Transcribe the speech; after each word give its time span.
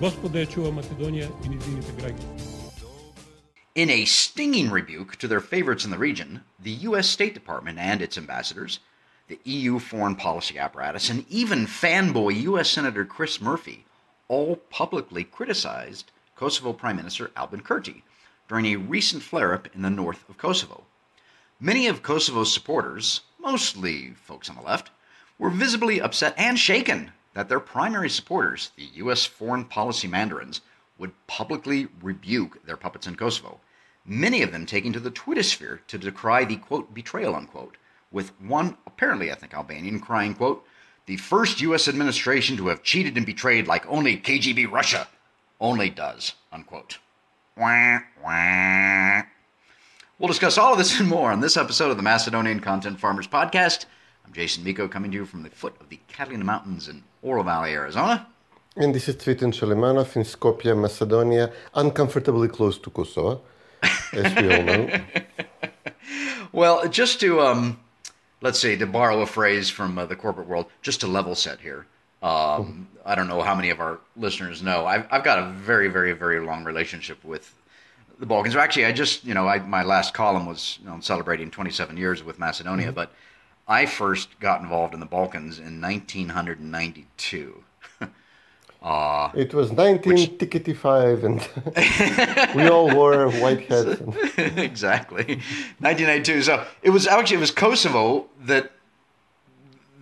Господа 0.00 0.40
ја 0.40 0.48
чува 0.50 0.70
Македонија 0.72 1.28
и 1.44 1.48
низините 1.48 1.92
граѓани. 1.98 2.50
In 3.74 3.90
a 3.90 4.04
stinging 4.04 4.70
rebuke 4.70 5.16
to 5.16 5.28
their 5.28 5.40
favorites 5.40 5.84
in 5.84 5.90
the 5.90 5.98
region, 5.98 6.42
the 6.58 6.88
U.S. 6.88 7.08
State 7.08 7.34
Department 7.34 7.78
and 7.78 8.02
its 8.02 8.18
ambassadors, 8.18 8.80
the 9.28 9.38
EU 9.44 9.78
foreign 9.78 10.16
policy 10.16 10.58
apparatus, 10.58 11.08
and 11.08 11.24
even 11.28 11.66
fanboy 11.66 12.42
U.S. 12.42 12.68
Senator 12.68 13.04
Chris 13.04 13.40
Murphy 13.40 13.84
all 14.26 14.56
publicly 14.70 15.22
criticized 15.22 16.10
Kosovo 16.34 16.72
Prime 16.72 16.96
Minister 16.96 17.30
Albin 17.36 17.60
Kurti 17.60 18.02
during 18.48 18.66
a 18.66 18.76
recent 18.76 19.22
flare 19.22 19.54
up 19.54 19.68
in 19.74 19.82
the 19.82 19.90
north 19.90 20.28
of 20.28 20.36
Kosovo. 20.36 20.84
Many 21.60 21.86
of 21.86 22.02
Kosovo's 22.02 22.52
supporters, 22.52 23.20
mostly 23.38 24.14
folks 24.14 24.48
on 24.48 24.56
the 24.56 24.62
left, 24.62 24.90
were 25.38 25.50
visibly 25.50 26.00
upset 26.00 26.34
and 26.36 26.58
shaken 26.58 27.12
that 27.35 27.49
their 27.49 27.59
primary 27.59 28.09
supporters, 28.09 28.71
the 28.75 28.89
U.S. 28.95 29.25
foreign 29.25 29.65
policy 29.65 30.07
mandarins, 30.07 30.61
would 30.97 31.11
publicly 31.27 31.87
rebuke 32.01 32.65
their 32.65 32.77
puppets 32.77 33.05
in 33.05 33.15
Kosovo, 33.15 33.59
many 34.05 34.41
of 34.41 34.51
them 34.51 34.65
taking 34.65 34.93
to 34.93 34.99
the 34.99 35.11
Twitter 35.11 35.43
sphere 35.43 35.81
to 35.87 35.97
decry 35.97 36.45
the 36.45 36.55
quote 36.55 36.93
betrayal 36.93 37.35
unquote, 37.35 37.75
with 38.11 38.29
one 38.39 38.77
apparently 38.87 39.29
ethnic 39.29 39.53
Albanian 39.53 39.99
crying 39.99 40.33
quote, 40.33 40.65
the 41.05 41.17
first 41.17 41.61
U.S. 41.61 41.87
administration 41.87 42.57
to 42.57 42.67
have 42.67 42.81
cheated 42.81 43.17
and 43.17 43.25
betrayed 43.25 43.67
like 43.67 43.85
only 43.87 44.17
KGB 44.17 44.71
Russia 44.71 45.07
only 45.59 45.89
does 45.89 46.33
unquote. 46.53 46.99
Wah, 47.57 47.99
wah. 48.23 49.21
We'll 50.17 50.29
discuss 50.29 50.57
all 50.57 50.71
of 50.71 50.77
this 50.77 50.97
and 50.97 51.09
more 51.09 51.31
on 51.31 51.41
this 51.41 51.57
episode 51.57 51.91
of 51.91 51.97
the 51.97 52.03
Macedonian 52.03 52.61
Content 52.61 52.99
Farmers 52.99 53.27
Podcast. 53.27 53.85
I'm 54.25 54.33
Jason 54.33 54.63
Miko 54.63 54.87
coming 54.87 55.11
to 55.11 55.17
you 55.17 55.25
from 55.25 55.43
the 55.43 55.49
foot 55.49 55.75
of 55.79 55.89
the 55.89 55.99
Catalina 56.07 56.43
Mountains 56.43 56.87
in 56.87 57.03
Oro 57.21 57.43
Valley, 57.43 57.73
Arizona. 57.73 58.27
And 58.75 58.93
this 58.95 59.07
is 59.07 59.17
Cvetin 59.17 59.53
Chilimanov 59.53 60.15
in 60.15 60.23
Skopje, 60.23 60.75
Macedonia, 60.75 61.53
uncomfortably 61.75 62.47
close 62.47 62.79
to 62.79 62.89
Kosovo, 62.89 63.41
as 64.13 64.35
we 64.35 64.51
all 64.51 64.63
know. 64.63 64.99
well, 66.51 66.89
just 66.89 67.19
to, 67.19 67.39
um, 67.39 67.79
let's 68.41 68.59
say, 68.59 68.75
to 68.75 68.87
borrow 68.87 69.21
a 69.21 69.27
phrase 69.27 69.69
from 69.69 69.97
uh, 69.99 70.07
the 70.07 70.15
corporate 70.15 70.47
world, 70.47 70.65
just 70.81 71.01
to 71.01 71.07
level 71.07 71.35
set 71.35 71.59
here. 71.59 71.85
Um, 72.23 72.87
I 73.05 73.13
don't 73.13 73.27
know 73.27 73.43
how 73.43 73.53
many 73.53 73.69
of 73.69 73.79
our 73.79 73.99
listeners 74.17 74.63
know. 74.63 74.87
I've, 74.87 75.05
I've 75.11 75.23
got 75.23 75.37
a 75.37 75.51
very, 75.51 75.87
very, 75.87 76.13
very 76.13 76.39
long 76.39 76.63
relationship 76.63 77.23
with 77.23 77.53
the 78.17 78.25
Balkans. 78.25 78.55
Actually, 78.55 78.87
I 78.87 78.91
just, 78.91 79.23
you 79.23 79.35
know, 79.35 79.47
I, 79.47 79.59
my 79.59 79.83
last 79.83 80.15
column 80.15 80.47
was 80.47 80.79
you 80.81 80.89
know, 80.89 80.99
celebrating 80.99 81.51
27 81.51 81.95
years 81.95 82.23
with 82.23 82.39
Macedonia, 82.39 82.87
mm-hmm. 82.87 82.95
but 82.95 83.13
I 83.67 83.85
first 83.85 84.39
got 84.39 84.61
involved 84.61 84.93
in 84.93 84.99
the 84.99 85.05
Balkans 85.05 85.59
in 85.59 85.81
1992. 85.81 87.63
Uh, 88.85 89.31
it 89.33 89.51
was 89.51 89.71
1955, 89.71 91.23
and 91.23 91.49
we 92.55 92.67
all 92.67 92.93
wore 92.93 93.31
white 93.31 93.65
hats. 93.65 93.99
exactly, 94.37 95.41
1992. 95.79 96.43
So 96.43 96.63
it 96.83 96.91
was 96.91 97.07
actually 97.07 97.37
it 97.37 97.39
was 97.39 97.49
Kosovo 97.49 98.27
that 98.41 98.71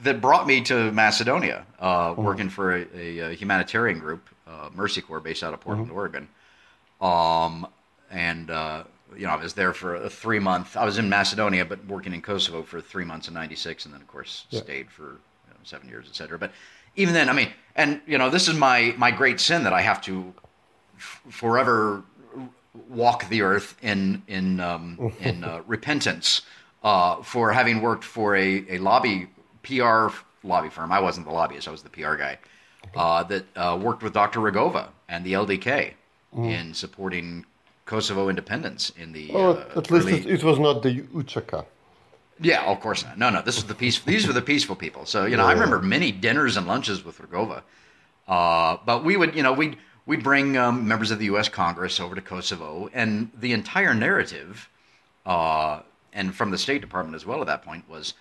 that 0.01 0.19
brought 0.19 0.45
me 0.45 0.59
to 0.63 0.91
Macedonia, 0.91 1.65
uh, 1.79 2.09
mm-hmm. 2.09 2.23
working 2.23 2.49
for 2.49 2.75
a, 2.75 2.85
a, 2.93 3.19
a, 3.19 3.33
humanitarian 3.33 3.99
group, 3.99 4.27
uh, 4.45 4.69
Mercy 4.75 4.99
Corps, 4.99 5.21
based 5.21 5.43
out 5.43 5.53
of 5.53 5.61
Portland, 5.61 5.87
mm-hmm. 5.87 5.97
Oregon. 5.97 6.27
Um, 6.99 7.65
and 8.11 8.49
uh, 8.51 8.83
you 9.17 9.25
know, 9.25 9.33
I 9.33 9.35
was 9.35 9.53
there 9.53 9.73
for 9.73 9.95
a 9.95 10.09
three 10.09 10.39
month. 10.39 10.75
I 10.77 10.85
was 10.85 10.97
in 10.97 11.09
Macedonia, 11.09 11.65
but 11.65 11.85
working 11.85 12.13
in 12.13 12.21
Kosovo 12.21 12.63
for 12.63 12.81
three 12.81 13.05
months 13.05 13.27
in 13.27 13.33
'96, 13.33 13.85
and 13.85 13.93
then 13.93 14.01
of 14.01 14.07
course 14.07 14.45
yeah. 14.49 14.61
stayed 14.61 14.91
for 14.91 15.03
you 15.03 15.49
know, 15.49 15.55
seven 15.63 15.89
years, 15.89 16.05
et 16.07 16.15
cetera. 16.15 16.37
But 16.37 16.51
even 16.95 17.13
then, 17.13 17.29
I 17.29 17.33
mean, 17.33 17.49
and 17.75 18.01
you 18.05 18.17
know, 18.17 18.29
this 18.29 18.47
is 18.47 18.55
my 18.55 18.93
my 18.97 19.11
great 19.11 19.39
sin 19.39 19.63
that 19.63 19.73
I 19.73 19.81
have 19.81 20.01
to 20.01 20.33
f- 20.97 21.21
forever 21.29 22.03
walk 22.89 23.29
the 23.29 23.41
earth 23.41 23.75
in 23.81 24.23
in 24.27 24.59
um, 24.59 25.13
in 25.19 25.43
uh, 25.43 25.61
repentance 25.67 26.41
uh, 26.83 27.21
for 27.23 27.51
having 27.51 27.81
worked 27.81 28.03
for 28.03 28.35
a, 28.35 28.65
a 28.69 28.77
lobby 28.77 29.27
PR 29.63 30.07
lobby 30.43 30.69
firm. 30.69 30.91
I 30.91 30.99
wasn't 30.99 31.27
the 31.27 31.33
lobbyist; 31.33 31.67
I 31.67 31.71
was 31.71 31.83
the 31.83 31.89
PR 31.89 32.15
guy 32.15 32.37
uh, 32.95 33.23
that 33.23 33.45
uh, 33.55 33.77
worked 33.81 34.03
with 34.03 34.13
Dr. 34.13 34.39
Rugova 34.39 34.89
and 35.07 35.25
the 35.25 35.33
LDK 35.33 35.93
mm. 36.35 36.49
in 36.49 36.73
supporting 36.73 37.45
Kosovo 37.85 38.29
independence 38.29 38.91
in 38.97 39.11
the. 39.11 39.31
Well, 39.31 39.57
uh, 39.57 39.79
at 39.79 39.91
least 39.91 40.07
early... 40.07 40.29
it 40.29 40.43
was 40.43 40.59
not 40.59 40.83
the 40.83 41.01
UCHK. 41.01 41.65
Yeah, 42.39 42.63
of 42.65 42.79
course 42.79 43.03
not. 43.03 43.17
No, 43.17 43.29
no. 43.29 43.41
This 43.41 43.55
was 43.55 43.65
the 43.65 43.75
peace. 43.75 43.99
These 43.99 44.27
were 44.27 44.33
the 44.33 44.41
peaceful 44.41 44.75
people. 44.75 45.05
So 45.05 45.25
you 45.25 45.37
know, 45.37 45.43
yeah. 45.43 45.49
I 45.49 45.53
remember 45.53 45.81
many 45.81 46.11
dinners 46.11 46.57
and 46.57 46.67
lunches 46.67 47.03
with 47.03 47.19
Rugova. 47.19 47.61
Uh, 48.27 48.77
but 48.85 49.03
we 49.03 49.17
would, 49.17 49.35
you 49.35 49.43
know, 49.43 49.53
we'd 49.53 49.77
we'd 50.05 50.23
bring 50.23 50.57
um, 50.57 50.87
members 50.87 51.11
of 51.11 51.19
the 51.19 51.25
U.S. 51.25 51.49
Congress 51.49 51.99
over 51.99 52.15
to 52.15 52.21
Kosovo, 52.21 52.89
and 52.93 53.31
the 53.37 53.53
entire 53.53 53.93
narrative, 53.93 54.69
uh, 55.25 55.81
and 56.13 56.33
from 56.33 56.51
the 56.51 56.57
State 56.57 56.81
Department 56.81 57.15
as 57.15 57.25
well 57.25 57.41
at 57.41 57.47
that 57.47 57.63
point 57.63 57.87
was 57.89 58.13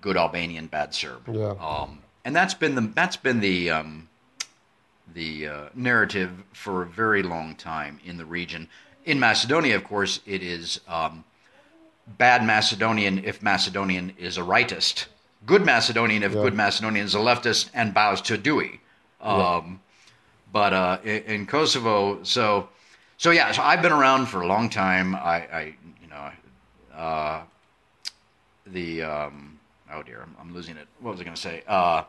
good 0.00 0.16
Albanian, 0.16 0.66
bad 0.66 0.94
Serb. 0.94 1.28
Yeah. 1.28 1.54
Um, 1.58 2.00
and 2.24 2.36
that's 2.36 2.54
been 2.54 2.74
the 2.74 2.82
that's 2.94 3.16
been 3.16 3.40
the 3.40 3.70
um, 3.70 4.08
the 5.14 5.48
uh, 5.48 5.68
narrative 5.74 6.30
for 6.52 6.82
a 6.82 6.86
very 6.86 7.22
long 7.22 7.54
time 7.54 7.98
in 8.04 8.16
the 8.18 8.24
region. 8.24 8.68
In 9.04 9.18
Macedonia, 9.18 9.76
of 9.76 9.84
course, 9.84 10.20
it 10.26 10.42
is 10.42 10.80
um, 10.86 11.24
bad 12.06 12.44
Macedonian 12.44 13.24
if 13.24 13.42
Macedonian 13.42 14.12
is 14.18 14.36
a 14.36 14.42
rightist, 14.42 15.06
good 15.46 15.64
Macedonian 15.64 16.22
if 16.22 16.32
yeah. 16.32 16.42
good 16.42 16.54
Macedonian 16.54 17.06
is 17.06 17.14
a 17.14 17.18
leftist 17.18 17.70
and 17.74 17.94
bows 17.94 18.20
to 18.22 18.36
DUI. 18.36 18.78
Um, 19.20 19.38
yeah. 19.38 19.62
But 20.52 20.72
uh, 20.72 20.98
in, 21.04 21.22
in, 21.22 21.46
Kosovo, 21.46 22.22
so 22.22 22.68
so 23.16 23.30
yeah, 23.30 23.52
so 23.52 23.62
I've 23.62 23.82
been 23.82 23.92
around 23.92 24.26
for 24.26 24.40
a 24.40 24.46
long 24.46 24.68
time. 24.68 25.14
I, 25.14 25.46
I 25.52 25.74
you 26.02 26.08
know, 26.08 26.30
uh, 26.94 27.42
the 28.66 29.02
um, 29.02 29.58
oh 29.92 30.02
dear, 30.02 30.22
I'm, 30.22 30.36
I'm, 30.40 30.54
losing 30.54 30.76
it. 30.76 30.88
What 31.00 31.12
was 31.12 31.20
I 31.20 31.24
going 31.24 31.36
to 31.36 31.40
say? 31.40 31.62
Uh, 31.66 32.04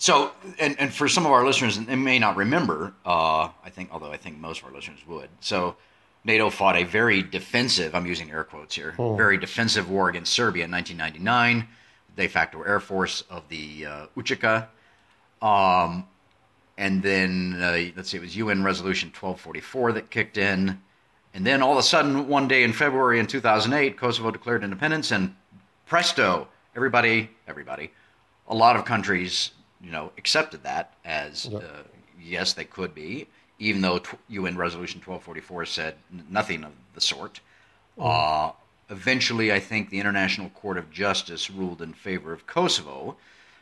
so, 0.00 0.32
and, 0.58 0.80
and 0.80 0.94
for 0.94 1.08
some 1.08 1.26
of 1.26 1.32
our 1.32 1.44
listeners, 1.44 1.78
they 1.78 1.94
may 1.94 2.18
not 2.18 2.34
remember. 2.34 2.94
Uh, 3.04 3.50
I 3.62 3.68
think, 3.70 3.90
although 3.92 4.10
I 4.10 4.16
think 4.16 4.38
most 4.38 4.62
of 4.62 4.68
our 4.68 4.72
listeners 4.72 4.98
would. 5.06 5.28
So, 5.40 5.76
NATO 6.24 6.48
fought 6.48 6.76
a 6.76 6.84
very 6.84 7.22
defensive, 7.22 7.94
I'm 7.94 8.06
using 8.06 8.30
air 8.30 8.42
quotes 8.42 8.74
here, 8.74 8.94
oh. 8.98 9.14
very 9.14 9.36
defensive 9.36 9.90
war 9.90 10.08
against 10.08 10.32
Serbia 10.32 10.64
in 10.64 10.70
1999, 10.70 11.68
de 12.16 12.28
facto 12.28 12.62
air 12.62 12.80
force 12.80 13.24
of 13.28 13.46
the 13.50 13.84
uh, 13.84 14.06
UCHK. 14.16 14.68
Um, 15.42 16.08
and 16.78 17.02
then, 17.02 17.58
uh, 17.60 17.92
let's 17.94 18.08
see, 18.08 18.16
it 18.16 18.22
was 18.22 18.34
UN 18.36 18.64
Resolution 18.64 19.08
1244 19.08 19.92
that 19.92 20.08
kicked 20.08 20.38
in. 20.38 20.80
And 21.34 21.46
then 21.46 21.62
all 21.62 21.72
of 21.72 21.78
a 21.78 21.82
sudden, 21.82 22.26
one 22.26 22.48
day 22.48 22.62
in 22.62 22.72
February 22.72 23.20
in 23.20 23.26
2008, 23.26 23.98
Kosovo 23.98 24.30
declared 24.30 24.64
independence, 24.64 25.10
and 25.10 25.34
presto, 25.84 26.48
everybody, 26.74 27.28
everybody, 27.46 27.90
a 28.48 28.54
lot 28.54 28.76
of 28.76 28.86
countries, 28.86 29.50
you 29.82 29.90
know, 29.90 30.12
accepted 30.18 30.62
that 30.62 30.94
as 31.04 31.46
uh, 31.46 31.82
yes, 32.20 32.52
they 32.52 32.64
could 32.64 32.94
be 32.94 33.26
even 33.60 33.82
though 33.82 34.00
UN 34.28 34.56
Resolution 34.56 34.98
1244 34.98 35.66
said 35.66 35.94
nothing 36.28 36.64
of 36.64 36.72
the 36.94 37.00
sort. 37.00 37.40
Mm. 37.96 38.48
Uh, 38.48 38.52
eventually, 38.88 39.52
I 39.52 39.60
think 39.60 39.90
the 39.90 40.00
International 40.00 40.48
Court 40.48 40.78
of 40.78 40.90
Justice 40.90 41.50
ruled 41.50 41.82
in 41.82 41.92
favor 41.92 42.32
of 42.32 42.46
Kosovo. 42.46 43.16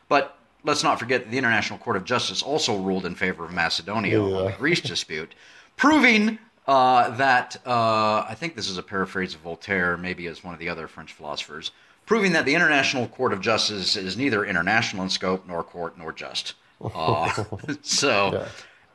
But 0.07 0.37
let's 0.63 0.83
not 0.83 0.99
forget 0.99 1.25
that 1.25 1.31
the 1.31 1.37
International 1.37 1.77
Court 1.77 1.97
of 1.97 2.05
Justice 2.05 2.41
also 2.41 2.77
ruled 2.77 3.05
in 3.05 3.13
favor 3.13 3.43
of 3.43 3.51
Macedonia 3.51 4.17
yeah. 4.17 4.35
on 4.37 4.45
the 4.45 4.57
Greece 4.57 4.81
dispute, 4.81 5.35
proving 5.75 6.39
uh, 6.65 7.09
that 7.17 7.57
uh, 7.65 8.25
I 8.27 8.35
think 8.35 8.55
this 8.55 8.69
is 8.69 8.77
a 8.77 8.83
paraphrase 8.83 9.35
of 9.35 9.41
Voltaire, 9.41 9.97
maybe 9.97 10.27
as 10.27 10.43
one 10.43 10.53
of 10.53 10.59
the 10.61 10.69
other 10.69 10.87
French 10.87 11.11
philosophers, 11.11 11.71
proving 12.09 12.33
that 12.33 12.43
the 12.43 12.55
International 12.55 13.07
Court 13.07 13.31
of 13.31 13.39
Justice 13.39 13.95
is 13.95 14.17
neither 14.17 14.43
international 14.43 15.03
in 15.03 15.09
scope 15.09 15.47
nor 15.47 15.63
court 15.63 15.97
nor 15.97 16.11
just. 16.11 16.55
Uh, 16.83 17.31
so. 17.81 18.33
Yeah 18.33 18.47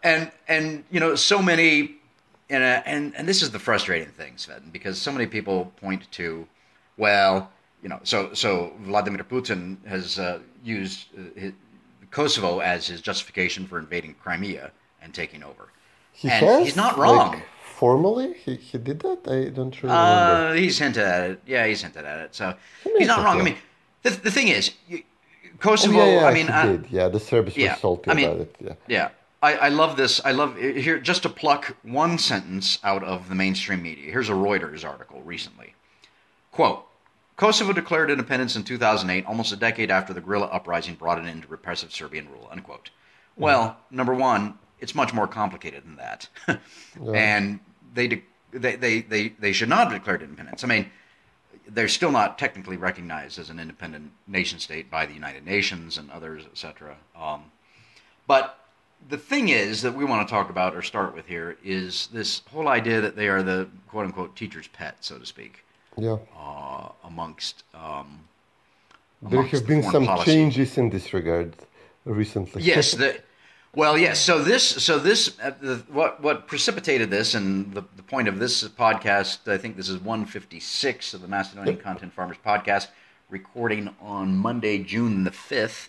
and 0.05 0.31
and 0.47 0.85
you 0.91 1.01
know 1.01 1.17
so 1.17 1.43
many 1.43 1.97
and 2.51 2.63
uh, 2.63 2.83
and 2.85 3.17
and 3.17 3.27
this 3.27 3.43
is 3.43 3.51
the 3.51 3.59
frustrating 3.59 4.11
thing, 4.11 4.35
Sven, 4.37 4.69
because 4.71 5.01
so 5.01 5.11
many 5.11 5.27
people 5.27 5.73
point 5.77 6.11
to, 6.13 6.47
well, 6.97 7.51
you 7.83 7.89
know, 7.89 7.99
so 8.05 8.33
so 8.35 8.75
Vladimir 8.81 9.25
Putin 9.25 9.85
has 9.87 10.19
uh, 10.19 10.41
used 10.63 11.09
uh, 11.17 11.41
his, 11.41 11.53
Kosovo 12.11 12.61
as 12.61 12.87
his 12.87 13.01
justification 13.01 13.67
for 13.67 13.79
invading 13.79 14.15
Crimea 14.23 14.71
and 15.03 15.13
taking 15.13 15.43
over. 15.43 15.71
He 16.13 16.29
and 16.29 16.47
has, 16.47 16.65
he's 16.65 16.77
not 16.77 16.97
wrong. 16.97 17.33
Like, 17.33 17.47
formally, 17.79 18.35
he, 18.45 18.55
he 18.57 18.79
did 18.79 19.01
that. 19.01 19.19
I 19.27 19.51
don't 19.51 19.75
really 19.83 19.95
remember. 19.95 20.51
Uh, 20.51 20.53
he's 20.55 20.79
hinted 20.79 21.03
at 21.03 21.31
it. 21.31 21.41
Yeah, 21.47 21.67
he's 21.67 21.83
hinted 21.83 22.05
at 22.05 22.21
it. 22.21 22.35
So 22.35 22.55
may 22.87 22.99
he's 23.01 23.09
not 23.09 23.25
wrong. 23.25 23.41
I 23.41 23.45
mean, 23.45 23.57
the, 24.03 24.11
the 24.11 24.31
thing 24.31 24.49
is, 24.49 24.73
you, 24.89 25.03
Oh, 25.57 25.57
Kosovo. 25.71 25.99
yeah, 26.05 26.21
yeah, 26.21 26.27
I 26.27 26.35
mean, 26.35 26.47
he 26.47 26.53
I- 26.53 26.67
did. 26.67 26.87
Yeah, 26.91 27.09
the 27.09 27.21
Serbs 27.21 27.57
yeah, 27.57 27.75
were 27.75 27.79
salty 27.81 28.11
I 28.11 28.15
mean, 28.15 28.29
about 28.29 28.41
it. 28.41 28.57
Yeah. 28.61 28.73
Yeah, 28.89 29.09
I, 29.43 29.55
I 29.55 29.69
love 29.69 29.97
this. 29.97 30.21
I 30.25 30.33
love 30.33 30.57
here 30.59 30.99
just 30.99 31.23
to 31.23 31.29
pluck 31.29 31.77
one 31.83 32.19
sentence 32.19 32.79
out 32.85 33.03
of 33.05 33.29
the 33.29 33.35
mainstream 33.35 33.81
media. 33.83 34.11
Here's 34.11 34.29
a 34.29 34.33
Reuters 34.35 34.85
article 34.85 35.23
recently. 35.23 35.75
Quote: 36.51 36.85
Kosovo 37.37 37.73
declared 37.73 38.11
independence 38.11 38.57
in 38.57 38.65
2008, 38.65 39.25
almost 39.27 39.53
a 39.53 39.57
decade 39.57 39.91
after 39.91 40.13
the 40.13 40.21
guerrilla 40.21 40.47
uprising 40.47 40.95
brought 40.97 41.19
it 41.19 41.27
into 41.27 41.47
repressive 41.49 41.93
Serbian 41.93 42.29
rule. 42.31 42.49
Unquote. 42.51 42.91
Well, 43.37 43.77
number 43.91 44.13
one, 44.15 44.59
it's 44.81 44.95
much 44.95 45.13
more 45.15 45.27
complicated 45.27 45.85
than 45.85 45.97
that, 45.97 46.29
and 47.15 47.61
they, 47.95 48.09
de- 48.09 48.23
they 48.53 48.77
they 48.77 49.01
they 49.03 49.29
they 49.39 49.53
should 49.53 49.69
not 49.69 49.91
have 49.91 49.93
declared 49.99 50.23
independence. 50.23 50.65
I 50.65 50.67
mean, 50.67 50.91
they're 51.69 51.89
still 51.89 52.11
not 52.11 52.39
technically 52.39 52.77
recognized 52.77 53.39
as 53.39 53.51
an 53.51 53.59
independent 53.61 54.11
nation 54.27 54.59
state 54.59 54.91
by 54.91 55.07
the 55.07 55.15
United 55.15 55.45
Nations 55.45 55.99
and 55.99 56.11
others, 56.11 56.45
etc. 56.51 56.97
Um, 57.19 57.45
but 58.27 58.59
the 59.09 59.19
thing 59.19 59.49
is 59.51 59.83
that 59.83 59.95
we 59.95 60.05
want 60.05 60.27
to 60.27 60.33
talk 60.33 60.49
about 60.51 60.75
or 60.75 60.83
start 60.83 61.15
with 61.15 61.27
here 61.27 61.57
is 61.63 62.09
this 62.13 62.41
whole 62.51 62.69
idea 62.69 63.01
that 63.01 63.17
they 63.17 63.29
are 63.29 63.43
the 63.43 63.69
quote 63.89 64.07
unquote 64.07 64.35
teacher's 64.37 64.67
pet, 64.69 64.97
so 65.01 65.19
to 65.19 65.27
speak, 65.27 65.65
Yeah. 65.97 66.17
uh, 66.39 66.89
amongst. 67.05 67.65
Um, 67.75 68.21
There 69.23 69.43
have 69.43 69.61
the 69.61 69.67
been 69.67 69.83
some 69.83 70.07
policy. 70.07 70.33
changes 70.33 70.79
in 70.79 70.91
this 70.91 71.13
regard 71.13 71.55
recently. 72.05 72.63
Yes, 72.63 72.93
the, 72.93 73.21
well, 73.75 73.99
yes. 73.99 74.21
So 74.21 74.43
this, 74.43 74.63
so 74.63 74.99
this, 74.99 75.39
uh, 75.43 75.53
the, 75.61 75.77
what 75.89 76.23
what 76.23 76.47
precipitated 76.47 77.11
this, 77.11 77.35
and 77.35 77.73
the, 77.75 77.83
the 77.97 78.03
point 78.03 78.29
of 78.29 78.39
this 78.39 78.63
podcast, 78.69 79.51
I 79.51 79.59
think 79.59 79.77
this 79.77 79.89
is 79.89 79.99
156 79.99 81.15
of 81.15 81.23
the 81.23 81.29
Macedonian 81.29 81.79
Content 81.79 82.13
Farmers 82.13 82.37
podcast, 82.45 82.89
recording 83.31 83.95
on 84.01 84.37
Monday, 84.37 84.79
June 84.79 85.25
the 85.25 85.31
5th, 85.31 85.89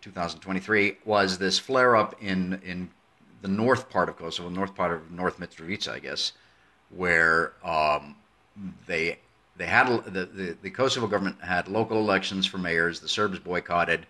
2023, 0.00 0.96
was 1.04 1.38
this 1.38 1.58
flare 1.58 1.94
up 1.94 2.14
in 2.22 2.60
in 2.64 2.90
the 3.42 3.48
north 3.48 3.90
part 3.90 4.08
of 4.08 4.16
Kosovo, 4.16 4.48
the 4.48 4.54
north 4.54 4.74
part 4.74 4.92
of 4.92 5.10
North 5.10 5.38
Mitrovica, 5.38 5.88
I 5.88 5.98
guess, 5.98 6.32
where 6.90 7.52
um, 7.64 8.16
they 8.86 9.18
they 9.56 9.66
had 9.66 9.88
the, 10.04 10.26
the 10.26 10.56
the 10.62 10.70
Kosovo 10.70 11.06
government 11.06 11.36
had 11.42 11.68
local 11.68 11.98
elections 11.98 12.46
for 12.46 12.58
mayors. 12.58 13.00
The 13.00 13.08
Serbs 13.08 13.38
boycotted. 13.38 14.06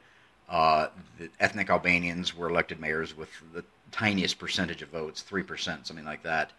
Uh, 0.51 0.89
the 1.19 1.31
ethnic 1.39 1.71
Albanians 1.71 2.37
were 2.37 2.51
elected 2.51 2.81
mayors 2.81 3.17
with 3.17 3.31
the 3.55 3.65
tiniest 3.93 4.39
percentage 4.39 4.83
of 4.83 4.89
votes, 4.89 5.23
three 5.23 5.45
percent, 5.45 5.87
something 5.87 6.05
like 6.05 6.25
that, 6.25 6.51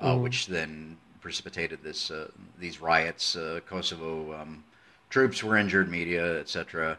uh, 0.00 0.16
which 0.16 0.48
then 0.48 0.96
precipitated 1.20 1.78
this 1.82 2.10
uh, 2.10 2.28
these 2.58 2.80
riots. 2.80 3.36
Uh, 3.36 3.60
Kosovo 3.66 4.34
um, 4.34 4.64
troops 5.08 5.42
were 5.42 5.56
injured, 5.56 5.88
media, 5.88 6.40
etc. 6.40 6.98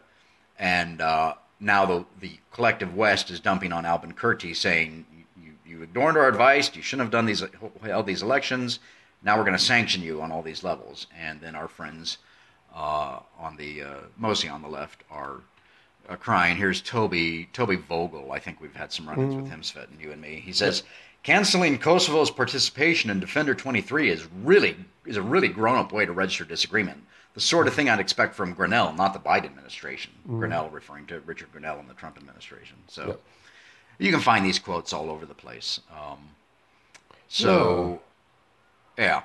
And 0.58 1.02
uh, 1.02 1.34
now 1.60 1.84
the 1.84 2.06
the 2.20 2.38
collective 2.52 2.94
West 2.96 3.30
is 3.30 3.38
dumping 3.38 3.72
on 3.72 3.84
Albin 3.84 4.14
Kurti, 4.14 4.56
saying 4.56 5.04
you, 5.42 5.52
you 5.66 5.82
ignored 5.82 6.16
our 6.16 6.26
advice. 6.26 6.74
You 6.74 6.80
shouldn't 6.80 7.06
have 7.06 7.12
done 7.12 7.26
these 7.26 7.44
held 7.82 8.06
these 8.06 8.22
elections. 8.22 8.78
Now 9.22 9.36
we're 9.36 9.44
going 9.44 9.58
to 9.58 9.62
sanction 9.62 10.02
you 10.02 10.22
on 10.22 10.32
all 10.32 10.40
these 10.40 10.64
levels. 10.64 11.06
And 11.14 11.42
then 11.42 11.54
our 11.54 11.68
friends 11.68 12.16
uh, 12.74 13.20
on 13.38 13.56
the 13.56 13.82
uh, 13.82 14.00
mostly 14.16 14.48
on 14.48 14.62
the 14.62 14.68
left 14.68 15.02
are 15.10 15.40
uh, 16.08 16.16
crying. 16.16 16.56
Here's 16.56 16.80
Toby 16.80 17.48
Toby 17.52 17.76
Vogel. 17.76 18.32
I 18.32 18.38
think 18.38 18.60
we've 18.60 18.74
had 18.74 18.92
some 18.92 19.08
run-ins 19.08 19.34
with 19.34 19.48
him, 19.48 19.62
Svet, 19.62 19.90
and 19.90 20.00
you 20.00 20.12
and 20.12 20.20
me. 20.20 20.40
He 20.44 20.52
says 20.52 20.82
canceling 21.22 21.78
Kosovo's 21.78 22.30
participation 22.30 23.10
in 23.10 23.20
Defender 23.20 23.54
23 23.54 24.10
is 24.10 24.26
really 24.42 24.76
is 25.06 25.16
a 25.16 25.22
really 25.22 25.48
grown-up 25.48 25.92
way 25.92 26.06
to 26.06 26.12
register 26.12 26.44
disagreement. 26.44 27.02
The 27.34 27.40
sort 27.40 27.68
of 27.68 27.74
thing 27.74 27.88
I'd 27.88 28.00
expect 28.00 28.34
from 28.34 28.54
Grenell, 28.56 28.96
not 28.96 29.12
the 29.12 29.20
Biden 29.20 29.44
administration. 29.46 30.12
Grenell 30.28 30.72
referring 30.72 31.06
to 31.06 31.20
Richard 31.20 31.48
Grenell 31.54 31.78
and 31.78 31.88
the 31.88 31.94
Trump 31.94 32.16
administration. 32.18 32.76
So 32.88 33.18
you 33.98 34.10
can 34.10 34.20
find 34.20 34.44
these 34.44 34.58
quotes 34.58 34.92
all 34.92 35.08
over 35.10 35.26
the 35.26 35.34
place. 35.34 35.80
Um, 35.92 36.18
so 37.28 38.00
yeah. 38.98 39.22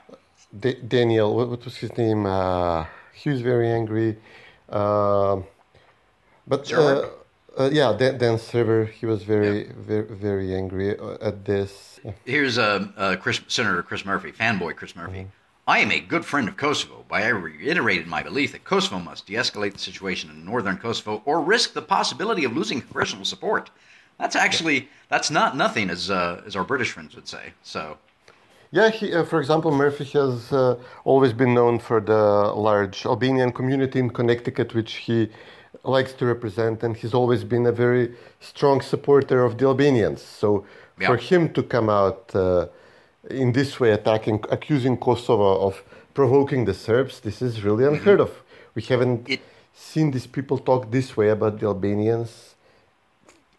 Da- 0.60 0.80
Daniel, 0.88 1.36
what, 1.36 1.50
what 1.50 1.66
was 1.66 1.77
his 1.77 1.98
name? 1.98 2.25
Uh, 2.25 2.86
he 3.13 3.30
was 3.30 3.42
very 3.42 3.68
angry. 3.69 4.18
Uh, 4.69 5.42
but 6.48 6.72
uh, 6.72 7.10
uh, 7.58 7.70
yeah, 7.72 7.96
Dan, 7.98 8.18
Dan 8.18 8.36
Serwer, 8.36 8.90
he 8.90 9.06
was 9.06 9.24
very, 9.24 9.72
very, 9.78 10.04
very 10.04 10.56
angry 10.56 10.98
uh, 10.98 11.18
at 11.22 11.46
this. 11.46 12.00
Yeah. 12.04 12.12
Here's 12.26 12.58
uh, 12.58 12.88
uh, 12.98 13.16
Chris, 13.16 13.42
Senator 13.48 13.82
Chris 13.82 14.06
Murphy, 14.06 14.32
fanboy 14.32 14.76
Chris 14.76 14.96
Murphy. 14.96 15.28
I 15.68 15.80
am 15.80 15.92
a 15.92 16.00
good 16.00 16.26
friend 16.26 16.48
of 16.48 16.58
Kosovo, 16.58 17.06
but 17.10 17.24
I 17.24 17.30
reiterated 17.30 18.06
my 18.08 18.22
belief 18.22 18.52
that 18.52 18.64
Kosovo 18.64 19.00
must 19.00 19.26
de 19.26 19.34
escalate 19.34 19.74
the 19.74 19.80
situation 19.80 20.30
in 20.30 20.46
northern 20.46 20.78
Kosovo 20.78 21.24
or 21.26 21.42
risk 21.42 21.74
the 21.74 21.82
possibility 21.82 22.44
of 22.44 22.56
losing 22.56 22.82
congressional 22.82 23.26
support. 23.26 23.72
That's 24.20 24.36
actually, 24.36 24.90
that's 25.10 25.32
not 25.32 25.58
nothing, 25.58 25.90
as, 25.90 26.12
uh, 26.12 26.44
as 26.46 26.56
our 26.56 26.64
British 26.64 26.92
friends 26.92 27.16
would 27.16 27.28
say. 27.28 27.54
So, 27.64 27.98
Yeah, 28.72 28.90
he, 28.90 29.14
uh, 29.14 29.24
for 29.24 29.40
example, 29.40 29.72
Murphy 29.72 30.04
has 30.20 30.52
uh, 30.52 30.76
always 31.04 31.34
been 31.34 31.54
known 31.54 31.80
for 31.80 32.00
the 32.00 32.54
large 32.54 33.06
Albanian 33.06 33.52
community 33.52 34.00
in 34.00 34.10
Connecticut, 34.10 34.76
which 34.76 34.94
he 34.96 35.30
likes 35.83 36.13
to 36.13 36.25
represent, 36.25 36.83
and 36.83 36.95
he's 36.95 37.13
always 37.13 37.44
been 37.44 37.66
a 37.66 37.72
very 37.72 38.13
strong 38.39 38.81
supporter 38.81 39.44
of 39.44 39.57
the 39.57 39.66
Albanians. 39.66 40.22
So 40.22 40.66
Yeah. 41.00 41.07
for 41.07 41.18
him 41.18 41.50
to 41.54 41.62
come 41.63 41.89
out 41.89 42.31
uh, 42.36 42.68
in 43.30 43.51
this 43.51 43.80
way, 43.80 43.92
attacking, 43.92 44.39
accusing 44.50 44.98
Kosovo 44.98 45.50
of 45.68 45.83
provoking 46.13 46.66
the 46.66 46.74
Serbs, 46.74 47.19
this 47.19 47.42
is 47.42 47.63
really 47.63 47.83
unheard 47.86 48.19
of. 48.22 48.31
We 48.75 48.81
haven't 48.83 49.24
Mm-hmm. 49.24 49.33
It- 49.33 49.42
seen 49.77 50.12
these 50.12 50.27
people 50.27 50.57
talk 50.57 50.89
this 50.89 51.18
way 51.18 51.27
about 51.30 51.60
the 51.60 51.66
Albanians 51.66 52.56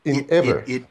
in 0.05 0.27
ever. 0.31 0.61
It, 0.61 0.69
it, 0.69 0.85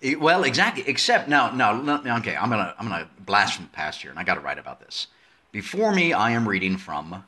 it- 0.00 0.20
well, 0.20 0.44
exactly. 0.44 0.84
Except 0.86 1.28
now, 1.28 1.50
now, 1.50 1.72
now, 1.72 2.16
okay, 2.18 2.36
I'm 2.36 2.48
gonna 2.48 2.72
I'm 2.78 2.88
gonna 2.88 3.08
blast 3.26 3.54
from 3.56 3.64
the 3.64 3.70
past 3.72 4.02
here, 4.02 4.10
and 4.12 4.20
I 4.20 4.24
got 4.24 4.34
to 4.34 4.40
write 4.40 4.58
about 4.58 4.78
this. 4.80 5.08
Before 5.50 5.92
me, 5.92 6.12
I 6.12 6.30
am 6.30 6.46
reading 6.48 6.76
from 6.76 7.24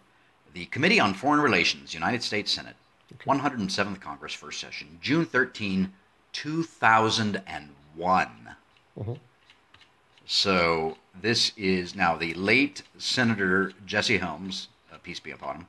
the 0.55 0.67
Committee 0.67 1.01
on 1.01 1.13
Foreign 1.15 1.41
Relations, 1.41 1.93
United 1.93 2.23
States 2.23 2.53
Senate, 2.53 2.77
107th 3.27 4.01
Congress, 4.01 4.33
first 4.33 4.61
session, 4.61 4.99
June 5.01 5.25
13, 5.25 5.93
2001. 6.33 8.29
So 10.27 10.97
this 11.21 11.53
is 11.57 11.95
now 11.97 12.17
the 12.17 12.35
late 12.35 12.83
Senator 12.99 13.73
Jesse 13.85 14.19
Helms, 14.19 14.69
uh, 14.93 14.97
peace 15.03 15.19
be 15.21 15.33
upon 15.33 15.57
him, 15.57 15.67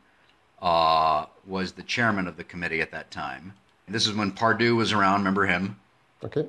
uh, 0.62 1.26
was 1.48 1.72
the 1.72 1.84
chairman 1.84 2.28
of 2.28 2.38
the 2.38 2.44
committee 2.44 2.82
at 2.82 2.92
that 2.92 3.10
time. 3.10 3.54
This 3.88 4.08
is 4.08 4.14
when 4.14 4.32
Pardew 4.32 4.76
was 4.76 4.94
around. 4.94 5.20
Remember 5.20 5.46
him? 5.46 5.80
okay. 6.24 6.48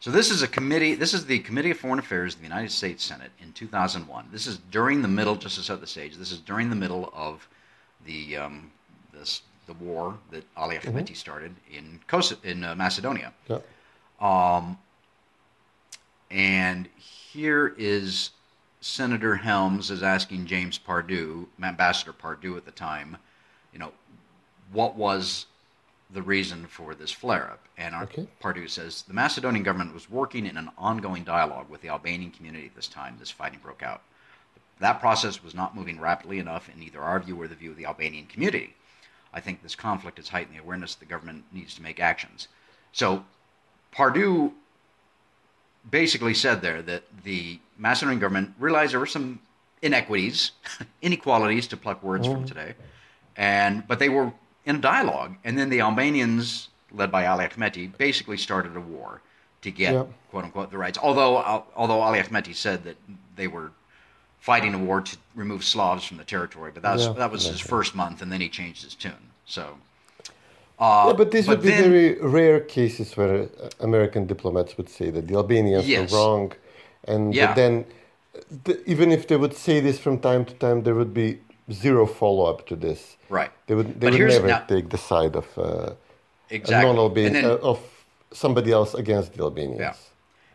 So 0.00 0.12
this 0.12 0.30
is 0.30 0.42
a 0.42 0.48
committee. 0.48 0.94
This 0.94 1.12
is 1.12 1.26
the 1.26 1.40
Committee 1.40 1.72
of 1.72 1.78
Foreign 1.78 1.98
Affairs 1.98 2.34
of 2.34 2.40
the 2.40 2.46
United 2.46 2.70
States 2.70 3.02
Senate 3.02 3.32
in 3.42 3.52
2001. 3.52 4.28
This 4.30 4.46
is 4.46 4.58
during 4.70 5.02
the 5.02 5.08
middle, 5.08 5.34
just 5.34 5.56
to 5.56 5.62
set 5.62 5.80
the 5.80 5.88
stage. 5.88 6.16
This 6.16 6.30
is 6.30 6.38
during 6.38 6.70
the 6.70 6.76
middle 6.76 7.12
of 7.12 7.48
the 8.06 8.36
um, 8.36 8.70
this 9.12 9.42
the 9.68 9.74
war 9.74 10.18
that 10.32 10.42
Ali 10.56 10.76
Ahmeti 10.78 11.14
started 11.14 11.54
in 11.70 12.00
in 12.42 12.64
uh, 12.64 12.74
Macedonia. 12.74 13.32
Yeah. 13.48 13.58
And 16.30 16.88
here 16.96 17.74
is 17.78 18.30
Senator 18.80 19.36
Helms 19.36 19.90
is 19.90 20.02
asking 20.02 20.46
James 20.46 20.78
Pardew, 20.78 21.46
Ambassador 21.62 22.12
Pardew 22.12 22.56
at 22.56 22.64
the 22.64 22.70
time, 22.70 23.16
you 23.72 23.78
know, 23.78 23.92
what 24.72 24.96
was 24.96 25.46
the 26.10 26.20
reason 26.22 26.66
for 26.66 26.94
this 26.94 27.10
flare 27.10 27.44
up? 27.50 27.60
And 27.78 27.94
our, 27.94 28.02
Okay. 28.04 28.26
Pardew 28.42 28.68
says 28.68 29.02
the 29.02 29.14
Macedonian 29.14 29.62
government 29.62 29.94
was 29.94 30.10
working 30.10 30.44
in 30.46 30.56
an 30.56 30.70
ongoing 30.76 31.24
dialogue 31.24 31.68
with 31.70 31.80
the 31.80 31.88
Albanian 31.88 32.30
community 32.30 32.66
at 32.66 32.74
this 32.74 32.88
time 32.88 33.16
this 33.18 33.30
fighting 33.30 33.60
broke 33.62 33.82
out. 33.82 34.02
That 34.80 35.00
process 35.00 35.42
was 35.42 35.54
not 35.54 35.74
moving 35.74 35.98
rapidly 36.00 36.38
enough 36.38 36.68
in 36.68 36.82
either 36.82 37.00
our 37.00 37.18
view 37.20 37.40
or 37.40 37.48
the 37.48 37.54
view 37.54 37.70
of 37.72 37.76
the 37.76 37.86
Albanian 37.86 38.26
community. 38.26 38.74
I 39.32 39.40
think 39.40 39.62
this 39.62 39.74
conflict 39.74 40.18
has 40.18 40.28
heightened 40.28 40.56
the 40.56 40.60
awareness 40.60 40.94
that 40.94 41.00
the 41.00 41.10
government 41.10 41.44
needs 41.52 41.74
to 41.74 41.82
make 41.82 42.00
actions. 42.00 42.48
So, 42.92 43.24
Pardew 43.94 44.52
basically 45.90 46.34
said 46.34 46.62
there 46.62 46.82
that 46.82 47.04
the 47.24 47.60
Macedonian 47.76 48.20
government 48.20 48.54
realized 48.58 48.92
there 48.92 49.00
were 49.00 49.06
some 49.06 49.40
inequities, 49.82 50.52
inequalities 51.02 51.66
to 51.68 51.76
pluck 51.76 52.02
words 52.02 52.26
from 52.26 52.36
mm-hmm. 52.36 52.46
today, 52.46 52.74
and 53.36 53.86
but 53.86 53.98
they 53.98 54.08
were 54.08 54.32
in 54.64 54.76
a 54.76 54.80
dialogue, 54.80 55.36
and 55.44 55.58
then 55.58 55.70
the 55.70 55.80
Albanians, 55.80 56.68
led 56.92 57.10
by 57.10 57.26
Ali 57.26 57.46
Ahmeti, 57.46 57.96
basically 57.96 58.36
started 58.36 58.76
a 58.76 58.80
war 58.80 59.22
to 59.62 59.70
get 59.70 59.92
Yeah. 59.92 60.04
quote 60.30 60.44
unquote 60.44 60.70
the 60.70 60.78
rights. 60.78 60.98
Although 61.00 61.36
although 61.76 62.00
Ali 62.00 62.20
Ahmeti 62.20 62.54
said 62.54 62.84
that 62.84 62.96
they 63.36 63.46
were 63.46 63.72
fighting 64.40 64.74
a 64.74 64.78
war 64.78 65.00
to 65.00 65.16
remove 65.34 65.62
Slavs 65.64 66.04
from 66.04 66.16
the 66.16 66.24
territory, 66.24 66.70
but 66.72 66.82
that 66.82 66.94
was 66.94 67.06
Yeah, 67.06 67.12
that 67.14 67.30
was 67.30 67.44
his 67.46 67.60
first 67.60 67.94
month, 67.94 68.22
and 68.22 68.30
then 68.32 68.40
he 68.40 68.48
changed 68.48 68.82
his 68.84 68.94
tune. 68.94 69.24
So 69.46 69.64
Uh, 70.80 71.06
Yeah, 71.08 71.12
but 71.14 71.30
these 71.32 71.48
would 71.48 71.60
be 71.62 71.70
then- 71.70 71.90
very 71.90 72.08
rare 72.20 72.60
cases 72.60 73.16
where 73.16 73.34
uh, 73.42 73.48
American 73.80 74.26
diplomats 74.26 74.76
would 74.78 74.88
say 74.88 75.10
that 75.10 75.26
the 75.26 75.34
Albanians 75.34 75.88
Yes. 75.88 76.12
were 76.12 76.18
wrong, 76.18 76.52
and 77.12 77.34
Yeah. 77.34 77.52
then 77.54 77.84
th- 78.64 78.78
even 78.86 79.10
if 79.10 79.26
they 79.26 79.36
would 79.36 79.56
say 79.56 79.80
this 79.80 79.98
from 79.98 80.18
time 80.20 80.44
to 80.44 80.54
time, 80.54 80.82
there 80.84 80.94
would 80.94 81.12
be 81.12 81.28
zero 81.72 82.06
follow 82.06 82.44
up 82.52 82.64
to 82.70 82.76
this. 82.76 83.16
Right. 83.28 83.50
They 83.66 83.74
would. 83.74 83.88
They 84.00 84.06
But 84.10 84.18
would 84.20 84.28
never 84.36 84.46
now- 84.46 84.64
take 84.74 84.88
the 84.90 84.98
side 85.10 85.34
of 85.42 85.46
uh, 85.58 85.64
exactly. 86.48 86.86
non-Albanian 86.86 87.44
uh, 87.44 87.70
of 87.70 87.78
somebody 88.32 88.70
else 88.70 88.94
against 88.94 89.32
the 89.34 89.42
Albanians. 89.42 89.80
Yeah. 89.80 89.94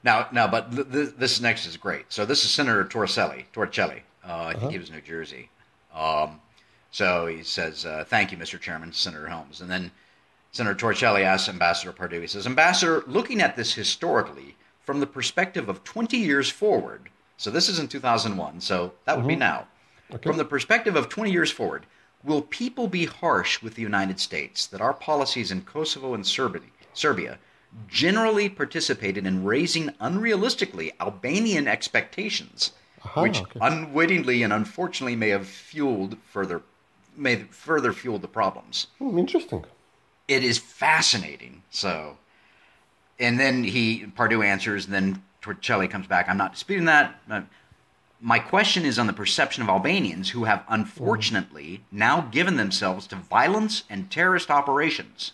Now, 0.04 0.28
now, 0.32 0.48
but 0.48 0.72
th- 0.72 0.92
th- 0.92 1.14
this 1.18 1.40
next 1.40 1.66
is 1.66 1.78
great. 1.78 2.06
So 2.10 2.26
this 2.26 2.44
is 2.44 2.52
Senator 2.52 2.84
Torricelli. 2.84 3.46
Torricelli. 3.54 4.02
Uh, 4.28 4.46
I 4.46 4.54
think 4.54 4.72
he 4.72 4.78
was 4.78 4.92
New 4.92 5.02
Jersey. 5.02 5.50
Um, 5.94 6.42
so 6.92 7.28
he 7.28 7.44
says, 7.44 7.86
uh, 7.86 8.04
"Thank 8.08 8.32
you, 8.32 8.38
Mr. 8.38 8.60
Chairman, 8.60 8.94
Senator 8.94 9.28
Helms." 9.28 9.62
And 9.62 9.70
then 9.70 9.92
Senator 10.52 10.76
Torricelli 10.76 11.24
asks 11.24 11.50
Ambassador 11.50 11.94
Pardew. 11.94 12.22
He 12.22 12.28
says, 12.28 12.46
"Ambassador, 12.46 13.04
looking 13.08 13.42
at 13.42 13.56
this 13.56 13.74
historically 13.74 14.56
from 14.84 15.00
the 15.00 15.08
perspective 15.08 15.70
of 15.70 15.84
20 15.84 16.18
years 16.18 16.50
forward. 16.50 17.10
So 17.38 17.50
this 17.50 17.70
is 17.70 17.80
in 17.80 17.88
2001. 17.88 18.62
So 18.62 18.94
that 19.06 19.18
would 19.18 19.28
be 19.28 19.36
now. 19.36 19.68
From 20.22 20.38
the 20.38 20.46
perspective 20.46 20.96
of 20.96 21.10
20 21.10 21.32
years 21.32 21.50
forward, 21.50 21.86
will 22.24 22.42
people 22.42 22.88
be 22.88 23.06
harsh 23.06 23.62
with 23.62 23.76
the 23.76 23.82
United 23.82 24.20
States 24.20 24.68
that 24.68 24.82
our 24.82 24.94
policies 24.94 25.52
in 25.52 25.62
Kosovo 25.62 26.14
and 26.14 26.26
Serbia, 26.26 26.62
Serbia 26.94 27.40
generally 27.88 28.50
participated 28.50 29.26
in 29.26 29.44
raising 29.44 29.90
unrealistically 30.02 30.92
Albanian 31.00 31.68
expectations, 31.68 32.72
which 33.16 33.42
okay. 33.42 33.60
unwittingly 33.62 34.44
and 34.44 34.52
unfortunately 34.52 35.16
may 35.16 35.30
have 35.30 35.48
fueled 35.48 36.18
further 36.24 36.62
may 37.16 37.44
further 37.44 37.94
fueled 37.94 38.24
the 38.24 38.28
problems. 38.28 38.88
Hmm, 38.98 39.20
interesting. 39.20 39.64
It 40.28 40.44
is 40.44 40.58
fascinating. 40.58 41.62
So, 41.70 42.18
and 43.20 43.40
then 43.40 43.64
he 43.64 44.06
Pardew 44.18 44.44
answers, 44.44 44.86
and 44.86 44.94
then 44.94 45.24
Torricelli 45.42 45.90
comes 45.90 46.08
back. 46.08 46.28
I'm 46.28 46.38
not 46.38 46.54
disputing 46.54 46.86
that. 46.86 47.16
My 48.20 48.40
question 48.40 48.86
is 48.86 48.98
on 48.98 49.08
the 49.08 49.14
perception 49.14 49.64
of 49.64 49.70
Albanians 49.70 50.30
who 50.30 50.46
have 50.46 50.64
unfortunately 50.70 51.84
now 51.92 52.22
given 52.22 52.56
themselves 52.56 53.06
to 53.08 53.18
violence 53.18 53.84
and 53.90 54.10
terrorist 54.10 54.50
operations. 54.50 55.34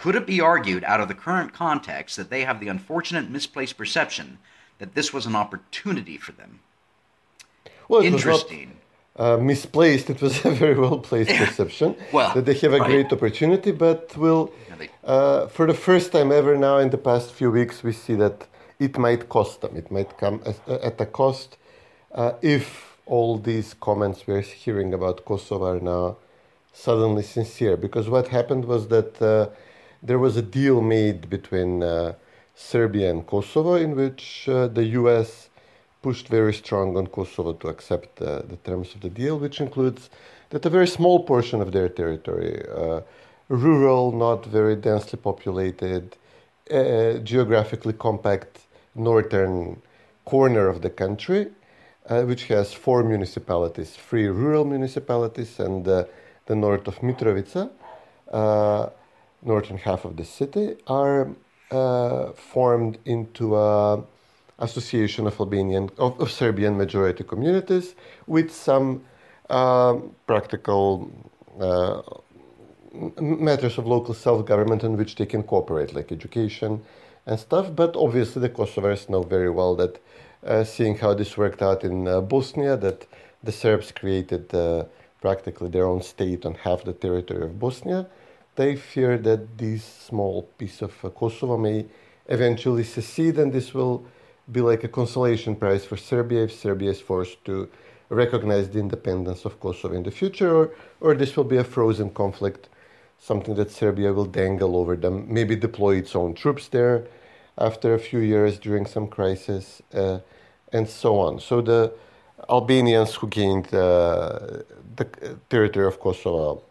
Could 0.00 0.14
it 0.14 0.26
be 0.26 0.40
argued 0.40 0.84
out 0.84 1.00
of 1.00 1.08
the 1.08 1.14
current 1.14 1.52
context 1.52 2.16
that 2.16 2.30
they 2.30 2.44
have 2.44 2.60
the 2.60 2.68
unfortunate 2.68 3.30
misplaced 3.30 3.76
perception 3.76 4.38
that 4.78 4.94
this 4.94 5.12
was 5.12 5.26
an 5.26 5.36
opportunity 5.36 6.16
for 6.16 6.32
them? 6.32 6.60
Well, 7.88 8.00
it 8.02 8.12
was 8.12 8.24
not, 8.24 8.34
Interesting. 8.34 8.76
uh, 9.16 9.36
misplaced. 9.36 10.10
It 10.10 10.22
was 10.22 10.44
a 10.44 10.50
very 10.50 10.78
well 10.78 10.98
placed 10.98 11.30
perception 11.36 11.96
Well, 12.12 12.32
that 12.34 12.44
they 12.46 12.54
have 12.54 12.72
a 12.72 12.78
right. 12.78 12.90
great 12.90 13.12
opportunity, 13.12 13.72
but 13.72 14.16
will, 14.16 14.52
uh, 15.04 15.48
for 15.48 15.66
the 15.66 15.74
first 15.74 16.12
time 16.12 16.30
ever 16.32 16.56
now 16.56 16.78
in 16.78 16.90
the 16.90 16.98
past 16.98 17.32
few 17.32 17.50
weeks, 17.50 17.82
we 17.82 17.92
see 17.92 18.14
that 18.14 18.46
it 18.78 18.96
might 18.96 19.28
cost 19.28 19.60
them. 19.60 19.76
It 19.76 19.90
might 19.90 20.16
come 20.18 20.40
as, 20.46 20.60
at 20.68 21.00
a 21.00 21.06
cost 21.06 21.56
uh, 22.12 22.32
if 22.42 22.96
all 23.06 23.38
these 23.38 23.74
comments 23.74 24.26
we're 24.26 24.40
hearing 24.40 24.94
about 24.94 25.24
Kosovo 25.24 25.66
are 25.66 25.80
now 25.80 26.16
suddenly 26.86 27.22
sincere. 27.22 27.76
Because 27.76 28.08
what 28.08 28.28
happened 28.28 28.64
was 28.64 28.88
that 28.88 29.20
uh, 29.20 29.48
there 30.02 30.18
was 30.18 30.36
a 30.36 30.42
deal 30.42 30.80
made 30.80 31.28
between 31.28 31.82
uh, 31.82 32.14
Serbia 32.54 33.10
and 33.10 33.26
Kosovo 33.26 33.74
in 33.74 33.94
which 33.96 34.48
uh, 34.48 34.66
the 34.68 34.84
U.S 35.00 35.50
pushed 36.02 36.28
very 36.28 36.54
strong 36.54 36.96
on 36.96 37.06
Kosovo 37.06 37.52
to 37.54 37.68
accept 37.68 38.22
uh, 38.22 38.42
the 38.48 38.56
terms 38.64 38.94
of 38.94 39.00
the 39.00 39.10
deal, 39.10 39.38
which 39.38 39.60
includes 39.60 40.10
that 40.50 40.64
a 40.64 40.70
very 40.70 40.86
small 40.86 41.22
portion 41.24 41.60
of 41.60 41.72
their 41.72 41.88
territory, 41.88 42.64
uh, 42.74 43.00
rural, 43.48 44.12
not 44.12 44.46
very 44.46 44.76
densely 44.76 45.18
populated, 45.18 46.16
uh, 46.70 47.14
geographically 47.18 47.92
compact 47.92 48.60
northern 48.94 49.80
corner 50.24 50.68
of 50.68 50.82
the 50.82 50.90
country, 50.90 51.48
which 52.08 52.44
has 52.44 52.72
four 52.72 53.04
municipalities, 53.04 53.90
three 53.94 54.26
rural 54.26 54.64
municipalities, 54.64 55.60
and 55.60 55.86
the 56.50 56.56
north 56.56 56.86
of 56.88 56.96
Mitrovica, 57.08 57.70
uh, 58.32 58.88
northern 59.50 59.78
half 59.78 60.04
of 60.04 60.16
the 60.16 60.24
city, 60.24 60.66
are 60.88 61.28
uh, 61.70 62.32
formed 62.52 62.98
into 63.04 63.44
a 63.56 64.02
association 64.58 65.26
of 65.26 65.34
Albanian 65.40 65.84
of, 66.04 66.20
of 66.20 66.28
Serbian 66.30 66.76
majority 66.76 67.24
communities 67.32 67.94
with 68.26 68.48
some 68.50 68.88
um, 69.48 69.94
practical 70.26 70.84
uh, 71.68 72.02
matters 73.48 73.78
of 73.78 73.86
local 73.86 74.12
self-government 74.12 74.82
in 74.82 74.96
which 74.96 75.14
they 75.14 75.26
can 75.26 75.42
cooperate, 75.44 75.94
like 75.94 76.10
education 76.18 76.82
and 77.26 77.38
stuff. 77.38 77.66
But 77.82 77.94
obviously, 77.96 78.42
the 78.42 78.52
Kosovars 78.58 79.08
know 79.08 79.22
very 79.22 79.50
well 79.58 79.76
that, 79.76 79.94
uh, 80.44 80.64
seeing 80.64 80.98
how 80.98 81.14
this 81.14 81.38
worked 81.38 81.62
out 81.62 81.84
in 81.84 82.08
uh, 82.08 82.20
Bosnia, 82.20 82.76
that 82.76 83.06
the 83.46 83.52
Serbs 83.52 83.92
created 83.92 84.52
uh, 84.52 84.84
practically 85.20 85.68
their 85.68 85.86
own 85.86 86.02
state 86.02 86.46
on 86.46 86.54
half 86.54 86.84
the 86.84 86.92
territory 86.92 87.44
of 87.44 87.58
Bosnia. 87.58 88.06
They 88.56 88.76
fear 88.76 89.18
that 89.18 89.58
this 89.58 89.84
small 89.84 90.42
piece 90.58 90.82
of 90.82 90.92
uh, 91.04 91.10
Kosovo 91.10 91.56
may 91.56 91.86
eventually 92.26 92.84
secede, 92.84 93.38
and 93.38 93.52
this 93.52 93.74
will 93.74 94.04
be 94.50 94.60
like 94.60 94.84
a 94.84 94.88
consolation 94.88 95.54
prize 95.56 95.84
for 95.84 95.96
Serbia 95.96 96.44
if 96.44 96.52
Serbia 96.52 96.90
is 96.90 97.00
forced 97.00 97.44
to 97.44 97.68
recognize 98.08 98.68
the 98.68 98.80
independence 98.80 99.44
of 99.44 99.60
Kosovo 99.60 99.94
in 99.94 100.02
the 100.02 100.10
future, 100.10 100.54
or, 100.54 100.70
or 101.00 101.14
this 101.14 101.36
will 101.36 101.44
be 101.44 101.58
a 101.58 101.64
frozen 101.64 102.10
conflict, 102.10 102.68
something 103.18 103.54
that 103.54 103.70
Serbia 103.70 104.12
will 104.12 104.24
dangle 104.24 104.76
over 104.76 104.96
them, 104.96 105.32
maybe 105.32 105.54
deploy 105.54 105.96
its 105.96 106.16
own 106.16 106.34
troops 106.34 106.68
there 106.68 107.06
after 107.56 107.94
a 107.94 107.98
few 107.98 108.18
years 108.18 108.58
during 108.58 108.86
some 108.86 109.06
crisis, 109.06 109.82
uh, 109.94 110.18
and 110.72 110.88
so 110.88 111.18
on. 111.18 111.38
So 111.38 111.60
the 111.60 111.92
Albanians 112.48 113.14
who 113.14 113.28
gained 113.28 113.72
uh, 113.74 114.38
the 114.96 115.04
territory 115.48 115.86
of 115.86 116.00
Kosovo 116.00 116.62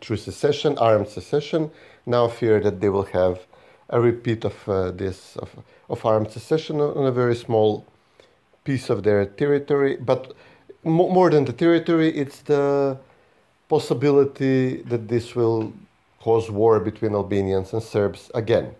through 0.00 0.16
secession, 0.16 0.76
armed 0.78 1.08
secession, 1.08 1.70
now 2.04 2.28
fear 2.28 2.60
that 2.60 2.80
they 2.80 2.88
will 2.88 3.04
have 3.04 3.40
a 3.90 4.00
repeat 4.00 4.44
of 4.44 4.68
uh, 4.68 4.90
this 4.90 5.36
of, 5.36 5.50
of 5.88 6.04
armed 6.04 6.30
secession 6.30 6.80
on 6.80 7.06
a 7.06 7.12
very 7.12 7.34
small 7.36 7.86
piece 8.64 8.90
of 8.90 9.02
their 9.02 9.24
territory. 9.24 9.96
But 9.96 10.34
mo- 10.84 11.08
more 11.08 11.30
than 11.30 11.44
the 11.44 11.52
territory, 11.52 12.08
it's 12.16 12.40
the 12.42 12.98
possibility 13.68 14.82
that 14.82 15.08
this 15.08 15.34
will 15.34 15.72
cause 16.20 16.50
war 16.50 16.80
between 16.80 17.14
Albanians 17.14 17.72
and 17.72 17.82
Serbs 17.82 18.30
again. 18.34 18.74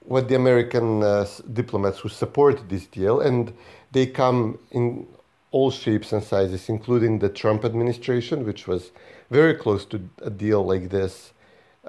What 0.00 0.28
the 0.28 0.36
American 0.36 1.02
uh, 1.02 1.26
diplomats 1.52 1.98
who 1.98 2.08
support 2.08 2.68
this 2.68 2.86
deal, 2.86 3.20
and 3.20 3.52
they 3.92 4.06
come 4.06 4.58
in 4.70 5.06
all 5.50 5.70
shapes 5.70 6.12
and 6.12 6.22
sizes, 6.22 6.68
including 6.68 7.18
the 7.20 7.28
Trump 7.28 7.64
administration, 7.64 8.44
which 8.44 8.66
was 8.68 8.90
very 9.30 9.54
close 9.54 9.84
to 9.86 9.96
a 10.22 10.30
deal 10.30 10.64
like 10.64 10.90
this 10.90 11.32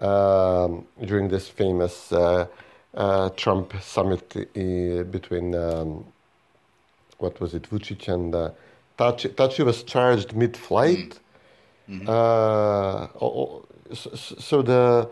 um, 0.01 0.85
during 1.05 1.27
this 1.29 1.49
famous 1.49 2.11
uh, 2.11 2.47
uh, 2.93 3.29
Trump 3.31 3.73
summit 3.81 4.33
uh, 4.35 5.03
between 5.03 5.53
um, 5.55 6.05
what 7.17 7.39
was 7.41 7.53
it, 7.53 7.63
Vucic 7.63 8.07
and 8.07 8.33
uh, 8.33 8.51
Thaçi. 8.97 9.29
Thaçi 9.35 9.65
was 9.65 9.83
charged 9.83 10.33
mid-flight. 10.35 11.19
Uh, 12.07 13.07
o- 13.19 13.35
o- 13.41 13.65
so, 13.93 14.09
so 14.39 14.61
the 14.61 15.09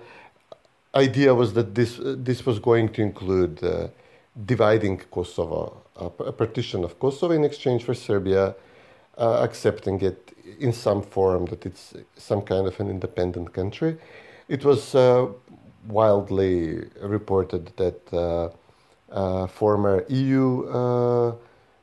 idea 0.96 1.34
was 1.34 1.54
that 1.54 1.74
this 1.76 2.00
this 2.02 2.46
was 2.46 2.60
going 2.60 2.90
to 2.94 3.02
include 3.02 3.64
uh, 3.64 3.88
dividing 4.46 5.00
Kosovo, 5.12 5.82
a, 6.00 6.32
partition 6.32 6.84
of 6.84 7.00
Kosovo 7.00 7.34
in 7.34 7.44
exchange 7.44 7.84
for 7.84 7.94
Serbia 7.94 8.56
uh, 9.18 9.40
accepting 9.42 10.02
it 10.02 10.34
in 10.60 10.74
some 10.74 11.02
form 11.02 11.46
that 11.46 11.66
it's 11.66 11.94
some 12.16 12.42
kind 12.42 12.68
of 12.68 12.80
an 12.80 12.90
independent 12.90 13.54
country. 13.54 13.98
It 14.48 14.64
was 14.64 14.96
uh, 14.96 15.28
wildly 15.88 16.86
reported 17.02 17.72
that 17.78 18.14
uh, 18.14 18.50
uh, 19.12 19.48
former 19.48 20.06
EU 20.10 20.66
uh, 20.68 21.36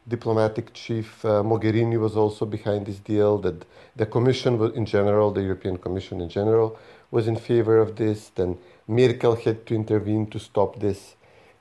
diplomatic 0.07 0.73
chief 0.75 1.25
uh, 1.25 1.43
Mogherini 1.43 1.99
was 1.99 2.17
also 2.17 2.45
behind 2.45 2.87
this 2.87 2.99
deal. 2.99 3.39
That 3.39 3.65
the 3.97 4.07
Commission 4.07 4.61
in 4.75 4.87
general, 4.87 5.31
the 5.31 5.43
European 5.43 5.79
Commission 5.79 6.21
in 6.21 6.29
general, 6.29 6.79
was 7.11 7.27
in 7.27 7.37
favor 7.37 7.79
of 7.79 7.97
this. 7.97 8.31
Then 8.35 8.59
Merkel 8.87 9.37
had 9.37 9.67
to 9.67 9.75
intervene 9.75 10.27
to 10.31 10.39
stop 10.39 10.81
this 10.81 11.17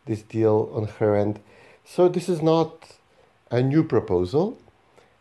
this 0.06 0.22
deal 0.22 0.70
on 0.74 0.88
her 1.00 1.16
end. 1.16 1.40
So 1.86 2.08
this 2.08 2.30
is 2.30 2.42
not 2.42 2.98
a 3.52 3.62
new 3.62 3.84
proposal. 3.84 4.58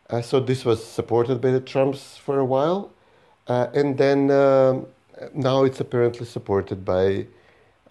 Uh, 0.08 0.22
so 0.22 0.40
this 0.40 0.64
was 0.64 0.84
supported 0.84 1.40
by 1.40 1.50
the 1.50 1.60
Trumps 1.60 2.16
for 2.16 2.38
a 2.38 2.44
while, 2.44 2.92
uh, 3.48 3.68
and 3.74 3.96
then 3.96 4.30
um, 4.30 4.86
now 5.34 5.64
it's 5.64 5.80
apparently 5.80 6.26
supported 6.26 6.84
by 6.84 7.26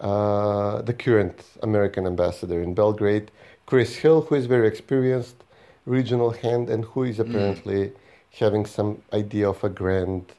uh, 0.00 0.82
the 0.82 0.94
current 0.94 1.42
American 1.62 2.06
ambassador 2.06 2.62
in 2.62 2.74
Belgrade, 2.74 3.30
Chris 3.66 3.96
Hill, 3.96 4.22
who 4.22 4.34
is 4.36 4.46
very 4.46 4.68
experienced 4.68 5.44
regional 5.84 6.30
hand 6.30 6.70
and 6.70 6.84
who 6.84 7.04
is 7.04 7.18
apparently 7.18 7.92
having 8.38 8.66
some 8.66 9.02
idea 9.12 9.48
of 9.48 9.62
a 9.64 9.68
grand 9.68 10.32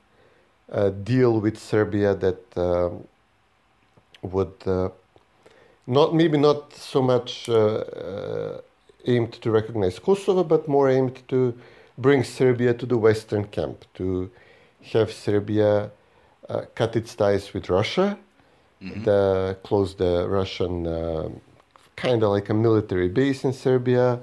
uh, 0.72 0.90
deal 0.90 1.40
with 1.40 1.58
Serbia 1.58 2.16
that 2.16 2.58
um, 2.58 3.08
would 4.22 4.54
uh, 4.66 4.90
not 5.88 6.14
maybe 6.14 6.38
not 6.38 6.74
so 6.74 7.02
much 7.02 7.50
uh, 7.50 7.54
uh, 7.56 8.62
aimed 9.06 9.34
to 9.34 9.52
recognize 9.52 10.00
Kosovo, 10.00 10.44
but 10.44 10.68
more 10.68 10.90
aimed 10.90 11.28
to 11.28 11.54
bring 11.98 12.24
Serbia 12.24 12.74
to 12.74 12.86
the 12.86 12.98
Western 12.98 13.46
camp, 13.46 13.86
to 13.96 14.30
have 14.94 15.12
Serbia 15.12 15.92
uh, 16.50 16.62
cut 16.76 16.96
its 16.96 17.16
ties 17.16 17.54
with 17.54 17.70
Russia, 17.70 18.18
the, 18.82 19.58
close 19.64 19.96
the 19.96 20.28
Russian 20.28 20.86
kind 21.96 22.24
of 22.24 22.30
like 22.32 22.50
a 22.50 22.54
military 22.54 23.10
base 23.10 23.44
in 23.44 23.54
Serbia, 23.54 24.20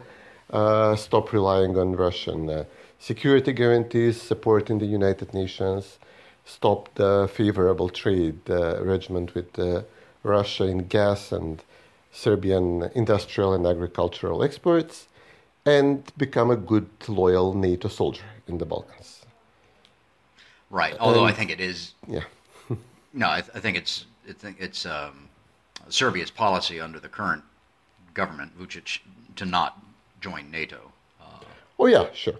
uh, 0.52 0.96
stop 0.96 1.32
relying 1.32 1.76
on 1.78 1.96
Russian 1.96 2.50
uh, 2.50 2.64
security 2.98 3.52
guarantees, 3.52 4.20
support 4.20 4.70
in 4.70 4.78
the 4.78 4.86
United 4.86 5.32
Nations, 5.32 5.98
stop 6.44 6.92
the 6.94 7.28
favorable 7.32 7.88
trade 7.88 8.38
uh, 8.48 8.76
arrangement 8.82 9.34
with 9.34 9.58
uh, 9.58 9.82
Russia 10.22 10.64
in 10.64 10.86
gas 10.88 11.32
and 11.32 11.62
Serbian 12.12 12.90
industrial 12.94 13.52
and 13.54 13.66
agricultural 13.66 14.42
exports, 14.42 15.06
and 15.64 16.10
become 16.16 16.50
a 16.50 16.56
good, 16.56 16.88
loyal 17.08 17.54
NATO 17.54 17.88
soldier 17.88 18.24
in 18.48 18.58
the 18.58 18.66
Balkans. 18.66 19.22
Right. 20.70 20.96
Although 20.98 21.24
I 21.24 21.32
think 21.32 21.50
it 21.50 21.60
is 21.60 21.94
Yeah. 22.06 22.24
no, 23.12 23.28
I, 23.30 23.40
th- 23.40 23.50
I 23.54 23.60
think 23.60 23.76
it's 23.76 24.06
I 24.28 24.32
think 24.32 24.56
it's 24.60 24.86
um, 24.86 25.28
Serbia's 25.88 26.30
policy 26.30 26.80
under 26.80 27.00
the 27.00 27.08
current 27.08 27.42
government, 28.14 28.58
Vucic, 28.58 29.00
to 29.36 29.44
not 29.44 29.78
join 30.20 30.50
NATO. 30.50 30.92
Oh, 31.78 31.86
yeah, 31.86 32.08
sure. 32.12 32.34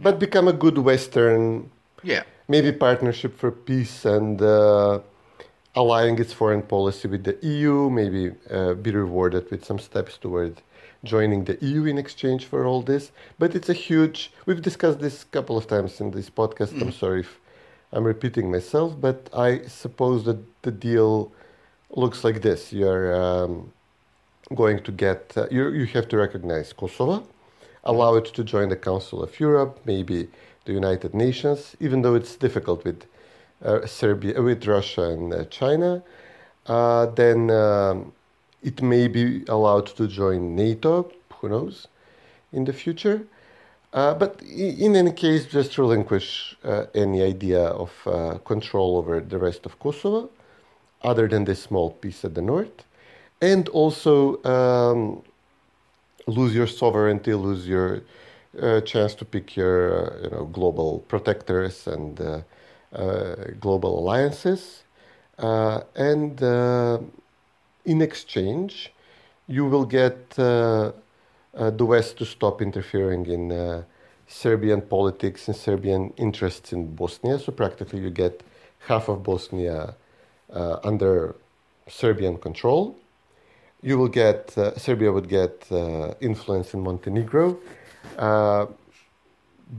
But 0.00 0.18
become 0.18 0.48
a 0.48 0.52
good 0.52 0.76
Western 0.78 1.70
Yeah. 2.02 2.24
maybe 2.48 2.72
partnership 2.72 3.38
for 3.38 3.52
peace 3.52 4.04
and 4.04 4.42
uh, 4.42 4.98
aligning 5.76 6.18
its 6.18 6.32
foreign 6.32 6.62
policy 6.62 7.06
with 7.06 7.24
the 7.24 7.36
EU, 7.46 7.90
maybe 7.90 8.32
uh, 8.50 8.72
be 8.74 8.90
rewarded 8.90 9.50
with 9.50 9.64
some 9.64 9.78
steps 9.78 10.16
toward 10.16 10.62
joining 11.04 11.44
the 11.44 11.58
EU 11.60 11.84
in 11.84 11.98
exchange 11.98 12.46
for 12.46 12.64
all 12.64 12.80
this. 12.80 13.12
But 13.38 13.54
it's 13.54 13.68
a 13.68 13.74
huge, 13.74 14.32
we've 14.46 14.62
discussed 14.62 15.00
this 15.00 15.22
a 15.22 15.26
couple 15.26 15.56
of 15.58 15.66
times 15.66 16.00
in 16.00 16.10
this 16.10 16.30
podcast. 16.30 16.80
I'm 16.80 16.92
sorry 16.92 17.20
if 17.20 17.38
I'm 17.92 18.04
repeating 18.04 18.50
myself, 18.50 18.98
but 18.98 19.28
I 19.34 19.66
suppose 19.66 20.24
that 20.24 20.40
the 20.62 20.72
deal 20.72 21.30
looks 21.90 22.24
like 22.24 22.40
this. 22.40 22.72
You're 22.72 23.14
um, 23.14 23.70
going 24.54 24.82
to 24.82 24.92
get, 24.92 25.32
uh, 25.36 25.46
you, 25.50 25.68
you 25.68 25.86
have 25.86 26.08
to 26.08 26.16
recognize 26.16 26.72
Kosovo, 26.72 27.26
allow 27.84 28.14
it 28.14 28.24
to 28.24 28.42
join 28.42 28.70
the 28.70 28.76
Council 28.76 29.22
of 29.22 29.38
Europe, 29.38 29.80
maybe 29.84 30.28
the 30.64 30.72
United 30.72 31.14
Nations, 31.14 31.76
even 31.80 32.02
though 32.02 32.14
it's 32.14 32.34
difficult 32.34 32.82
with 32.84 33.04
Serbia, 33.86 34.40
with 34.40 34.66
Russia 34.66 35.10
and 35.10 35.32
uh, 35.32 35.44
China. 35.44 36.02
Uh, 36.66 37.06
then 37.06 37.50
um, 37.50 38.12
it 38.62 38.82
may 38.82 39.08
be 39.08 39.44
allowed 39.48 39.86
to 39.86 40.06
join 40.06 40.56
NATO, 40.56 41.10
who 41.34 41.48
knows, 41.48 41.88
in 42.52 42.64
the 42.64 42.72
future. 42.72 43.26
Uh, 43.92 44.14
but 44.14 44.42
in 44.42 44.94
any 44.94 45.12
case, 45.12 45.46
just 45.46 45.78
relinquish 45.78 46.56
uh, 46.64 46.84
any 46.94 47.22
idea 47.22 47.62
of 47.62 47.92
uh, 48.06 48.38
control 48.44 48.98
over 48.98 49.20
the 49.20 49.38
rest 49.38 49.64
of 49.64 49.78
Kosovo, 49.78 50.28
other 51.02 51.28
than 51.28 51.44
this 51.44 51.62
small 51.62 51.90
piece 51.90 52.24
at 52.24 52.34
the 52.34 52.42
north, 52.42 52.84
and 53.40 53.68
also 53.70 54.42
um, 54.44 55.22
lose 56.26 56.54
your 56.54 56.66
sovereignty, 56.66 57.32
lose 57.32 57.66
your 57.66 58.02
uh, 58.60 58.80
chance 58.80 59.14
to 59.14 59.24
pick 59.24 59.56
your 59.56 59.78
uh, 59.94 60.22
you 60.22 60.30
know 60.30 60.44
global 60.46 61.00
protectors 61.08 61.86
and 61.86 62.20
uh, 62.20 62.24
uh, 62.24 62.40
global 63.60 63.98
alliances, 63.98 64.84
uh, 65.38 65.80
and 65.94 66.42
uh, 66.42 66.98
in 67.84 68.02
exchange, 68.02 68.92
you 69.48 69.64
will 69.64 69.84
get 69.84 70.18
uh, 70.38 70.92
uh, 71.54 71.70
the 71.70 71.84
West 71.84 72.18
to 72.18 72.24
stop 72.24 72.60
interfering 72.60 73.26
in 73.26 73.52
uh, 73.52 73.82
Serbian 74.26 74.80
politics 74.80 75.48
and 75.48 75.56
Serbian 75.56 76.12
interests 76.16 76.72
in 76.72 76.94
Bosnia. 76.94 77.38
So 77.38 77.52
practically, 77.52 78.00
you 78.00 78.10
get 78.10 78.42
half 78.80 79.08
of 79.08 79.22
Bosnia 79.22 79.94
uh, 80.52 80.78
under 80.82 81.36
Serbian 81.88 82.36
control 82.38 82.96
you 83.82 83.96
will 83.96 84.08
get 84.08 84.56
uh, 84.58 84.76
Serbia 84.76 85.12
would 85.12 85.28
get 85.28 85.66
uh, 85.70 86.14
influence 86.20 86.74
in 86.74 86.80
Montenegro. 86.80 87.56
Uh, 88.18 88.66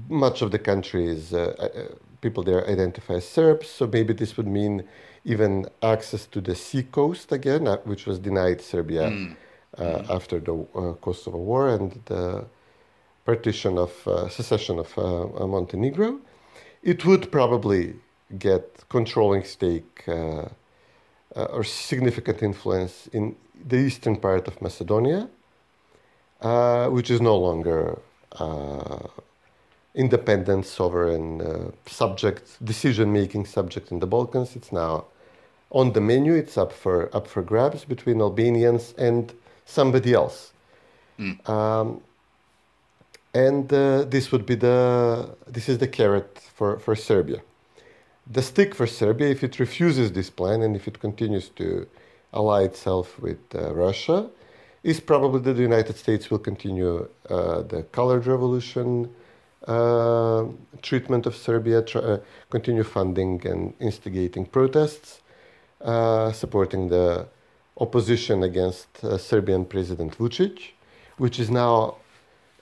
much 0.10 0.42
of 0.42 0.52
the 0.52 0.60
country 0.60 1.08
is 1.08 1.34
uh, 1.34 1.56
uh, 1.60 1.96
people 2.22 2.44
there 2.44 2.68
identify 2.70 3.16
as 3.16 3.28
Serbs, 3.28 3.68
so 3.70 3.88
maybe 3.88 4.14
this 4.14 4.38
would 4.38 4.48
mean 4.48 4.84
even 5.26 5.68
access 5.82 6.26
to 6.28 6.42
the 6.42 6.56
sea 6.56 6.84
coast 6.84 7.32
again, 7.32 7.68
uh, 7.68 7.78
which 7.84 8.06
was 8.06 8.20
denied 8.20 8.62
Serbia 8.62 9.36
uh, 9.78 10.04
after 10.10 10.40
the 10.40 10.54
uh, 10.54 10.94
Kosovo 10.94 11.38
War 11.38 11.70
and 11.70 12.02
the 12.06 12.46
partition 13.26 13.78
of 13.78 13.92
uh, 14.08 14.30
secession 14.30 14.80
of 14.80 14.98
uh, 14.98 15.46
Montenegro. 15.46 16.20
It 16.82 17.06
would 17.06 17.32
probably 17.32 17.96
get 18.38 18.84
controlling 18.90 19.44
stake. 19.44 20.04
Uh, 20.08 20.50
uh, 21.36 21.44
or 21.46 21.64
significant 21.64 22.42
influence 22.42 23.08
in 23.14 23.36
the 23.68 23.78
eastern 23.78 24.16
part 24.16 24.48
of 24.48 24.62
Macedonia, 24.62 25.30
uh, 26.42 26.88
which 26.88 27.12
is 27.12 27.22
no 27.22 27.38
longer 27.38 28.00
uh, 28.34 29.08
independent, 29.98 30.66
sovereign 30.66 31.42
uh, 31.42 31.72
subject, 31.86 32.44
decision-making 32.64 33.46
subject 33.46 33.92
in 33.92 34.00
the 34.00 34.08
Balkans. 34.08 34.56
It's 34.56 34.72
now 34.72 35.06
on 35.72 35.92
the 35.92 36.02
menu. 36.02 36.34
It's 36.34 36.58
up 36.58 36.72
for 36.72 36.98
up 37.18 37.28
for 37.28 37.42
grabs 37.42 37.84
between 37.84 38.22
Albanians 38.22 38.94
and 38.98 39.34
somebody 39.66 40.14
else. 40.14 40.54
Um, 41.48 42.02
and 43.34 43.74
uh, 43.74 44.04
this 44.04 44.32
would 44.32 44.46
be 44.46 44.56
the 44.56 44.80
this 45.56 45.68
is 45.68 45.78
the 45.80 45.88
carrot 45.88 46.30
for, 46.56 46.80
for 46.80 46.96
Serbia 46.96 47.42
the 48.30 48.42
stick 48.42 48.76
for 48.76 48.88
Serbia, 48.88 49.30
if 49.30 49.44
it 49.44 49.60
refuses 49.60 50.12
this 50.12 50.30
plan 50.30 50.62
and 50.62 50.76
if 50.76 50.88
it 50.88 51.00
continues 51.00 51.50
to 51.50 51.88
ally 52.34 52.64
itself 52.64 53.20
with 53.20 53.40
uh, 53.56 53.74
Russia, 53.74 54.30
is 54.84 55.00
probably 55.00 55.40
that 55.42 55.54
the 55.54 55.62
United 55.62 55.96
States 55.98 56.30
will 56.30 56.40
continue 56.40 57.08
uh, 57.30 57.62
the 57.62 57.84
colored 57.92 58.26
revolution 58.28 59.14
uh, 59.68 60.46
treatment 60.82 61.26
of 61.26 61.36
Serbia, 61.36 61.82
tr- 61.82 62.00
uh, 62.00 62.18
continue 62.50 62.84
funding 62.84 63.46
and 63.46 63.74
instigating 63.80 64.46
protests, 64.46 65.22
uh, 65.82 66.32
supporting 66.32 66.90
the 66.90 67.28
opposition 67.80 68.44
against 68.44 69.04
uh, 69.04 69.18
Serbian 69.18 69.66
President 69.66 70.18
Vucic, 70.18 70.72
which 71.18 71.40
is 71.40 71.50
now 71.50 71.96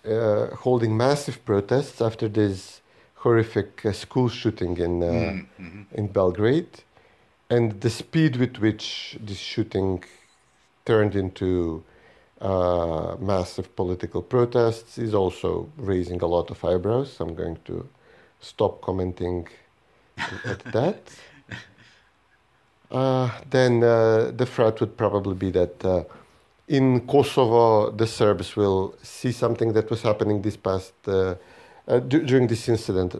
uh, 0.05 0.47
holding 0.55 0.95
massive 0.97 1.43
protests 1.45 2.01
after 2.01 2.27
this 2.27 2.81
horrific 3.15 3.85
uh, 3.85 3.91
school 3.91 4.29
shooting 4.29 4.77
in 4.77 5.01
uh, 5.03 5.41
in 5.93 6.07
Belgrade, 6.07 6.83
and 7.49 7.81
the 7.81 7.89
speed 7.89 8.35
with 8.37 8.57
which 8.57 9.17
this 9.21 9.39
shooting 9.39 10.03
turned 10.85 11.15
into 11.15 11.83
uh, 12.41 13.15
massive 13.19 13.75
political 13.75 14.21
protests 14.21 14.97
is 14.97 15.13
also 15.13 15.69
raising 15.77 16.21
a 16.21 16.27
lot 16.27 16.51
of 16.51 16.63
eyebrows. 16.65 17.17
I'm 17.19 17.33
going 17.33 17.57
to 17.65 17.87
stop 18.41 18.81
commenting 18.81 19.47
at 20.45 20.63
that. 20.73 20.99
Uh, 22.91 23.29
then 23.49 23.83
uh, 23.83 24.31
the 24.35 24.45
threat 24.45 24.79
would 24.79 24.95
probably 24.97 25.35
be 25.35 25.51
that 25.51 25.83
uh, 25.83 26.03
in 26.67 27.05
Kosovo, 27.07 27.91
the 27.91 28.07
Serbs 28.07 28.55
will 28.55 28.95
see 29.01 29.31
something 29.31 29.73
that 29.73 29.89
was 29.89 30.01
happening 30.01 30.41
this 30.41 30.57
past 30.57 30.93
uh, 31.07 31.35
during 32.07 32.47
this 32.47 32.67
incident. 32.69 33.15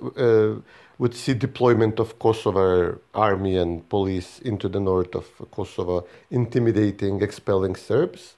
Would 0.97 1.13
see 1.13 1.33
deployment 1.33 1.99
of 1.99 2.17
Kosovo 2.19 2.97
army 3.13 3.57
and 3.57 3.87
police 3.89 4.39
into 4.39 4.69
the 4.69 4.79
north 4.79 5.13
of 5.13 5.25
Kosovo, 5.51 6.07
intimidating, 6.31 7.21
expelling 7.21 7.75
Serbs. 7.75 8.34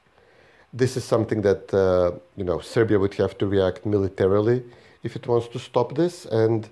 This 0.78 0.96
is 0.96 1.04
something 1.04 1.42
that 1.42 1.74
uh, 1.74 2.12
you 2.36 2.44
know 2.44 2.60
Serbia 2.60 3.00
would 3.00 3.16
have 3.16 3.36
to 3.40 3.48
react 3.48 3.86
militarily 3.86 4.64
if 5.04 5.16
it 5.16 5.26
wants 5.28 5.48
to 5.54 5.60
stop 5.60 5.96
this, 5.96 6.26
and 6.26 6.70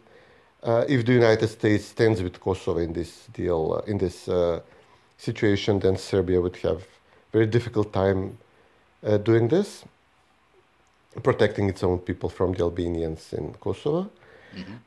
uh, 0.61 0.85
if 0.87 1.05
the 1.05 1.13
United 1.13 1.47
States 1.47 1.85
stands 1.85 2.21
with 2.21 2.39
Kosovo 2.39 2.79
in 2.79 2.93
this 2.93 3.27
deal, 3.33 3.61
uh, 3.73 3.91
in 3.91 3.97
this 3.97 4.27
uh, 4.27 4.59
situation, 5.17 5.79
then 5.79 5.97
Serbia 5.97 6.39
would 6.39 6.57
have 6.57 6.83
very 7.31 7.47
difficult 7.47 7.93
time 7.93 8.37
uh, 9.03 9.17
doing 9.17 9.47
this, 9.47 9.85
protecting 11.23 11.69
its 11.69 11.83
own 11.83 11.97
people 11.99 12.29
from 12.29 12.53
the 12.53 12.63
Albanians 12.63 13.33
in 13.33 13.53
Kosovo. 13.53 14.09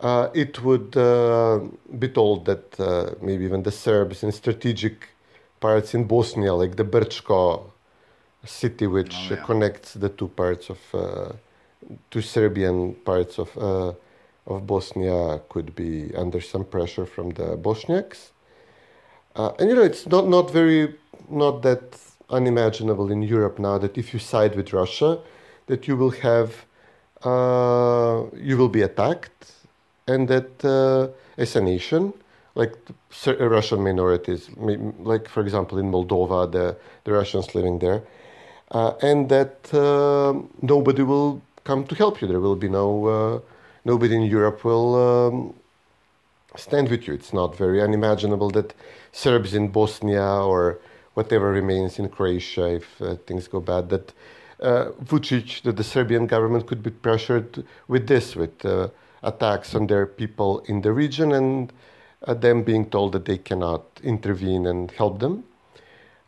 Uh, 0.01 0.29
it 0.33 0.63
would 0.63 0.97
uh, 0.97 1.61
be 1.99 2.09
told 2.09 2.47
that 2.47 2.81
uh, 2.81 3.15
maybe 3.21 3.45
even 3.45 3.63
the 3.63 3.73
Serbs 3.73 4.23
in 4.23 4.33
strategic 4.33 5.09
parts 5.61 5.95
in 5.95 6.05
Bosnia, 6.05 6.55
like 6.55 6.77
the 6.77 6.85
Brčko 6.85 7.65
city, 8.45 8.87
which 8.87 9.15
Oh, 9.15 9.35
yeah. 9.35 9.45
connects 9.45 9.95
the 9.95 10.09
two 10.09 10.29
parts 10.29 10.71
of 10.71 10.79
uh, 10.95 11.33
two 12.11 12.23
Serbian 12.23 12.95
parts 13.05 13.39
of 13.39 13.57
uh, 13.59 13.93
of 14.47 14.67
Bosnia 14.67 15.41
could 15.49 15.75
be 15.75 16.11
under 16.17 16.41
some 16.41 16.65
pressure 16.65 17.07
from 17.07 17.31
the 17.31 17.57
Bosniaks. 17.57 18.31
Uh, 19.37 19.53
and 19.59 19.69
you 19.69 19.77
know, 19.77 19.83
it's 19.83 20.07
not, 20.07 20.27
not 20.27 20.51
very, 20.51 20.95
not 21.29 21.63
that 21.63 21.97
unimaginable 22.31 23.11
in 23.13 23.23
Europe 23.23 23.59
now 23.59 23.79
that 23.79 23.97
if 23.97 24.13
you 24.13 24.19
side 24.19 24.57
with 24.57 24.73
Russia, 24.73 25.19
that 25.67 25.87
you 25.87 25.97
will 25.97 26.11
have, 26.11 26.65
uh, 27.23 28.25
you 28.37 28.57
will 28.57 28.69
be 28.69 28.83
attacked, 28.83 29.53
and 30.07 30.29
that 30.29 30.65
uh, 30.65 31.09
as 31.37 31.55
a 31.55 31.61
nation, 31.61 32.13
like 32.55 32.75
Russian 33.27 33.85
minorities, 33.85 34.51
like 34.57 35.29
for 35.29 35.41
example 35.43 35.79
in 35.79 35.91
Moldova, 35.91 36.51
the, 36.51 36.77
the 37.05 37.13
Russians 37.13 37.55
living 37.55 37.79
there, 37.79 38.03
and 38.71 39.29
that 39.29 39.73
uh, 39.75 40.35
nobody 40.63 41.03
will 41.03 41.41
come 41.65 41.85
to 41.85 41.95
help 41.95 42.21
you. 42.21 42.29
There 42.29 42.41
will 42.41 42.57
be 42.57 42.69
no, 42.69 43.07
uh, 43.07 43.41
nobody 43.85 44.17
in 44.17 44.23
Europe 44.23 44.65
will 44.65 44.95
um, 44.97 45.55
stand 46.57 46.89
with 46.89 47.07
you. 47.07 47.15
It's 47.15 47.33
not 47.33 47.57
very 47.57 47.81
unimaginable 47.83 48.51
that 48.51 48.75
Serbs 49.13 49.55
in 49.55 49.69
Bosnia 49.69 50.23
or 50.23 50.79
whatever 51.15 51.51
remains 51.51 51.99
in 51.99 52.09
Croatia, 52.09 52.77
if 52.77 53.03
uh, 53.03 53.17
things 53.27 53.49
go 53.49 53.61
bad, 53.61 53.89
that 53.89 54.13
uh, 54.61 54.91
Vucic, 55.05 55.63
that 55.63 55.77
the 55.77 55.85
Serbian 55.85 56.27
government 56.27 56.67
could 56.67 56.83
be 56.83 56.91
pressured 56.91 57.65
with 57.89 58.07
this, 58.07 58.37
with 58.37 58.65
uh, 58.65 58.89
attacks 59.23 59.75
on 59.75 59.87
their 59.87 60.07
people 60.07 60.61
in 60.67 60.83
the 60.83 60.93
region 60.93 61.33
and 61.33 61.73
uh, 62.27 62.35
them 62.35 62.63
being 62.63 62.89
told 62.89 63.13
that 63.13 63.25
they 63.25 63.39
cannot 63.39 63.83
intervene 64.03 64.67
and 64.67 64.91
help 64.93 65.19
them. 65.21 65.45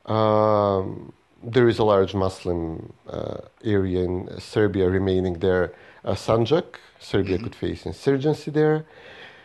Um, 0.07 1.12
there 1.42 1.68
is 1.68 1.79
a 1.79 1.85
large 1.85 2.14
Muslim 2.14 2.92
uh, 3.09 3.38
area 3.64 4.05
in 4.05 4.29
Serbia 4.38 4.88
remaining 4.88 5.35
there, 5.38 5.72
uh, 6.05 6.12
Sanjak. 6.12 6.76
Serbia 6.98 7.37
mm-hmm. 7.37 7.44
could 7.44 7.55
face 7.55 7.87
insurgency 7.87 8.50
there. 8.50 8.85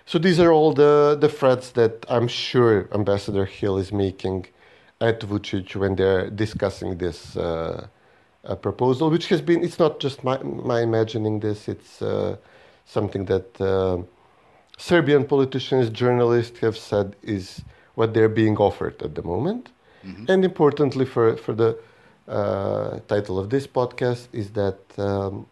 So 0.06 0.20
these 0.20 0.40
are 0.40 0.52
all 0.52 0.74
the, 0.74 1.18
the 1.20 1.30
threats 1.30 1.72
that 1.72 2.06
I'm 2.10 2.28
sure 2.28 2.88
Ambassador 2.94 3.46
Hill 3.46 3.78
is 3.78 3.92
making 3.92 4.48
at 5.02 5.20
Vucic 5.22 5.76
when 5.76 5.96
they're 5.96 6.30
discussing 6.30 6.98
this 6.98 7.36
uh, 7.36 7.88
uh, 8.44 8.56
proposal, 8.56 9.10
which 9.10 9.28
has 9.30 9.42
been, 9.42 9.64
it's 9.64 9.80
not 9.80 10.00
just 10.00 10.24
my, 10.24 10.38
my 10.44 10.82
imagining 10.82 11.40
this, 11.40 11.68
it's 11.68 12.02
uh, 12.02 12.38
something 12.86 13.26
that 13.26 14.06
Serbian 14.78 15.26
politicians, 15.26 15.90
journalists 15.90 16.60
have 16.60 16.78
said 16.78 17.16
is 17.24 17.62
what 17.96 18.14
they're 18.14 18.30
being 18.30 18.58
offered 18.58 19.02
at 19.02 19.16
the 19.16 19.24
moment. 19.24 19.70
Mm-hmm. 20.06 20.32
And 20.32 20.46
importantly, 20.46 21.06
for, 21.06 21.36
for 21.38 21.54
the 21.54 21.78
uh, 22.28 23.00
title 23.08 23.40
of 23.40 23.50
this 23.50 23.68
podcast, 23.68 24.28
is 24.34 24.52
that 24.52 24.80
um, 24.98 25.46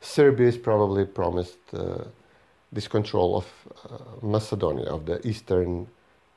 Serbia 0.00 0.48
is 0.48 0.58
probably 0.58 1.04
promised 1.04 1.58
uh, 1.72 2.04
this 2.70 2.86
control 2.88 3.36
of 3.36 3.46
uh, 3.90 4.26
Macedonia, 4.26 4.86
of 4.86 5.06
the 5.06 5.26
eastern 5.26 5.86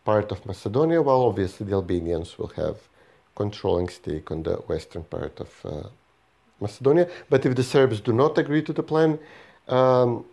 part 0.05 0.31
of 0.31 0.45
Macedonia, 0.45 1.01
while 1.01 1.21
obviously 1.21 1.65
the 1.65 1.73
Albanians 1.73 2.37
will 2.39 2.53
have 2.55 2.77
controlling 3.35 3.89
stake 3.89 4.31
on 4.31 4.43
the 4.43 4.55
western 4.67 5.03
part 5.03 5.39
of 5.39 5.49
uh, 5.65 5.87
Macedonia. 6.59 7.07
But 7.29 7.45
if 7.45 7.55
the 7.55 7.63
Serbs 7.63 7.99
do 7.99 8.13
not 8.13 8.37
agree 8.37 8.61
to 8.63 8.73
the 8.73 8.83
plan, 8.83 9.19
um, 9.67 10.25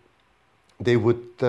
they 0.81 0.96
would. 0.96 1.42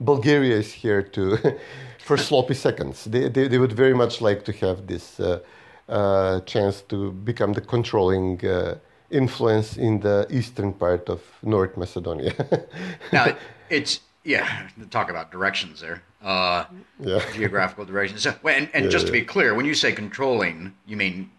Bulgaria 0.00 0.56
is 0.56 0.72
here 0.72 1.02
to 1.02 1.38
for 1.98 2.16
sloppy 2.16 2.54
seconds. 2.54 3.04
They, 3.04 3.28
they, 3.28 3.48
they 3.48 3.58
would 3.58 3.72
very 3.72 3.94
much 3.94 4.20
like 4.20 4.44
to 4.44 4.52
have 4.52 4.86
this 4.86 5.18
uh, 5.18 5.40
uh, 5.88 6.40
chance 6.40 6.82
to 6.82 7.12
become 7.12 7.52
the 7.52 7.60
controlling 7.60 8.44
uh, 8.46 8.78
influence 9.10 9.76
in 9.76 10.00
the 10.00 10.26
eastern 10.30 10.72
part 10.72 11.08
of 11.08 11.20
North 11.42 11.76
Macedonia. 11.76 12.34
now, 13.12 13.36
it's 13.70 14.00
yeah. 14.24 14.68
Talk 14.90 15.08
about 15.08 15.30
directions 15.30 15.80
there. 15.80 16.02
Uh, 16.22 16.64
yeah. 16.98 17.20
Geographical 17.32 17.84
directions. 17.84 18.22
So, 18.22 18.34
and, 18.44 18.68
and 18.74 18.86
yeah, 18.86 18.90
just 18.90 19.06
to 19.06 19.12
be 19.12 19.22
clear, 19.22 19.54
when 19.54 19.64
you 19.64 19.74
say 19.74 19.92
controlling, 19.92 20.74
you 20.86 20.96
mean 20.96 21.30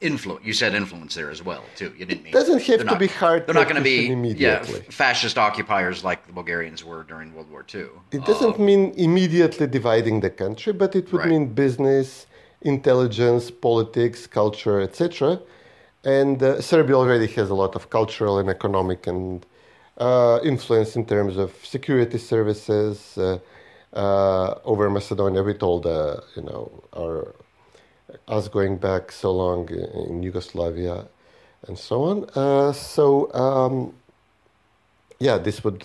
influence. 0.00 0.44
You 0.44 0.52
said 0.52 0.74
influence 0.74 1.14
there 1.14 1.30
as 1.30 1.42
well 1.42 1.64
too. 1.76 1.92
You 1.98 2.04
didn't 2.06 2.22
mean. 2.24 2.32
It 2.32 2.38
doesn't 2.38 2.62
have 2.62 2.78
to 2.78 2.84
not, 2.84 2.98
be 2.98 3.08
hard. 3.08 3.46
They're 3.46 3.54
not 3.54 3.68
going 3.68 3.82
to 3.82 3.90
be 3.94 4.00
yeah 4.38 4.62
fascist 4.90 5.36
occupiers 5.38 6.04
like 6.04 6.26
the 6.26 6.32
Bulgarians 6.32 6.84
were 6.84 7.02
during 7.02 7.34
World 7.34 7.50
War 7.50 7.64
II. 7.74 7.88
It 8.12 8.24
doesn't 8.24 8.56
uh, 8.56 8.68
mean 8.68 8.92
immediately 8.96 9.66
dividing 9.66 10.20
the 10.20 10.30
country, 10.30 10.72
but 10.72 10.94
it 10.94 11.12
would 11.12 11.20
right. 11.20 11.30
mean 11.30 11.46
business, 11.64 12.26
intelligence, 12.62 13.50
politics, 13.50 14.26
culture, 14.26 14.80
etc 14.80 15.40
and 16.04 16.42
uh, 16.42 16.60
Serbia 16.60 16.96
already 16.96 17.26
has 17.26 17.50
a 17.50 17.54
lot 17.54 17.74
of 17.74 17.90
cultural 17.90 18.38
and 18.38 18.48
economic 18.48 19.06
and 19.06 19.44
uh, 19.98 20.38
influence 20.44 20.96
in 20.96 21.04
terms 21.04 21.36
of 21.36 21.52
security 21.64 22.18
services 22.18 23.18
uh, 23.18 23.38
uh 23.94 24.54
over 24.64 24.90
Macedonia. 24.90 25.42
We 25.42 25.54
told, 25.54 25.86
uh, 25.86 26.20
you 26.36 26.42
know, 26.42 26.84
our 26.96 27.34
us 28.26 28.48
going 28.48 28.76
back 28.76 29.12
so 29.12 29.32
long 29.32 29.68
in 29.68 30.22
Yugoslavia 30.22 31.06
and 31.66 31.78
so 31.78 32.02
on. 32.04 32.24
Uh, 32.34 32.72
so 32.72 33.32
um, 33.34 33.94
yeah, 35.18 35.38
this 35.38 35.64
would 35.64 35.84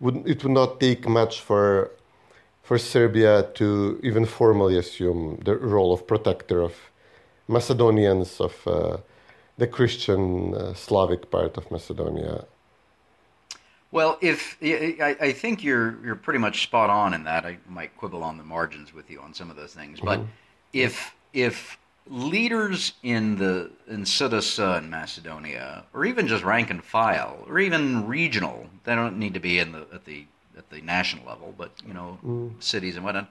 would 0.00 0.26
it 0.26 0.42
would 0.42 0.52
not 0.52 0.80
take 0.80 1.08
much 1.08 1.40
for 1.40 1.90
for 2.62 2.78
Serbia 2.78 3.42
to 3.54 4.00
even 4.02 4.24
formally 4.24 4.78
assume 4.78 5.40
the 5.44 5.56
role 5.56 5.92
of 5.92 6.06
protector 6.06 6.62
of 6.62 6.74
Macedonians 7.48 8.40
of 8.40 8.54
the 9.58 9.66
Christian 9.66 10.54
uh, 10.54 10.74
Slavic 10.74 11.30
part 11.30 11.56
of 11.56 11.70
Macedonia. 11.70 12.44
Well, 13.90 14.18
if 14.20 14.56
I, 14.60 15.16
I, 15.20 15.32
think 15.32 15.62
you're 15.62 16.04
you're 16.04 16.16
pretty 16.16 16.40
much 16.40 16.64
spot 16.64 16.90
on 16.90 17.14
in 17.14 17.22
that. 17.24 17.46
I 17.46 17.58
might 17.68 17.96
quibble 17.96 18.24
on 18.24 18.38
the 18.38 18.42
margins 18.42 18.92
with 18.92 19.08
you 19.08 19.20
on 19.20 19.32
some 19.34 19.50
of 19.50 19.56
those 19.56 19.72
things, 19.72 20.00
but 20.00 20.18
mm-hmm. 20.18 20.28
if 20.72 21.14
if 21.34 21.76
leaders 22.08 22.94
in 23.02 23.36
the 23.36 23.70
in 23.86 24.04
Citiza 24.04 24.78
in 24.78 24.88
Macedonia, 24.88 25.84
or 25.92 26.06
even 26.06 26.26
just 26.26 26.44
rank 26.44 26.70
and 26.70 26.82
file, 26.82 27.44
or 27.46 27.58
even 27.58 28.06
regional, 28.06 28.66
they 28.84 28.94
don't 28.94 29.18
need 29.18 29.34
to 29.34 29.40
be 29.40 29.58
in 29.58 29.72
the 29.72 29.86
at 29.92 30.06
the 30.06 30.24
at 30.56 30.70
the 30.70 30.80
national 30.80 31.26
level, 31.26 31.54
but 31.58 31.72
you 31.86 31.92
know, 31.92 32.18
mm. 32.24 32.62
cities 32.62 32.96
and 32.96 33.04
whatnot 33.04 33.28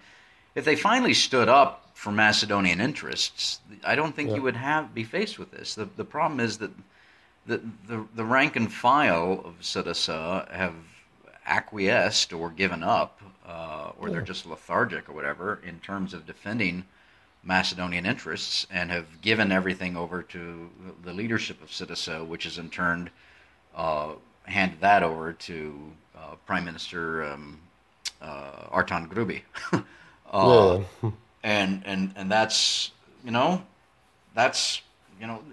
if 0.55 0.65
they 0.65 0.75
finally 0.75 1.13
stood 1.13 1.49
up 1.49 1.89
for 1.93 2.11
Macedonian 2.11 2.79
interests, 2.79 3.59
I 3.83 3.95
don't 3.95 4.15
think 4.15 4.29
yeah. 4.29 4.35
you 4.35 4.41
would 4.43 4.55
have 4.55 4.93
be 4.93 5.03
faced 5.03 5.39
with 5.39 5.51
this. 5.51 5.75
The 5.75 5.85
the 5.95 6.05
problem 6.05 6.39
is 6.39 6.57
that 6.59 6.71
the 7.45 7.61
the, 7.87 8.05
the 8.15 8.25
rank 8.25 8.55
and 8.55 8.71
file 8.71 9.41
of 9.43 9.59
Citiza 9.61 10.49
have 10.51 10.75
acquiesced 11.45 12.33
or 12.33 12.49
given 12.49 12.83
up, 12.83 13.21
uh, 13.45 13.91
or 13.99 14.07
yeah. 14.07 14.13
they're 14.13 14.21
just 14.21 14.45
lethargic 14.45 15.09
or 15.09 15.13
whatever 15.13 15.59
in 15.65 15.79
terms 15.79 16.13
of 16.13 16.25
defending 16.25 16.85
Macedonian 17.43 18.05
interests, 18.05 18.65
and 18.71 18.89
have 18.89 19.21
given 19.21 19.51
everything 19.51 19.97
over 19.97 20.21
to 20.23 20.69
the 21.03 21.13
leadership 21.13 21.61
of 21.61 21.69
Citiza, 21.69 22.25
which 22.25 22.45
has 22.45 22.57
in 22.57 22.69
turn 22.69 23.09
uh, 23.75 24.13
handed 24.43 24.79
that 24.81 25.03
over 25.03 25.33
to 25.33 25.91
uh, 26.17 26.35
Prime 26.45 26.65
Minister 26.65 27.25
um, 27.25 27.59
uh, 28.21 28.67
Artan 28.71 29.07
Grubi. 29.07 29.41
Uh, 30.31 30.81
yeah. 31.03 31.11
and 31.43 31.83
and 31.85 32.11
and 32.15 32.31
that's 32.31 32.89
you 33.23 33.29
know 33.29 33.61
that's 34.33 34.81
you 35.21 35.27
know 35.27 35.43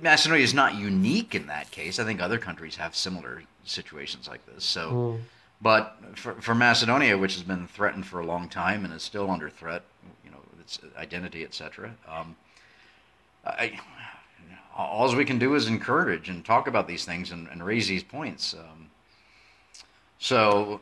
Macedonia 0.00 0.42
is 0.42 0.54
not 0.54 0.74
unique 0.74 1.34
in 1.34 1.48
that 1.48 1.70
case. 1.70 1.98
I 1.98 2.04
think 2.04 2.22
other 2.22 2.38
countries 2.38 2.76
have 2.76 2.96
similar 2.96 3.42
situations 3.64 4.28
like 4.28 4.40
this. 4.46 4.64
So, 4.64 4.90
mm. 4.90 5.20
but 5.60 5.98
for 6.14 6.32
for 6.40 6.54
Macedonia, 6.54 7.18
which 7.18 7.34
has 7.34 7.42
been 7.42 7.66
threatened 7.66 8.06
for 8.06 8.20
a 8.20 8.24
long 8.24 8.48
time 8.48 8.86
and 8.86 8.94
is 8.94 9.02
still 9.02 9.30
under 9.30 9.50
threat, 9.50 9.82
its 10.62 10.78
identity, 10.96 11.42
etc. 11.44 11.94
Um, 12.08 12.36
I, 13.44 13.78
all 14.76 15.14
we 15.16 15.24
can 15.24 15.38
do 15.38 15.54
is 15.54 15.66
encourage 15.66 16.28
and 16.28 16.44
talk 16.44 16.64
about 16.72 16.86
these 16.92 17.04
things 17.04 17.30
and, 17.32 17.48
and 17.52 17.58
raise 17.64 17.86
these 17.88 18.04
points. 18.04 18.54
Um, 18.54 18.90
so, 20.18 20.80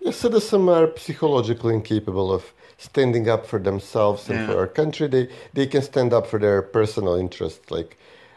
yes, 0.00 0.16
citizens 0.16 0.68
are 0.68 0.88
psychologically 0.96 1.74
incapable 1.74 2.28
of 2.32 2.42
standing 2.78 3.28
up 3.28 3.46
for 3.46 3.58
themselves 3.58 4.28
and 4.28 4.38
yeah. 4.38 4.46
for 4.46 4.58
our 4.58 4.70
country. 4.80 5.06
They 5.08 5.28
they 5.56 5.66
can 5.66 5.82
stand 5.82 6.12
up 6.12 6.26
for 6.26 6.38
their 6.38 6.60
personal 6.62 7.14
interests. 7.14 7.70
Like 7.70 7.90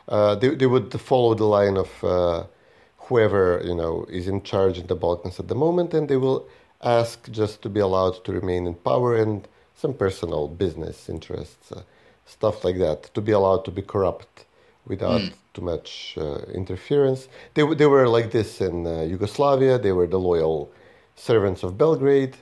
uh, 0.08 0.36
they 0.36 0.50
they 0.56 0.70
would 0.74 0.90
follow 1.12 1.34
the 1.36 1.50
line 1.58 1.78
of 1.86 1.92
uh, 2.04 2.44
whoever 3.06 3.62
you 3.70 3.76
know 3.76 4.06
is 4.20 4.28
in 4.28 4.40
charge 4.52 4.78
in 4.82 4.88
the 4.88 5.00
Balkans 5.06 5.40
at 5.40 5.48
the 5.48 5.60
moment, 5.66 5.94
and 5.94 6.08
they 6.08 6.18
will 6.26 6.48
ask 6.82 7.30
just 7.32 7.62
to 7.64 7.70
be 7.70 7.80
allowed 7.80 8.16
to 8.26 8.32
remain 8.32 8.68
in 8.68 8.76
power 8.92 9.16
and 9.16 9.48
some 9.84 9.94
personal 10.06 10.44
business 10.64 10.98
interests, 11.16 11.66
uh, 11.72 11.82
stuff 12.38 12.56
like 12.68 12.78
that, 12.86 13.00
to 13.16 13.22
be 13.28 13.34
allowed 13.40 13.64
to 13.68 13.72
be 13.80 13.84
corrupt 13.94 14.36
without 14.92 15.22
mm. 15.22 15.34
too 15.54 15.64
much 15.74 16.16
uh, 16.18 16.40
interference. 16.60 17.22
They 17.56 17.64
they 17.80 17.90
were 17.94 18.08
like 18.18 18.30
this 18.38 18.50
in 18.70 18.76
uh, 18.86 18.94
Yugoslavia. 19.14 19.74
They 19.86 19.94
were 19.98 20.10
the 20.16 20.24
loyal 20.32 20.58
servants 21.28 21.62
of 21.66 21.72
Belgrade 21.84 22.36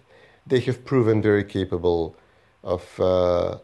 they 0.45 0.60
have 0.62 0.84
proven 0.86 1.21
very 1.21 1.43
capable 1.43 2.15
of 2.63 2.99
uh, 2.99 3.58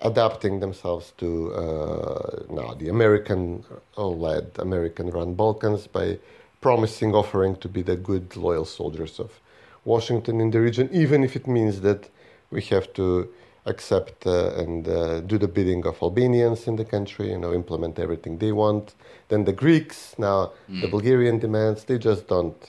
adapting 0.00 0.60
themselves 0.60 1.12
to 1.18 1.52
uh, 1.54 2.42
now 2.50 2.74
the 2.74 2.88
American-led, 2.88 4.50
American-run 4.58 5.34
Balkans 5.34 5.86
by 5.86 6.18
promising 6.60 7.14
offering 7.14 7.56
to 7.56 7.68
be 7.68 7.82
the 7.82 7.96
good, 7.96 8.36
loyal 8.36 8.64
soldiers 8.64 9.18
of 9.18 9.40
Washington 9.84 10.40
in 10.40 10.50
the 10.50 10.60
region, 10.60 10.88
even 10.92 11.24
if 11.24 11.34
it 11.34 11.46
means 11.46 11.80
that 11.80 12.08
we 12.52 12.62
have 12.74 12.92
to 12.94 13.28
accept 13.66 14.26
uh, 14.26 14.62
and 14.62 14.88
uh, 14.88 15.20
do 15.20 15.38
the 15.38 15.48
bidding 15.48 15.86
of 15.86 15.94
Albanians 16.02 16.66
in 16.66 16.76
the 16.76 16.84
country, 16.84 17.30
you 17.30 17.38
know, 17.38 17.52
implement 17.52 17.98
everything 17.98 18.38
they 18.38 18.52
want. 18.52 18.94
Then 19.28 19.44
the 19.44 19.52
Greeks, 19.52 20.14
now 20.18 20.52
the 20.68 20.88
Bulgarian 20.88 21.38
demands, 21.38 21.84
they 21.84 21.98
just 21.98 22.28
don't 22.28 22.60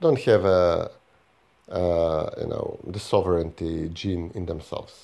don't 0.00 0.20
have 0.30 0.44
a 0.44 0.90
uh, 1.70 2.30
you 2.40 2.48
know 2.52 2.78
the 2.86 2.98
sovereignty 2.98 3.88
gene 4.00 4.30
in 4.34 4.46
themselves. 4.46 4.94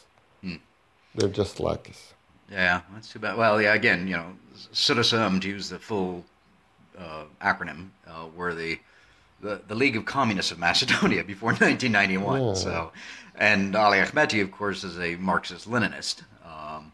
They're 1.14 1.29
just 1.29 1.59
lackeys. 1.61 2.14
Yeah, 2.51 2.83
that's 2.93 3.12
too 3.12 3.19
bad. 3.19 3.37
Well, 3.37 3.61
yeah, 3.61 3.75
again, 3.75 4.07
you 4.07 4.17
know, 4.17 4.37
SUDSM, 4.73 5.41
to 5.43 5.49
use 5.49 5.69
the 5.69 5.79
full 5.79 6.25
uh, 6.99 7.25
acronym, 7.43 7.88
uh, 8.07 8.27
were 8.35 8.55
the, 8.55 8.79
the 9.40 9.61
the 9.68 9.74
League 9.74 9.96
of 9.96 10.05
Communists 10.05 10.53
of 10.53 10.59
Macedonia 10.59 11.24
before 11.24 11.51
1991. 11.61 12.57
So, 12.57 12.92
and 13.37 13.74
Ali 13.77 13.98
Ahmeti, 13.98 14.42
of 14.42 14.51
course, 14.51 14.85
is 14.85 14.98
a 14.98 15.16
Marxist-Leninist. 15.16 16.22
Um, 16.44 16.92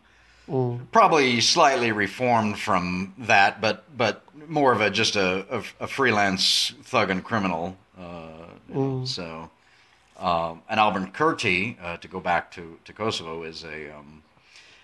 Probably 0.92 1.40
slightly 1.40 1.90
reformed 1.92 2.58
from 2.58 3.14
that, 3.18 3.60
but 3.60 3.84
but 3.96 4.22
more 4.48 4.72
of 4.72 4.80
a 4.82 4.90
just 4.90 5.16
a, 5.16 5.46
a, 5.50 5.62
a 5.84 5.86
freelance 5.86 6.74
thug 6.82 7.10
and 7.10 7.24
criminal. 7.24 7.76
Uh, 7.98 8.46
know, 8.68 9.04
So, 9.06 9.50
um, 10.18 10.62
and 10.68 10.78
Albin 10.78 11.12
Kurti, 11.12 11.76
uh, 11.82 11.96
to 11.96 12.08
go 12.08 12.20
back 12.20 12.50
to, 12.52 12.78
to 12.84 12.92
Kosovo, 12.92 13.42
is 13.44 13.64
a. 13.64 13.96
Um, 13.96 14.22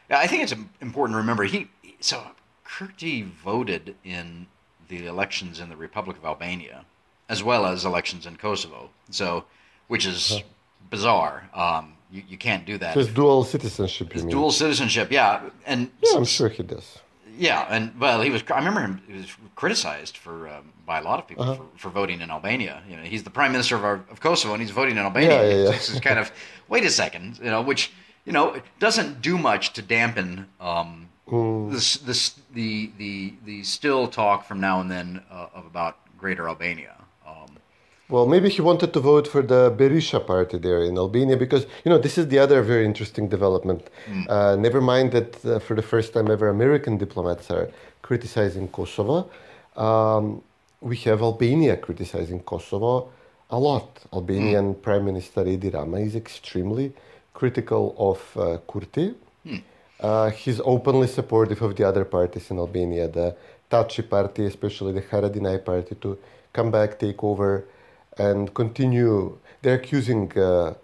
I 0.09 0.27
think 0.27 0.42
it's 0.42 0.55
important 0.81 1.14
to 1.14 1.18
remember 1.18 1.44
he. 1.44 1.68
So 2.01 2.23
Kurti 2.66 3.25
voted 3.25 3.96
in 4.03 4.46
the 4.88 5.07
elections 5.07 5.61
in 5.61 5.68
the 5.68 5.77
Republic 5.77 6.16
of 6.16 6.25
Albania, 6.25 6.85
as 7.31 7.40
well 7.43 7.62
as 7.73 7.85
elections 7.85 8.27
in 8.27 8.35
Kosovo. 8.37 8.81
So, 9.11 9.45
which 9.93 10.05
is 10.12 10.43
bizarre. 10.90 11.37
Um, 11.55 11.85
you, 12.12 12.23
you 12.33 12.38
can't 12.38 12.64
do 12.66 12.77
that. 12.79 12.95
So 12.95 13.01
it's 13.01 13.11
dual 13.23 13.45
citizenship, 13.45 14.14
you 14.14 14.23
mean? 14.23 14.31
Dual 14.37 14.51
citizenship, 14.51 15.09
yeah, 15.12 15.40
and 15.66 15.81
yeah, 16.03 16.16
I'm 16.16 16.25
sure 16.25 16.49
he 16.49 16.62
does. 16.75 16.99
yeah, 17.38 17.66
and 17.75 17.83
well, 18.01 18.21
he 18.27 18.31
was. 18.31 18.43
I 18.53 18.59
remember 18.62 18.81
him. 18.81 18.95
He 19.07 19.14
was 19.23 19.31
criticized 19.55 20.16
for 20.25 20.35
um, 20.55 20.64
by 20.90 20.99
a 20.99 21.05
lot 21.11 21.19
of 21.21 21.25
people 21.29 21.45
Uh-huh. 21.45 21.55
for, 21.77 21.79
for 21.83 21.90
voting 22.01 22.21
in 22.21 22.29
Albania. 22.31 22.83
You 22.90 22.97
know, 22.97 23.03
he's 23.12 23.23
the 23.23 23.31
prime 23.38 23.53
minister 23.53 23.77
of, 23.77 23.85
our, 23.85 23.99
of 24.12 24.19
Kosovo, 24.21 24.53
and 24.55 24.61
he's 24.62 24.73
voting 24.73 24.97
in 24.99 25.03
Albania. 25.11 25.31
Yeah, 25.31 25.43
yeah, 25.51 25.64
yeah. 25.64 25.71
This 25.71 25.88
is 25.95 26.01
kind 26.01 26.19
of 26.19 26.33
wait 26.69 26.85
a 26.85 26.90
second, 26.90 27.38
you 27.38 27.51
know, 27.55 27.62
which 27.71 27.93
you 28.27 28.33
know 28.33 28.55
it 28.59 28.64
doesn't 28.81 29.23
do 29.23 29.38
much 29.38 29.73
to 29.75 29.83
dampen 29.83 30.47
um, 30.61 31.07
Mm. 31.31 31.71
this, 31.71 31.88
this, 32.09 32.23
the 32.55 32.90
the 32.99 33.35
the 33.45 33.62
still 33.62 34.09
talk 34.09 34.45
from 34.49 34.59
now 34.59 34.81
and 34.81 34.90
then 34.90 35.23
uh, 35.31 35.47
of 35.59 35.64
about 35.64 35.95
Greater 36.19 36.49
Albania. 36.49 36.95
Well, 38.11 38.27
maybe 38.27 38.49
he 38.49 38.61
wanted 38.61 38.92
to 38.92 39.01
vote 39.01 39.29
for 39.29 39.42
the 39.42 39.70
Berisha 39.70 40.25
party 40.27 40.59
there 40.59 40.83
in 40.83 40.99
Albania 40.99 41.37
because, 41.37 41.64
you 41.85 41.90
know, 41.90 41.99
this 41.99 42.18
is 42.18 42.27
the 42.27 42.38
other 42.40 42.61
very 42.62 42.85
interesting 42.85 43.29
development. 43.29 43.83
Uh, 44.29 44.57
never 44.57 44.81
mind 44.81 45.12
that 45.12 45.44
uh, 45.44 45.61
for 45.61 45.75
the 45.77 45.83
first 45.83 46.12
time 46.14 46.29
ever, 46.29 46.49
American 46.49 46.99
diplomats 46.99 47.51
are 47.53 47.70
criticizing 48.03 48.66
Kosovo. 48.68 49.31
Um, 49.77 50.42
we 50.81 50.96
have 51.07 51.23
Albania 51.23 51.77
criticizing 51.77 52.40
Kosovo 52.40 53.11
a 53.51 53.59
lot. 53.59 53.87
Albanian 54.12 54.75
Prime 54.75 55.05
Minister 55.05 55.46
Edi 55.46 55.70
Rama 55.70 55.99
is 55.99 56.16
extremely 56.16 56.92
critical 57.33 57.94
of 57.99 58.20
uh, 58.37 58.59
Kurti. 58.68 59.14
Uh, 60.01 60.31
he's 60.31 60.61
openly 60.64 61.07
supportive 61.07 61.61
of 61.62 61.77
the 61.77 61.85
other 61.85 62.05
parties 62.05 62.51
in 62.51 62.59
Albania, 62.59 63.07
the 63.07 63.37
Thaçi 63.70 64.03
party, 64.09 64.46
especially 64.46 64.92
the 64.92 65.03
Haradinaj 65.03 65.64
party, 65.64 65.94
to 65.96 66.18
come 66.53 66.70
back, 66.70 66.99
take 66.99 67.23
over, 67.23 67.64
and 68.18 68.53
continue. 68.55 69.38
They're 69.62 69.77
accusing, 69.77 70.37
uh, 70.38 70.75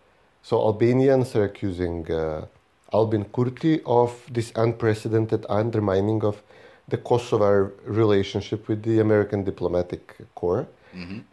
so 0.42 0.58
Albanians 0.58 1.34
are 1.34 1.44
accusing 1.44 2.10
uh, 2.10 2.46
Albin 2.92 3.24
Kurti 3.24 3.82
of 3.86 4.10
this 4.30 4.52
unprecedented 4.54 5.46
undermining 5.48 6.22
of 6.24 6.42
the 6.88 6.98
Kosovar 6.98 7.72
relationship 7.84 8.68
with 8.68 8.82
the 8.82 9.00
American 9.00 9.44
diplomatic 9.44 10.16
corps. 10.34 10.66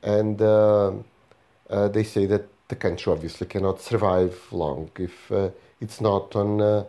And 0.01 0.41
uh, 0.41 0.93
uh, 1.69 1.87
they 1.87 2.03
say 2.03 2.25
that 2.25 2.47
the 2.67 2.75
country 2.75 3.11
obviously 3.11 3.47
cannot 3.47 3.81
survive 3.81 4.35
long 4.51 4.89
if 4.97 5.31
uh, 5.31 5.49
it's 5.79 6.01
not 6.01 6.35
on 6.35 6.61
uh, 6.61 6.83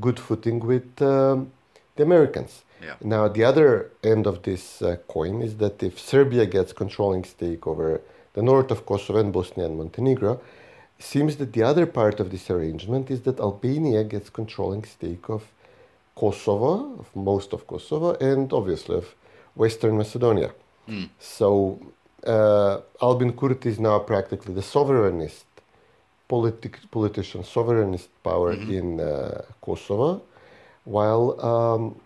good 0.00 0.18
footing 0.18 0.60
with 0.60 1.02
um, 1.02 1.50
the 1.96 2.02
Americans. 2.02 2.62
Yeah. 2.82 2.94
Now, 3.00 3.28
the 3.28 3.44
other 3.44 3.90
end 4.02 4.26
of 4.26 4.42
this 4.42 4.82
uh, 4.82 4.96
coin 5.08 5.42
is 5.42 5.56
that 5.56 5.82
if 5.82 5.98
Serbia 5.98 6.46
gets 6.46 6.72
controlling 6.72 7.24
stake 7.24 7.66
over 7.66 8.00
the 8.34 8.42
north 8.42 8.70
of 8.70 8.84
Kosovo 8.84 9.18
and 9.18 9.32
Bosnia 9.32 9.66
and 9.66 9.76
Montenegro, 9.78 10.40
seems 10.98 11.36
that 11.36 11.52
the 11.52 11.62
other 11.62 11.86
part 11.86 12.20
of 12.20 12.30
this 12.30 12.50
arrangement 12.50 13.10
is 13.10 13.22
that 13.22 13.40
Albania 13.40 14.04
gets 14.04 14.30
controlling 14.30 14.84
stake 14.84 15.28
of 15.28 15.42
Kosovo, 16.14 16.98
of 17.00 17.16
most 17.16 17.52
of 17.52 17.66
Kosovo, 17.66 18.14
and 18.14 18.52
obviously 18.52 18.96
of 18.96 19.14
Western 19.56 19.96
Macedonia. 19.96 20.52
So 21.18 21.80
uh, 22.26 22.80
Albin 23.00 23.32
Kurti 23.32 23.66
is 23.66 23.80
now 23.80 23.98
practically 23.98 24.54
the 24.54 24.60
sovereignist 24.60 25.44
politic, 26.28 26.78
politician, 26.90 27.42
sovereignist 27.42 28.08
power 28.22 28.52
in 28.78 29.00
uh, 29.00 29.42
Kosovo, 29.60 30.22
while 30.84 31.40
um, 31.44 32.00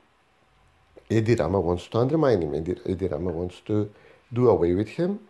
Edi 1.10 1.34
Rama 1.34 1.60
wants 1.60 1.86
to 1.88 1.98
undermine 1.98 2.42
him. 2.42 2.54
Edi, 2.54 2.76
Edi 2.86 3.06
Rama 3.08 3.30
wants 3.30 3.60
to 3.66 3.90
do 4.32 4.48
away 4.48 4.74
with 4.74 4.88
him 4.88 5.20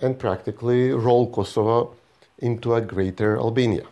and 0.00 0.18
practically 0.18 0.90
roll 0.90 1.30
Kosovo 1.30 1.94
into 2.38 2.74
a 2.74 2.80
greater 2.80 3.36
Albania. 3.36 3.86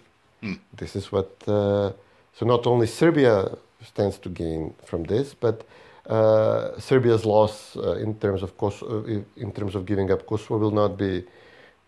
This 0.76 0.96
is 0.96 1.10
what. 1.10 1.30
Uh, 1.46 1.92
so 2.34 2.44
not 2.46 2.66
only 2.66 2.86
Serbia 2.86 3.56
stands 3.82 4.18
to 4.18 4.28
gain 4.28 4.74
from 4.84 5.04
this, 5.04 5.34
but 5.34 5.64
uh, 6.06 6.78
Serbia's 6.78 7.24
loss 7.24 7.76
uh, 7.76 7.92
in 7.92 8.14
terms 8.18 8.42
of 8.42 8.58
Kosovo, 8.58 9.06
in 9.36 9.52
terms 9.52 9.74
of 9.74 9.86
giving 9.86 10.10
up 10.10 10.26
Kosovo 10.26 10.58
will 10.58 10.70
not 10.70 10.98
be 10.98 11.24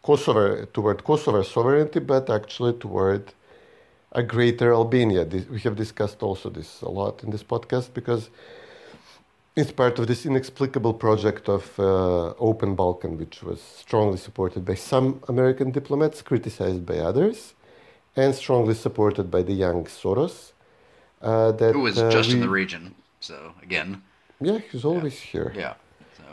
Kosovo 0.02 0.64
toward 0.66 1.02
Kosovo 1.04 1.42
sovereignty, 1.42 2.00
but 2.00 2.30
actually 2.30 2.74
toward 2.74 3.32
a 4.12 4.22
greater 4.22 4.72
Albania. 4.72 5.24
This, 5.24 5.46
we 5.48 5.60
have 5.60 5.76
discussed 5.76 6.22
also 6.22 6.48
this 6.48 6.80
a 6.82 6.88
lot 6.88 7.22
in 7.24 7.30
this 7.30 7.42
podcast 7.42 7.92
because 7.92 8.30
it's 9.56 9.72
part 9.72 9.98
of 9.98 10.06
this 10.06 10.26
inexplicable 10.26 10.92
project 10.92 11.48
of 11.48 11.78
uh, 11.80 12.34
Open 12.38 12.74
Balkan, 12.74 13.16
which 13.16 13.42
was 13.42 13.60
strongly 13.60 14.18
supported 14.18 14.64
by 14.66 14.74
some 14.74 15.22
American 15.28 15.70
diplomats, 15.70 16.20
criticized 16.20 16.84
by 16.84 16.98
others, 16.98 17.54
and 18.14 18.34
strongly 18.34 18.74
supported 18.74 19.30
by 19.30 19.42
the 19.42 19.54
young 19.54 19.84
Soros. 19.86 20.52
Uh, 21.22 21.52
that, 21.52 21.72
who 21.74 21.80
was 21.80 21.98
uh, 21.98 22.10
just 22.10 22.30
in 22.30 22.40
the 22.40 22.48
region? 22.48 22.94
So 23.20 23.54
again, 23.62 24.02
Yeah, 24.40 24.58
he's 24.70 24.84
always 24.84 25.18
here. 25.18 25.52
yeah. 25.56 25.74
So 26.18 26.24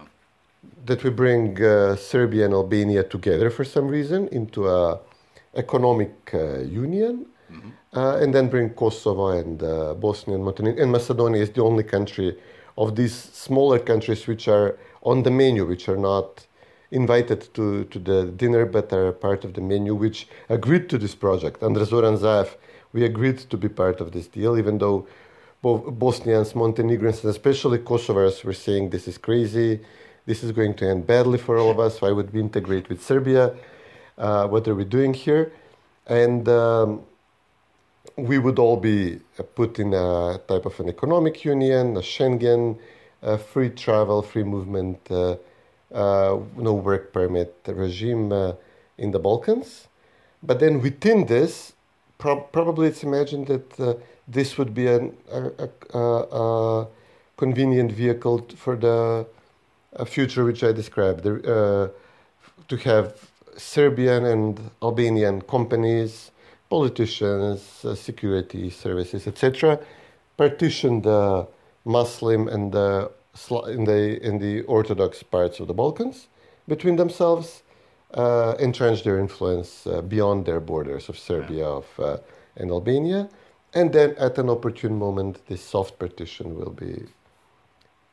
That 0.85 1.03
we 1.03 1.09
bring 1.09 1.63
uh, 1.63 1.95
Serbia 1.95 2.43
and 2.45 2.53
Albania 2.53 3.03
together 3.03 3.49
for 3.49 3.63
some 3.63 3.87
reason 3.87 4.27
into 4.29 4.67
a 4.67 4.99
economic 5.55 6.13
uh, 6.33 6.59
union, 6.59 7.25
uh, 7.95 8.17
and 8.21 8.33
then 8.33 8.49
bring 8.49 8.69
Kosovo 8.71 9.27
and 9.29 9.61
uh, 9.63 9.93
Bosnia 9.93 10.35
and 10.35 10.43
Montenegro. 10.43 10.81
And 10.83 10.91
Macedonia 10.91 11.41
is 11.41 11.51
the 11.51 11.61
only 11.61 11.83
country 11.83 12.35
of 12.77 12.95
these 12.95 13.13
smaller 13.13 13.79
countries 13.79 14.27
which 14.27 14.47
are 14.47 14.77
on 15.01 15.23
the 15.23 15.31
menu, 15.31 15.65
which 15.65 15.87
are 15.89 15.97
not 15.97 16.47
invited 16.91 17.53
to, 17.53 17.85
to 17.85 17.99
the 17.99 18.25
dinner, 18.25 18.65
but 18.65 18.93
are 18.93 19.11
part 19.11 19.43
of 19.43 19.53
the 19.53 19.61
menu, 19.61 19.95
which 19.95 20.27
agreed 20.49 20.89
to 20.89 20.97
this 20.97 21.15
project. 21.15 21.63
Under 21.63 21.83
Zoran 21.85 22.17
Zaev, 22.17 22.55
we 22.93 23.03
agreed 23.03 23.39
to 23.39 23.57
be 23.57 23.67
part 23.67 23.99
of 23.99 24.11
this 24.11 24.27
deal, 24.27 24.57
even 24.57 24.77
though 24.77 25.07
both 25.61 25.85
Bosnians, 25.97 26.53
Montenegrins, 26.55 27.23
and 27.23 27.31
especially 27.31 27.79
Kosovars 27.79 28.43
were 28.43 28.53
saying 28.53 28.89
this 28.89 29.07
is 29.07 29.17
crazy, 29.17 29.79
this 30.25 30.43
is 30.43 30.51
going 30.51 30.73
to 30.75 30.85
end 30.85 31.07
badly 31.07 31.37
for 31.37 31.57
all 31.57 31.71
of 31.71 31.79
us. 31.79 32.01
Why 32.01 32.11
would 32.11 32.31
we 32.33 32.39
integrate 32.39 32.89
with 32.89 33.03
Serbia? 33.03 33.55
Uh, 34.17 34.47
what 34.47 34.67
are 34.67 34.75
we 34.75 34.85
doing 34.85 35.13
here? 35.13 35.51
And 36.05 36.47
um, 36.47 37.03
we 38.15 38.37
would 38.37 38.59
all 38.59 38.77
be 38.77 39.19
uh, 39.39 39.43
put 39.43 39.79
in 39.79 39.93
a 39.93 40.39
type 40.47 40.65
of 40.65 40.79
an 40.79 40.89
economic 40.89 41.43
union, 41.45 41.97
a 41.97 42.01
Schengen, 42.01 42.77
uh, 43.21 43.37
free 43.37 43.69
travel, 43.69 44.21
free 44.21 44.43
movement, 44.43 44.99
uh, 45.09 45.37
uh, 45.93 46.39
no 46.57 46.73
work 46.73 47.13
permit 47.13 47.55
regime 47.67 48.31
uh, 48.31 48.53
in 48.97 49.11
the 49.11 49.19
Balkans. 49.19 49.87
But 50.41 50.59
then 50.59 50.81
within 50.81 51.25
this, 51.25 51.73
prob 52.17 52.51
probably 52.51 52.87
it's 52.87 53.03
imagined 53.03 53.47
that 53.47 53.79
uh, 53.79 53.93
this 54.27 54.57
would 54.57 54.73
be 54.73 54.87
an, 54.87 55.15
a, 55.31 55.67
a, 55.93 55.97
a, 55.97 56.81
a 56.81 56.87
convenient 57.37 57.91
vehicle 57.91 58.47
for 58.55 58.75
the 58.75 59.25
future 60.05 60.43
which 60.43 60.63
I 60.63 60.71
described, 60.71 61.23
the, 61.23 61.91
to 62.67 62.77
have 62.77 63.29
Serbian 63.55 64.25
and 64.25 64.59
Albanian 64.81 65.41
companies, 65.41 66.31
politicians, 66.69 67.85
uh, 67.85 67.95
security 67.95 68.69
services, 68.69 69.27
etc., 69.27 69.79
partition 70.37 71.01
the 71.01 71.47
Muslim 71.85 72.47
and 72.47 72.71
the 72.71 73.11
in 73.67 73.83
the 73.85 74.19
in 74.21 74.39
the 74.39 74.61
Orthodox 74.63 75.23
parts 75.23 75.59
of 75.59 75.67
the 75.67 75.73
Balkans, 75.73 76.27
between 76.67 76.95
themselves, 76.95 77.63
uh, 78.13 78.55
entrench 78.59 79.03
their 79.03 79.19
influence 79.19 79.87
uh, 79.87 80.01
beyond 80.01 80.45
their 80.45 80.59
borders 80.59 81.09
of 81.09 81.17
Serbia 81.17 81.65
of, 81.65 81.87
uh, 81.99 82.17
and 82.55 82.69
Albania, 82.69 83.29
and 83.73 83.91
then 83.91 84.15
at 84.19 84.37
an 84.37 84.49
opportune 84.49 84.97
moment, 84.97 85.45
this 85.47 85.63
soft 85.63 85.97
partition 85.97 86.55
will 86.55 86.71
be 86.71 87.05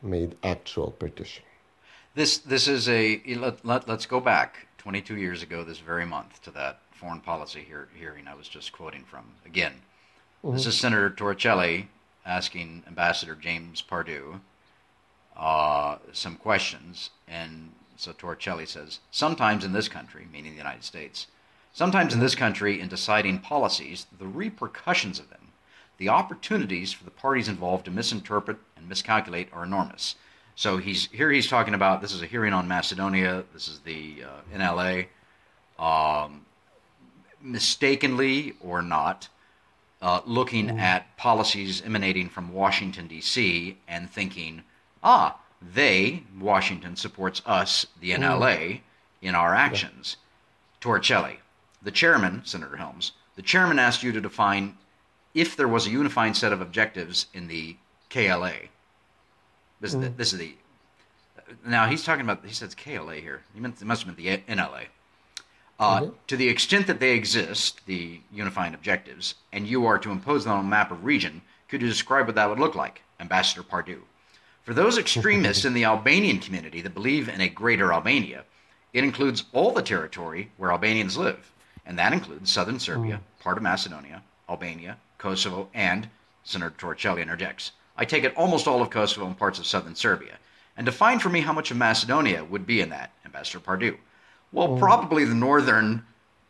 made 0.02 0.36
actual 0.42 0.90
partition. 0.92 1.44
This 2.14 2.38
this 2.38 2.66
is 2.66 2.88
a 2.88 3.20
let, 3.28 3.64
let, 3.64 3.88
let, 3.88 3.98
us 3.98 4.06
go 4.06 4.20
back 4.20 4.66
22 4.78 5.16
years 5.16 5.42
ago 5.42 5.62
this 5.62 5.78
very 5.78 6.06
month 6.06 6.40
to 6.42 6.50
that 6.52 6.80
foreign 7.00 7.20
policy 7.20 7.64
hear, 7.66 7.88
hearing 7.94 8.28
I 8.28 8.34
was 8.34 8.46
just 8.46 8.72
quoting 8.72 9.04
from. 9.04 9.24
Again, 9.46 9.72
mm-hmm. 10.44 10.54
this 10.54 10.66
is 10.66 10.76
Senator 10.76 11.08
Torricelli 11.08 11.86
asking 12.26 12.82
Ambassador 12.86 13.34
James 13.34 13.82
Pardew 13.82 14.40
uh, 15.34 15.96
some 16.12 16.36
questions, 16.36 17.08
and 17.26 17.72
so 17.96 18.12
Torricelli 18.12 18.68
says, 18.68 19.00
sometimes 19.10 19.64
in 19.64 19.72
this 19.72 19.88
country, 19.88 20.28
meaning 20.30 20.52
the 20.52 20.58
United 20.58 20.84
States, 20.84 21.28
sometimes 21.72 22.12
in 22.12 22.20
this 22.20 22.34
country, 22.34 22.78
in 22.78 22.88
deciding 22.88 23.38
policies, 23.38 24.06
the 24.18 24.26
repercussions 24.26 25.18
of 25.18 25.30
them, 25.30 25.48
the 25.96 26.10
opportunities 26.10 26.92
for 26.92 27.04
the 27.04 27.10
parties 27.10 27.48
involved 27.48 27.86
to 27.86 27.90
misinterpret 27.90 28.58
and 28.76 28.88
miscalculate 28.88 29.48
are 29.54 29.64
enormous. 29.64 30.16
So 30.54 30.76
he's 30.76 31.08
here. 31.12 31.30
He's 31.30 31.48
talking 31.48 31.72
about 31.72 32.02
this 32.02 32.12
is 32.12 32.20
a 32.20 32.26
hearing 32.26 32.52
on 32.52 32.68
Macedonia. 32.68 33.44
This 33.54 33.68
is 33.68 33.80
the 33.80 34.24
uh, 34.24 34.56
NLA. 34.58 35.06
Um, 35.78 36.44
mistakenly 37.42 38.54
or 38.60 38.82
not, 38.82 39.28
uh, 40.02 40.20
looking 40.24 40.68
mm. 40.68 40.78
at 40.78 41.16
policies 41.16 41.82
emanating 41.82 42.28
from 42.28 42.52
Washington 42.52 43.06
D.C. 43.06 43.76
and 43.86 44.10
thinking, 44.10 44.62
ah, 45.02 45.38
they 45.60 46.22
Washington 46.38 46.96
supports 46.96 47.42
us, 47.44 47.86
the 48.00 48.12
NLA, 48.12 48.58
mm. 48.58 48.80
in 49.22 49.34
our 49.34 49.54
actions. 49.54 50.16
Torricelli, 50.80 51.36
the 51.82 51.90
chairman, 51.90 52.42
Senator 52.44 52.76
Helms, 52.76 53.12
the 53.36 53.42
chairman 53.42 53.78
asked 53.78 54.02
you 54.02 54.12
to 54.12 54.20
define 54.20 54.76
if 55.34 55.56
there 55.56 55.68
was 55.68 55.86
a 55.86 55.90
unifying 55.90 56.34
set 56.34 56.52
of 56.52 56.60
objectives 56.60 57.26
in 57.34 57.46
the 57.46 57.76
KLA. 58.08 58.52
This, 59.80 59.94
mm. 59.94 59.96
is, 59.96 60.00
the, 60.00 60.08
this 60.10 60.32
is 60.32 60.38
the. 60.38 60.54
Now 61.66 61.86
he's 61.86 62.04
talking 62.04 62.24
about. 62.24 62.44
He 62.44 62.54
says 62.54 62.74
KLA 62.74 63.14
here. 63.14 63.42
He 63.54 63.60
meant 63.60 63.80
it 63.80 63.84
must 63.84 64.04
have 64.04 64.18
meant 64.18 64.18
the 64.18 64.52
NLA. 64.52 64.86
Uh, 65.80 66.00
mm-hmm. 66.00 66.10
To 66.26 66.36
the 66.36 66.48
extent 66.48 66.86
that 66.88 67.00
they 67.00 67.12
exist, 67.12 67.80
the 67.86 68.20
unifying 68.30 68.74
objectives, 68.74 69.34
and 69.50 69.66
you 69.66 69.86
are 69.86 69.98
to 69.98 70.10
impose 70.10 70.44
them 70.44 70.52
on 70.52 70.66
a 70.66 70.68
map 70.68 70.92
of 70.92 71.04
region, 71.04 71.40
could 71.68 71.80
you 71.80 71.88
describe 71.88 72.26
what 72.26 72.34
that 72.34 72.50
would 72.50 72.60
look 72.60 72.74
like, 72.74 73.00
Ambassador 73.18 73.62
Pardew? 73.62 74.00
For 74.62 74.74
those 74.74 74.98
extremists 74.98 75.64
in 75.64 75.72
the 75.72 75.84
Albanian 75.84 76.38
community 76.38 76.82
that 76.82 76.92
believe 76.92 77.30
in 77.30 77.40
a 77.40 77.48
greater 77.48 77.94
Albania, 77.94 78.44
it 78.92 79.04
includes 79.04 79.44
all 79.54 79.72
the 79.72 79.80
territory 79.80 80.52
where 80.58 80.70
Albanians 80.70 81.16
live, 81.16 81.50
and 81.86 81.98
that 81.98 82.12
includes 82.12 82.52
southern 82.52 82.78
Serbia, 82.78 83.16
mm. 83.16 83.42
part 83.42 83.56
of 83.56 83.62
Macedonia, 83.62 84.22
Albania, 84.50 84.98
Kosovo, 85.16 85.70
and, 85.72 86.10
Senator 86.44 86.74
Torricelli 86.76 87.22
interjects, 87.22 87.72
I 87.96 88.04
take 88.04 88.24
it 88.24 88.36
almost 88.36 88.68
all 88.68 88.82
of 88.82 88.90
Kosovo 88.90 89.26
and 89.26 89.38
parts 89.38 89.58
of 89.58 89.66
southern 89.66 89.94
Serbia. 89.94 90.36
And 90.76 90.84
define 90.84 91.20
for 91.20 91.30
me 91.30 91.40
how 91.40 91.52
much 91.54 91.70
of 91.70 91.78
Macedonia 91.78 92.44
would 92.44 92.66
be 92.66 92.80
in 92.82 92.90
that, 92.90 93.12
Ambassador 93.24 93.60
Pardew. 93.60 93.96
Well, 94.52 94.68
mm. 94.68 94.78
probably 94.78 95.24
the 95.24 95.34
northern, 95.34 96.04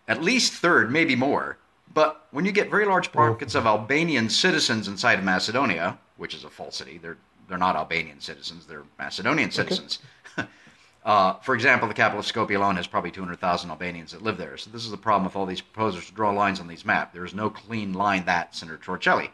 at 0.09 0.23
least 0.23 0.53
third, 0.55 0.91
maybe 0.91 1.17
more. 1.17 1.59
But 1.93 2.27
when 2.31 2.45
you 2.45 2.53
get 2.53 2.71
very 2.71 2.87
large 2.87 3.13
pockets 3.13 3.55
of 3.55 3.67
Albanian 3.67 4.31
citizens 4.31 4.89
inside 4.89 5.19
of 5.19 5.25
Macedonia, 5.25 5.99
which 6.17 6.35
is 6.35 6.45
a 6.45 6.51
falsity, 6.51 6.99
they're 6.99 7.19
they're 7.49 7.59
not 7.59 7.75
Albanian 7.75 8.21
citizens; 8.21 8.65
they're 8.67 8.85
Macedonian 8.99 9.51
citizens. 9.51 9.99
Okay. 10.39 10.49
uh, 11.05 11.35
for 11.41 11.57
example, 11.57 11.89
the 11.89 11.95
capital 11.95 12.21
of 12.21 12.27
Skopje 12.27 12.55
alone 12.55 12.77
has 12.77 12.87
probably 12.87 13.11
200,000 13.11 13.71
Albanians 13.71 14.13
that 14.13 14.23
live 14.23 14.39
there. 14.39 14.57
So 14.57 14.71
this 14.71 14.85
is 14.85 14.93
the 14.93 14.97
problem 14.97 15.25
with 15.25 15.35
all 15.35 15.47
these 15.47 15.61
proposers 15.61 16.07
to 16.07 16.13
draw 16.13 16.31
lines 16.31 16.61
on 16.61 16.69
these 16.69 16.85
maps. 16.85 17.13
There 17.13 17.25
is 17.25 17.35
no 17.35 17.51
clean 17.51 17.93
line 17.93 18.25
that 18.27 18.55
Senator 18.55 18.79
Torricelli. 18.79 19.31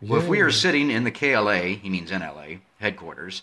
Well, 0.00 0.20
if 0.20 0.26
we 0.26 0.40
are 0.40 0.50
sitting 0.50 0.90
in 0.90 1.04
the 1.04 1.12
KLA, 1.12 1.60
he 1.80 1.88
means 1.88 2.10
NLA, 2.10 2.58
headquarters, 2.80 3.42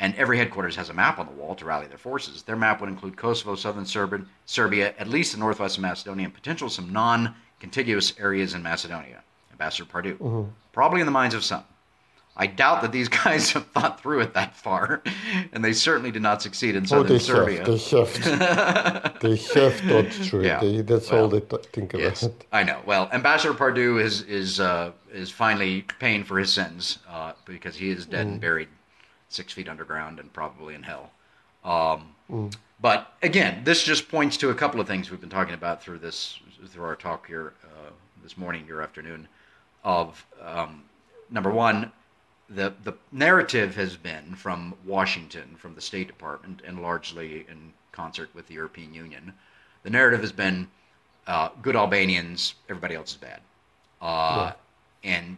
and 0.00 0.14
every 0.16 0.38
headquarters 0.38 0.74
has 0.76 0.88
a 0.88 0.94
map 0.94 1.18
on 1.18 1.26
the 1.26 1.32
wall 1.32 1.54
to 1.54 1.64
rally 1.64 1.86
their 1.86 1.98
forces, 1.98 2.42
their 2.42 2.56
map 2.56 2.80
would 2.80 2.88
include 2.88 3.16
Kosovo, 3.16 3.54
southern 3.54 3.84
Serbia, 3.84 4.24
Serbia 4.46 4.94
at 4.98 5.06
least 5.06 5.32
the 5.32 5.38
northwest 5.38 5.76
of 5.76 5.82
Macedonia, 5.82 6.24
and 6.24 6.34
potential 6.34 6.70
some 6.70 6.90
non 6.90 7.34
contiguous 7.60 8.18
areas 8.18 8.54
in 8.54 8.62
Macedonia. 8.62 9.22
Ambassador 9.52 9.84
Pardew. 9.84 10.16
Mm-hmm. 10.16 10.50
Probably 10.72 11.00
in 11.00 11.06
the 11.06 11.12
minds 11.12 11.34
of 11.34 11.44
some. 11.44 11.64
I 12.34 12.46
doubt 12.46 12.80
that 12.80 12.92
these 12.92 13.08
guys 13.24 13.52
have 13.52 13.66
thought 13.66 14.00
through 14.00 14.20
it 14.20 14.32
that 14.32 14.56
far, 14.56 15.02
and 15.52 15.62
they 15.62 15.74
certainly 15.74 16.10
did 16.10 16.22
not 16.22 16.40
succeed 16.40 16.76
in 16.76 16.86
southern 16.86 17.06
oh, 17.06 17.12
they 17.12 17.18
Serbia. 17.18 17.64
They 17.64 17.76
have, 17.76 19.20
they 19.20 19.36
have 19.36 19.74
thought 19.80 20.12
through 20.12 20.44
yeah. 20.44 20.64
it. 20.64 20.86
That's 20.86 21.10
well, 21.10 21.24
all 21.24 21.28
they 21.28 21.40
th- 21.40 21.66
think 21.66 21.92
about. 21.92 22.04
Yes, 22.04 22.26
I 22.52 22.62
know. 22.62 22.80
Well, 22.86 23.10
Ambassador 23.12 23.52
Pardew 23.52 24.02
is 24.02 24.22
is 24.22 24.60
uh, 24.60 24.92
is 25.12 25.30
finally 25.30 25.82
paying 25.98 26.24
for 26.24 26.38
his 26.38 26.50
sins 26.50 27.00
uh, 27.06 27.32
because 27.44 27.76
he 27.76 27.90
is 27.90 28.06
dead 28.06 28.26
mm. 28.26 28.32
and 28.32 28.40
buried 28.40 28.68
six 29.30 29.52
feet 29.52 29.68
underground 29.68 30.18
and 30.18 30.30
probably 30.32 30.74
in 30.74 30.82
hell. 30.82 31.10
Um, 31.64 32.14
mm. 32.30 32.54
But 32.80 33.14
again, 33.22 33.62
this 33.64 33.82
just 33.82 34.08
points 34.08 34.36
to 34.38 34.50
a 34.50 34.54
couple 34.54 34.80
of 34.80 34.86
things 34.86 35.10
we've 35.10 35.20
been 35.20 35.30
talking 35.30 35.54
about 35.54 35.82
through 35.82 35.98
this 35.98 36.38
through 36.68 36.84
our 36.84 36.96
talk 36.96 37.26
here 37.26 37.54
uh, 37.64 37.90
this 38.22 38.36
morning, 38.36 38.66
your 38.66 38.82
afternoon. 38.82 39.28
Of 39.82 40.26
um, 40.42 40.84
number 41.30 41.50
one, 41.50 41.92
the 42.48 42.74
the 42.84 42.94
narrative 43.12 43.74
has 43.76 43.96
been 43.96 44.34
from 44.34 44.74
Washington, 44.84 45.56
from 45.56 45.74
the 45.74 45.80
State 45.80 46.06
Department, 46.06 46.62
and 46.66 46.82
largely 46.82 47.46
in 47.48 47.72
concert 47.92 48.30
with 48.34 48.46
the 48.46 48.54
European 48.54 48.94
Union. 48.94 49.32
The 49.82 49.90
narrative 49.90 50.20
has 50.20 50.32
been 50.32 50.68
uh, 51.26 51.50
good 51.62 51.76
Albanians, 51.76 52.54
everybody 52.68 52.94
else 52.94 53.12
is 53.12 53.16
bad, 53.18 53.40
uh, 54.00 54.52
yeah. 55.02 55.12
and 55.12 55.36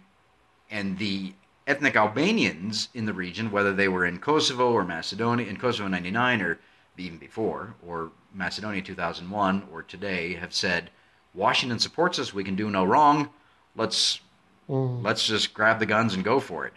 and 0.70 0.98
the 0.98 1.32
ethnic 1.66 1.96
Albanians 1.96 2.88
in 2.94 3.06
the 3.06 3.12
region, 3.12 3.50
whether 3.50 3.72
they 3.72 3.88
were 3.88 4.04
in 4.04 4.18
Kosovo 4.18 4.72
or 4.72 4.84
Macedonia, 4.84 5.46
in 5.46 5.56
Kosovo 5.56 5.88
'99 5.88 6.42
or 6.42 6.58
even 6.98 7.18
before, 7.18 7.74
or 7.86 8.10
Macedonia 8.34 8.82
2001 8.82 9.68
or 9.72 9.82
today, 9.82 10.34
have 10.34 10.52
said 10.52 10.90
Washington 11.34 11.78
supports 11.78 12.18
us. 12.18 12.34
We 12.34 12.44
can 12.44 12.56
do 12.56 12.70
no 12.70 12.84
wrong. 12.84 13.30
Let's 13.76 14.20
mm. 14.68 15.02
let's 15.02 15.26
just 15.26 15.54
grab 15.54 15.78
the 15.78 15.86
guns 15.86 16.14
and 16.14 16.24
go 16.24 16.40
for 16.40 16.66
it. 16.66 16.74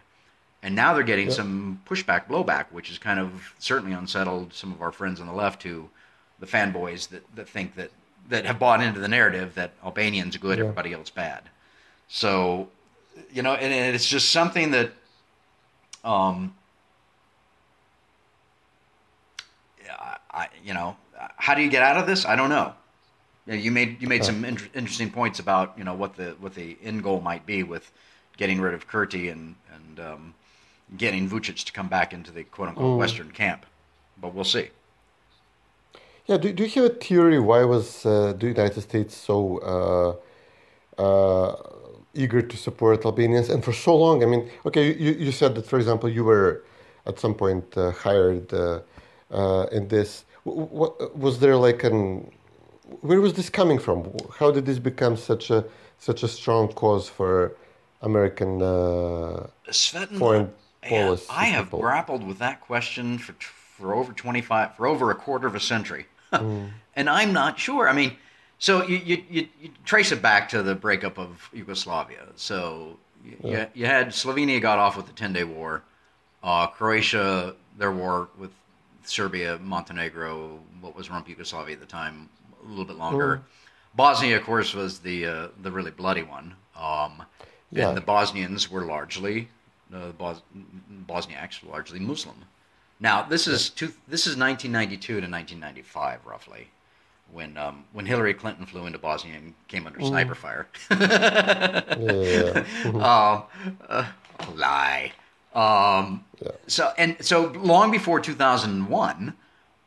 And 0.65 0.73
now 0.73 0.95
they're 0.95 1.03
getting 1.03 1.27
yep. 1.27 1.35
some 1.35 1.79
pushback, 1.85 2.27
blowback, 2.27 2.71
which 2.71 2.89
is 2.89 2.97
kind 2.97 3.19
of 3.19 3.53
certainly 3.59 3.93
unsettled 3.93 4.51
some 4.51 4.71
of 4.71 4.81
our 4.81 4.91
friends 4.91 5.21
on 5.21 5.27
the 5.27 5.33
left 5.33 5.61
who, 5.61 5.89
the 6.39 6.47
fanboys 6.47 7.09
that, 7.09 7.23
that 7.35 7.47
think 7.47 7.75
that, 7.75 7.91
that 8.29 8.47
have 8.47 8.57
bought 8.57 8.81
into 8.81 8.99
the 8.99 9.07
narrative 9.07 9.53
that 9.53 9.73
Albanians 9.83 10.35
are 10.35 10.39
good, 10.39 10.57
yeah. 10.57 10.63
everybody 10.63 10.91
else 10.91 11.11
bad. 11.11 11.43
So, 12.07 12.69
you 13.31 13.41
know, 13.41 13.53
and, 13.53 13.73
and 13.73 13.95
it's 13.95 14.07
just 14.07 14.29
something 14.29 14.71
that, 14.71 14.91
um, 16.03 16.53
I, 20.31 20.47
you 20.63 20.73
know, 20.73 20.97
how 21.37 21.55
do 21.55 21.61
you 21.61 21.69
get 21.69 21.81
out 21.81 21.97
of 21.97 22.07
this? 22.07 22.25
I 22.25 22.35
don't 22.35 22.49
know. 22.49 22.73
You 23.47 23.71
made 23.71 24.01
you 24.01 24.07
made 24.07 24.25
some 24.25 24.43
inter- 24.43 24.67
interesting 24.73 25.11
points 25.11 25.39
about 25.39 25.75
you 25.77 25.83
know 25.83 25.93
what 25.93 26.15
the 26.15 26.35
what 26.39 26.55
the 26.55 26.77
end 26.83 27.03
goal 27.03 27.21
might 27.21 27.45
be 27.45 27.61
with 27.61 27.91
getting 28.37 28.59
rid 28.59 28.73
of 28.73 28.87
Kurti 28.87 29.31
and 29.31 29.55
and 29.73 29.99
um, 29.99 30.33
getting 30.97 31.29
Vucic 31.29 31.63
to 31.65 31.71
come 31.71 31.87
back 31.87 32.11
into 32.11 32.31
the 32.31 32.43
quote 32.43 32.69
unquote 32.69 32.95
mm. 32.95 32.97
Western 32.97 33.31
camp. 33.31 33.65
But 34.19 34.33
we'll 34.33 34.43
see. 34.43 34.69
Yeah, 36.25 36.37
do, 36.37 36.51
do 36.51 36.63
you 36.63 36.81
have 36.81 36.91
a 36.91 36.95
theory 36.95 37.39
why 37.39 37.63
was 37.65 38.03
uh, 38.03 38.33
the 38.33 38.47
United 38.47 38.81
States 38.81 39.15
so 39.15 40.17
uh, 40.97 41.01
uh, 41.01 41.55
eager 42.15 42.41
to 42.41 42.57
support 42.57 43.05
Albanians 43.05 43.49
and 43.49 43.63
for 43.63 43.73
so 43.73 43.95
long? 43.95 44.23
I 44.23 44.25
mean, 44.25 44.49
okay, 44.65 44.93
you, 44.93 45.11
you 45.13 45.31
said 45.31 45.55
that, 45.55 45.65
for 45.65 45.77
example, 45.77 46.09
you 46.09 46.23
were 46.23 46.63
at 47.05 47.19
some 47.19 47.33
point 47.33 47.65
uh, 47.77 47.91
hired 47.91 48.53
uh, 48.53 48.79
uh, 49.31 49.67
in 49.71 49.87
this. 49.87 50.25
What, 50.43 51.17
was 51.17 51.39
there 51.39 51.55
like 51.55 51.83
an 51.83 52.31
where 53.01 53.19
was 53.19 53.33
this 53.33 53.49
coming 53.49 53.79
from? 53.79 54.11
How 54.37 54.51
did 54.51 54.65
this 54.65 54.79
become 54.79 55.17
such 55.17 55.49
a 55.49 55.65
such 55.97 56.23
a 56.23 56.27
strong 56.27 56.67
cause 56.67 57.09
for 57.09 57.55
American 58.01 58.59
foreign 60.19 60.51
policy. 60.87 61.25
I 61.29 61.45
have 61.45 61.65
people. 61.65 61.79
grappled 61.79 62.25
with 62.25 62.39
that 62.39 62.61
question 62.61 63.17
for 63.17 63.33
for 63.39 63.93
over 63.93 64.13
twenty 64.13 64.41
five 64.41 64.75
for 64.75 64.87
over 64.87 65.11
a 65.11 65.15
quarter 65.15 65.47
of 65.47 65.55
a 65.55 65.59
century, 65.59 66.05
mm. 66.31 66.69
and 66.95 67.09
I'm 67.09 67.33
not 67.33 67.59
sure. 67.59 67.89
I 67.89 67.93
mean, 67.93 68.15
so 68.59 68.85
you, 68.87 68.97
you, 68.97 69.23
you 69.29 69.47
you 69.61 69.69
trace 69.83 70.11
it 70.11 70.21
back 70.21 70.49
to 70.49 70.63
the 70.63 70.75
breakup 70.75 71.17
of 71.17 71.49
Yugoslavia. 71.53 72.27
So 72.35 72.97
you, 73.23 73.37
yeah. 73.43 73.51
you, 73.51 73.67
you 73.81 73.85
had 73.85 74.07
Slovenia 74.09 74.61
got 74.61 74.79
off 74.79 74.97
with 74.97 75.07
the 75.07 75.13
Ten 75.13 75.33
Day 75.33 75.43
War, 75.43 75.83
uh, 76.43 76.67
Croatia 76.67 77.55
their 77.77 77.91
war 77.91 78.29
with 78.37 78.51
Serbia, 79.03 79.59
Montenegro, 79.61 80.59
what 80.81 80.95
was 80.95 81.09
rump 81.09 81.29
Yugoslavia 81.29 81.75
at 81.75 81.79
the 81.79 81.85
time, 81.85 82.29
a 82.65 82.69
little 82.69 82.85
bit 82.85 82.97
longer. 82.97 83.37
Mm. 83.37 83.41
Bosnia, 83.95 84.37
of 84.37 84.43
course, 84.43 84.73
was 84.73 84.99
the 84.99 85.25
uh, 85.25 85.47
the 85.61 85.71
really 85.71 85.91
bloody 85.91 86.23
one. 86.23 86.55
Um, 86.75 87.23
yeah. 87.71 87.89
And 87.89 87.97
the 87.97 88.01
Bosnians 88.01 88.69
were 88.69 88.85
largely 88.85 89.49
uh, 89.93 90.11
Bos- 90.11 90.41
Bosniaks, 91.07 91.65
largely 91.67 91.99
Muslim. 91.99 92.43
Now 92.99 93.23
this 93.23 93.47
is 93.47 93.69
two, 93.69 93.93
this 94.07 94.21
is 94.27 94.37
1992 94.37 95.07
to 95.07 95.13
1995 95.27 96.25
roughly, 96.25 96.69
when 97.31 97.57
um, 97.57 97.85
when 97.93 98.05
Hillary 98.05 98.33
Clinton 98.33 98.65
flew 98.65 98.85
into 98.85 98.99
Bosnia 98.99 99.35
and 99.35 99.53
came 99.67 99.87
under 99.87 100.01
sniper 100.01 100.35
fire. 100.35 100.67
Yeah. 101.95 102.63
uh, 102.99 103.41
uh, 103.89 104.05
lie. 104.53 105.13
Um, 105.53 106.25
So 106.67 106.91
and 106.97 107.15
so 107.21 107.47
long 107.53 107.91
before 107.91 108.19
2001, 108.19 109.33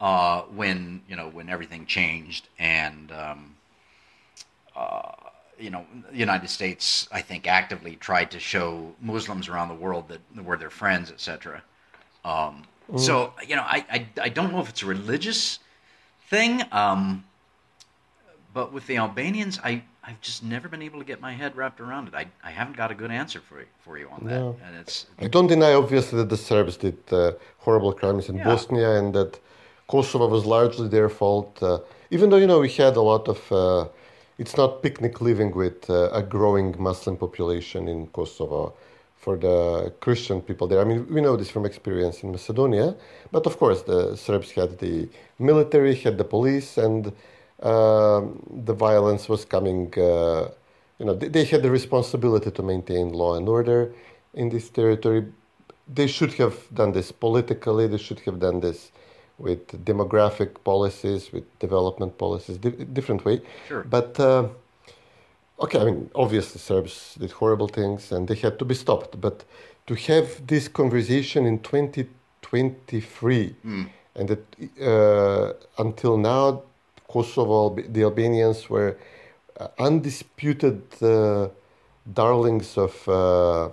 uh, 0.00 0.42
when 0.42 1.02
you 1.08 1.16
know 1.16 1.28
when 1.28 1.48
everything 1.48 1.86
changed 1.86 2.48
and 2.58 3.12
um, 3.12 3.56
uh, 4.76 5.12
you 5.58 5.70
know 5.70 5.86
the 6.10 6.16
United 6.16 6.48
States, 6.48 7.08
I 7.12 7.20
think, 7.22 7.46
actively 7.46 7.96
tried 7.96 8.30
to 8.32 8.40
show 8.40 8.94
Muslims 9.00 9.48
around 9.48 9.68
the 9.68 9.74
world 9.74 10.08
that 10.08 10.20
we're 10.44 10.56
their 10.56 10.70
friends, 10.70 11.10
etc. 11.10 11.62
Um, 12.24 12.64
So 12.96 13.34
you 13.46 13.56
know, 13.56 13.62
I, 13.62 13.84
I 13.92 14.06
I 14.22 14.28
don't 14.30 14.52
know 14.52 14.60
if 14.60 14.68
it's 14.70 14.82
a 14.82 14.86
religious 14.86 15.58
thing. 16.30 16.62
Um, 16.72 17.24
but 18.58 18.72
with 18.72 18.86
the 18.88 18.96
Albanians, 19.04 19.54
I 19.70 19.72
I've 20.08 20.20
just 20.28 20.42
never 20.54 20.66
been 20.72 20.84
able 20.88 20.98
to 21.04 21.08
get 21.12 21.18
my 21.28 21.34
head 21.40 21.52
wrapped 21.58 21.80
around 21.86 22.04
it. 22.08 22.14
I, 22.22 22.24
I 22.50 22.50
haven't 22.60 22.76
got 22.82 22.88
a 22.90 22.96
good 23.02 23.12
answer 23.22 23.40
for 23.48 23.56
you, 23.62 23.68
for 23.84 23.94
you 24.00 24.06
on 24.14 24.20
that, 24.24 24.40
No. 24.40 24.56
and 24.64 24.72
it's 24.80 24.96
I 25.24 25.28
don't 25.34 25.50
deny, 25.54 25.72
obviously, 25.82 26.16
that 26.20 26.30
the 26.34 26.40
Serbs 26.48 26.74
did 26.84 26.98
uh, 27.12 27.18
horrible 27.64 27.92
crimes 28.00 28.24
in 28.30 28.36
Yeah. 28.36 28.48
Bosnia 28.48 28.90
and 28.98 29.08
that 29.18 29.32
Kosovo 29.92 30.26
was 30.36 30.44
largely 30.56 30.88
their 30.96 31.10
fault. 31.20 31.52
Uh, 31.62 31.78
even 32.14 32.26
though, 32.30 32.40
you 32.44 32.48
know, 32.52 32.60
we 32.66 32.72
had 32.84 32.94
a 33.02 33.06
lot 33.12 33.24
of. 33.34 33.38
Uh, 33.52 33.84
it's 34.42 34.56
not 34.62 34.70
picnic 34.86 35.14
living 35.28 35.50
with 35.62 35.78
uh, 35.90 36.20
a 36.20 36.22
growing 36.34 36.68
Muslim 36.88 37.16
population 37.24 37.82
in 37.94 37.98
Kosovo 38.16 38.60
for 39.24 39.34
the 39.46 39.56
Christian 40.04 40.38
people 40.48 40.66
there. 40.70 40.80
I 40.84 40.86
mean, 40.90 41.00
we 41.16 41.20
know 41.26 41.36
this 41.40 41.50
from 41.54 41.64
experience 41.72 42.16
in 42.24 42.28
Macedonia, 42.36 42.88
but 43.34 43.42
of 43.50 43.54
course, 43.62 43.80
the 43.90 44.00
Serbs 44.24 44.50
had 44.60 44.70
the 44.84 44.94
military, 45.50 45.94
had 46.06 46.16
the 46.22 46.28
police, 46.36 46.70
and 46.86 47.02
the 47.60 48.74
violence 48.74 49.28
was 49.28 49.44
coming. 49.44 49.92
Uh, 49.96 50.48
you 50.98 51.06
know, 51.06 51.14
they, 51.14 51.28
they 51.28 51.44
had 51.44 51.62
the 51.62 51.70
responsibility 51.70 52.50
to 52.50 52.62
maintain 52.62 53.12
law 53.12 53.36
and 53.36 53.48
order 53.48 53.92
in 54.34 54.48
this 54.48 54.68
territory. 54.68 55.24
They 55.86 56.06
should 56.06 56.34
have 56.34 56.56
done 56.74 56.92
this 56.92 57.12
politically. 57.12 57.86
They 57.86 57.98
should 57.98 58.20
have 58.20 58.38
done 58.40 58.60
this 58.60 58.92
with 59.38 59.84
demographic 59.84 60.62
policies, 60.64 61.32
with 61.32 61.44
development 61.60 62.18
policies, 62.18 62.58
di- 62.58 62.84
different 62.92 63.24
way. 63.24 63.40
Sure. 63.68 63.84
But 63.84 64.18
uh, 64.18 64.48
okay, 65.60 65.80
I 65.80 65.84
mean, 65.84 66.10
obviously 66.14 66.60
Serbs 66.60 67.14
did 67.18 67.30
horrible 67.30 67.68
things 67.68 68.12
and 68.12 68.26
they 68.28 68.34
had 68.34 68.58
to 68.58 68.64
be 68.64 68.74
stopped. 68.74 69.20
But 69.20 69.44
to 69.86 69.94
have 69.94 70.46
this 70.46 70.68
conversation 70.68 71.46
in 71.46 71.60
2023 71.60 73.54
and 74.16 74.28
that 74.28 74.44
uh, 74.82 75.82
until 75.82 76.18
now, 76.18 76.62
Kosovo, 77.08 77.74
the 77.74 78.02
Albanians 78.02 78.68
were 78.68 78.96
uh, 79.58 79.68
undisputed 79.78 80.82
uh, 81.02 81.48
darlings 82.12 82.76
of 82.76 83.08
uh, 83.08 83.70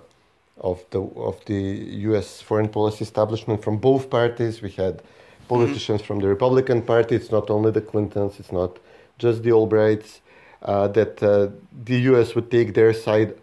of 0.58 0.84
the 0.90 1.00
of 1.00 1.44
the 1.44 1.60
U.S. 2.08 2.40
foreign 2.40 2.68
policy 2.68 3.04
establishment 3.04 3.62
from 3.62 3.76
both 3.76 4.08
parties. 4.10 4.62
We 4.62 4.70
had 4.70 5.02
politicians 5.48 6.02
from 6.02 6.18
the 6.20 6.28
Republican 6.28 6.82
Party. 6.82 7.14
It's 7.14 7.30
not 7.30 7.50
only 7.50 7.70
the 7.70 7.82
Clintons. 7.82 8.40
It's 8.40 8.52
not 8.52 8.78
just 9.18 9.42
the 9.42 9.50
Albrights. 9.50 10.20
Uh, 10.62 10.88
that 10.88 11.22
uh, 11.22 11.48
the 11.84 12.00
U.S. 12.10 12.34
would 12.34 12.50
take 12.50 12.74
their 12.74 12.92
side, 12.92 13.34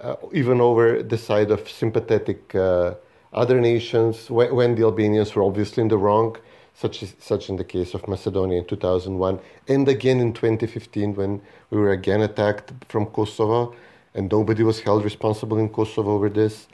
uh, 0.00 0.16
even 0.32 0.60
over 0.60 1.02
the 1.02 1.18
side 1.18 1.50
of 1.50 1.68
sympathetic 1.68 2.54
uh, 2.54 2.94
other 3.32 3.60
nations, 3.60 4.30
when, 4.30 4.54
when 4.54 4.74
the 4.74 4.82
Albanians 4.82 5.34
were 5.34 5.42
obviously 5.42 5.82
in 5.82 5.88
the 5.88 5.98
wrong, 5.98 6.36
such 6.74 7.02
as, 7.02 7.14
such 7.18 7.48
in 7.48 7.56
the 7.56 7.64
case 7.64 7.94
of 7.94 8.06
Macedonia 8.08 8.58
in 8.58 8.64
2001, 8.64 9.38
and 9.68 9.88
again 9.88 10.20
in 10.20 10.32
2015 10.32 11.14
when 11.14 11.40
we 11.70 11.78
were 11.78 11.92
again 11.92 12.20
attacked 12.22 12.72
from 12.88 13.06
Kosovo, 13.06 13.74
and 14.14 14.30
nobody 14.30 14.62
was 14.62 14.80
held 14.80 15.04
responsible 15.04 15.58
in 15.58 15.68
Kosovo 15.68 16.12
over 16.12 16.28
this 16.28 16.66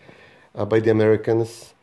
uh, 0.54 0.64
by 0.64 0.80
the 0.80 0.90
Americans. 0.90 1.74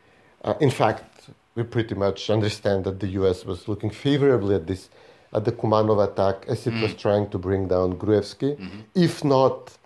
Uh, 0.44 0.54
in 0.60 0.70
fact, 0.70 1.30
we 1.54 1.62
pretty 1.62 1.94
much 1.94 2.28
understand 2.30 2.84
that 2.84 3.00
the 3.00 3.08
U.S. 3.20 3.44
was 3.44 3.66
looking 3.68 3.90
favorably 3.90 4.54
at 4.56 4.66
this, 4.66 4.90
at 5.32 5.44
the 5.44 5.52
Kumanov 5.52 6.02
attack, 6.12 6.44
as 6.48 6.66
it 6.66 6.74
was 6.82 6.94
trying 6.94 7.30
to 7.30 7.38
bring 7.38 7.68
down 7.68 7.94
Gruevski, 7.96 8.58
if 8.94 9.24
not 9.24 9.76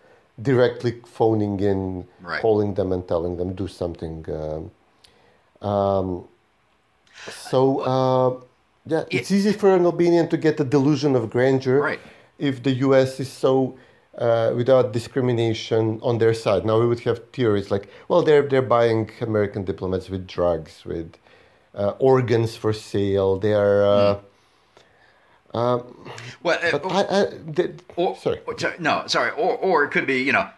directly 0.40 1.00
phoning 1.04 1.60
in, 1.60 2.06
Right. 2.20 2.40
calling 2.42 2.74
them 2.74 2.92
and 2.92 3.06
telling 3.06 3.36
them 3.36 3.54
do 3.54 3.68
something. 3.68 4.24
Um, 5.62 5.68
um, 5.68 6.24
so 7.28 7.80
uh, 7.80 8.40
yeah, 8.86 9.04
it's 9.10 9.30
easy 9.30 9.52
for 9.52 9.74
an 9.74 9.84
Albanian 9.84 10.28
to 10.28 10.36
get 10.36 10.58
a 10.60 10.64
delusion 10.64 11.14
of 11.16 11.30
grandeur 11.30 11.80
Right. 11.80 12.00
if 12.38 12.62
the 12.62 12.72
U.S. 12.86 13.20
is 13.20 13.30
so 13.30 13.76
uh, 14.18 14.52
without 14.56 14.92
discrimination 14.92 16.00
on 16.02 16.18
their 16.18 16.34
side. 16.34 16.64
Now 16.64 16.80
we 16.80 16.86
would 16.86 17.00
have 17.00 17.18
theories 17.32 17.70
like, 17.70 17.88
well, 18.08 18.22
they're 18.22 18.42
they're 18.48 18.62
buying 18.78 19.10
American 19.20 19.64
diplomats 19.64 20.08
with 20.10 20.26
drugs, 20.26 20.84
with 20.84 21.16
uh, 21.74 21.90
organs 21.98 22.56
for 22.56 22.72
sale. 22.72 23.38
They 23.38 23.52
are. 23.54 23.82
Uh, 23.84 24.20
well, 25.52 26.58
uh, 26.62 26.70
but 26.70 26.86
I, 26.86 27.00
I 27.00 27.24
the, 27.56 27.74
or, 27.96 28.16
sorry. 28.16 28.40
or- 28.46 28.54
no, 28.78 29.04
sorry, 29.06 29.30
or 29.32 29.56
or 29.58 29.84
it 29.84 29.90
could 29.90 30.06
be, 30.06 30.22
you 30.22 30.32
know, 30.32 30.48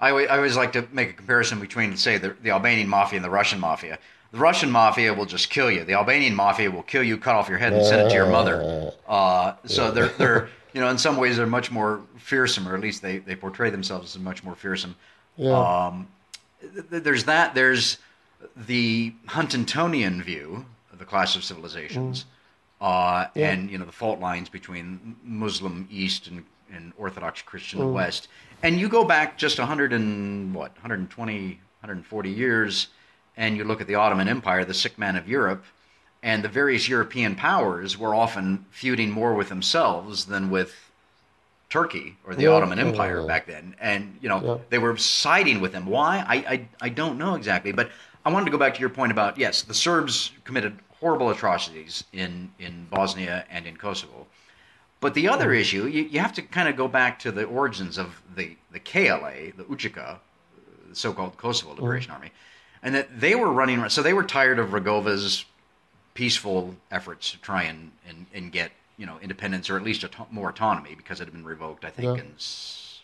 I 0.00 0.10
always, 0.10 0.28
I 0.28 0.36
always 0.36 0.56
like 0.56 0.72
to 0.72 0.86
make 0.92 1.10
a 1.10 1.12
comparison 1.14 1.60
between, 1.60 1.96
say, 1.96 2.18
the, 2.18 2.36
the 2.42 2.50
Albanian 2.50 2.88
mafia 2.88 3.16
and 3.16 3.24
the 3.24 3.30
Russian 3.30 3.58
mafia. 3.60 3.98
The 4.32 4.38
Russian 4.38 4.70
mafia 4.70 5.14
will 5.14 5.24
just 5.26 5.48
kill 5.48 5.70
you. 5.70 5.84
The 5.84 5.94
Albanian 5.94 6.34
mafia 6.34 6.70
will 6.70 6.82
kill 6.82 7.02
you, 7.02 7.16
cut 7.16 7.34
off 7.34 7.48
your 7.48 7.58
head, 7.58 7.72
and 7.72 7.84
send 7.84 8.02
it 8.02 8.08
to 8.10 8.14
your 8.14 8.28
mother. 8.30 8.92
Uh, 9.08 9.54
so 9.64 9.90
they're 9.90 10.08
they're 10.08 10.48
you 10.74 10.80
know 10.80 10.88
in 10.90 10.98
some 10.98 11.16
ways 11.16 11.36
they're 11.38 11.46
much 11.46 11.70
more 11.70 12.02
fearsome, 12.18 12.68
or 12.68 12.74
at 12.74 12.80
least 12.80 13.00
they, 13.00 13.18
they 13.18 13.34
portray 13.34 13.70
themselves 13.70 14.14
as 14.14 14.20
much 14.20 14.44
more 14.44 14.54
fearsome. 14.54 14.94
Yeah. 15.36 15.52
Um, 15.86 16.08
th- 16.60 16.90
th- 16.90 17.02
there's 17.02 17.24
that. 17.24 17.54
There's 17.54 17.98
the 18.54 19.14
Huntingtonian 19.28 20.22
view 20.22 20.66
of 20.92 20.98
the 20.98 21.04
clash 21.06 21.34
of 21.36 21.42
civilizations, 21.44 22.26
uh, 22.82 23.26
and 23.34 23.70
you 23.70 23.78
know 23.78 23.86
the 23.86 23.92
fault 23.92 24.20
lines 24.20 24.48
between 24.50 25.16
Muslim 25.24 25.88
East 25.90 26.26
and, 26.26 26.44
and 26.70 26.92
Orthodox 26.98 27.40
Christian 27.40 27.92
West. 27.94 28.28
And 28.62 28.78
you 28.78 28.88
go 28.88 29.04
back 29.04 29.38
just 29.38 29.58
100 29.58 29.92
and 29.92 30.52
what 30.54 30.72
120, 30.72 31.46
140 31.80 32.30
years, 32.30 32.88
and 33.38 33.56
you 33.56 33.64
look 33.64 33.80
at 33.80 33.86
the 33.86 33.94
Ottoman 33.94 34.28
Empire, 34.28 34.64
the 34.64 34.74
sick 34.74 34.98
man 34.98 35.16
of 35.16 35.28
Europe, 35.28 35.64
and 36.22 36.42
the 36.42 36.48
various 36.48 36.88
European 36.88 37.36
powers 37.36 37.96
were 37.96 38.14
often 38.14 38.66
feuding 38.70 39.10
more 39.10 39.32
with 39.32 39.48
themselves 39.48 40.26
than 40.26 40.50
with 40.50 40.74
Turkey 41.70 42.16
or 42.26 42.34
the 42.34 42.42
Yeah, 42.42 42.50
Ottoman 42.50 42.80
Empire 42.80 43.20
yeah. 43.20 43.26
back 43.26 43.46
then, 43.46 43.76
and 43.80 44.18
you 44.20 44.28
know 44.28 44.60
they 44.70 44.78
were 44.78 44.96
siding 44.96 45.60
with 45.60 45.72
them. 45.72 45.86
Why? 45.86 46.24
I, 46.26 46.36
I 46.36 46.68
I 46.80 46.88
don't 46.88 47.16
know 47.16 47.34
exactly, 47.34 47.72
but 47.72 47.90
I 48.24 48.32
wanted 48.32 48.46
to 48.46 48.50
go 48.50 48.58
back 48.58 48.74
to 48.74 48.80
your 48.80 48.88
point 48.88 49.12
about 49.12 49.38
yes, 49.38 49.62
the 49.62 49.74
Serbs 49.74 50.32
committed 50.44 50.78
horrible 51.00 51.30
atrocities 51.30 52.04
in 52.12 52.50
in 52.58 52.86
Bosnia 52.90 53.44
and 53.50 53.66
in 53.66 53.76
Kosovo, 53.76 54.26
but 55.00 55.14
the 55.14 55.28
other 55.28 55.50
hmm. 55.50 55.60
issue 55.60 55.86
you, 55.86 56.04
you 56.04 56.18
have 56.20 56.32
to 56.32 56.42
kind 56.42 56.68
of 56.68 56.76
go 56.76 56.88
back 56.88 57.18
to 57.20 57.30
the 57.30 57.44
origins 57.44 57.98
of 57.98 58.22
the 58.34 58.56
the 58.72 58.80
KLA, 58.80 59.52
the 59.56 59.64
UCHICA, 59.64 59.94
the 59.94 60.90
uh, 60.90 60.94
so-called 60.94 61.36
Kosovo 61.36 61.74
Liberation 61.74 62.10
hmm. 62.10 62.16
Army, 62.16 62.32
and 62.82 62.94
that 62.94 63.20
they 63.20 63.34
were 63.34 63.50
running. 63.52 63.88
So 63.88 64.02
they 64.02 64.12
were 64.12 64.24
tired 64.24 64.58
of 64.58 64.70
Rugova's 64.70 65.44
peaceful 66.14 66.74
efforts 66.90 67.30
to 67.32 67.38
try 67.40 67.62
and, 67.64 67.92
and, 68.08 68.26
and 68.34 68.50
get 68.52 68.72
you 68.96 69.06
know 69.06 69.18
independence 69.22 69.70
or 69.70 69.76
at 69.76 69.84
least 69.84 70.02
auto- 70.04 70.26
more 70.30 70.50
autonomy 70.50 70.94
because 70.96 71.20
it 71.20 71.24
had 71.24 71.32
been 71.32 71.44
revoked 71.44 71.84
I 71.84 71.90
think 71.90 72.16
Yeah. 72.16 72.24
in 72.24 72.32
s- 72.36 73.00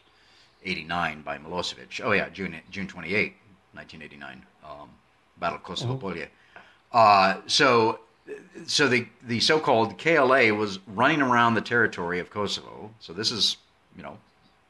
89 0.64 1.22
by 1.22 1.38
Milosevic. 1.38 2.00
Oh 2.02 2.12
yeah, 2.12 2.28
June 2.30 2.56
June 2.70 2.88
28, 2.88 3.34
1989, 3.72 4.44
um, 4.64 4.88
Battle 5.38 5.56
of 5.58 5.62
Kosovo 5.62 5.96
Polje. 5.96 6.26
Uh, 6.92 7.36
so 7.46 8.00
so 8.66 8.88
the 8.88 9.06
the 9.26 9.38
so-called 9.40 9.98
KLA 9.98 10.52
was 10.54 10.78
running 10.86 11.20
around 11.20 11.54
the 11.54 11.60
territory 11.60 12.18
of 12.18 12.30
Kosovo. 12.30 12.90
So 13.00 13.12
this 13.12 13.30
is 13.30 13.58
you 13.96 14.02
know 14.02 14.18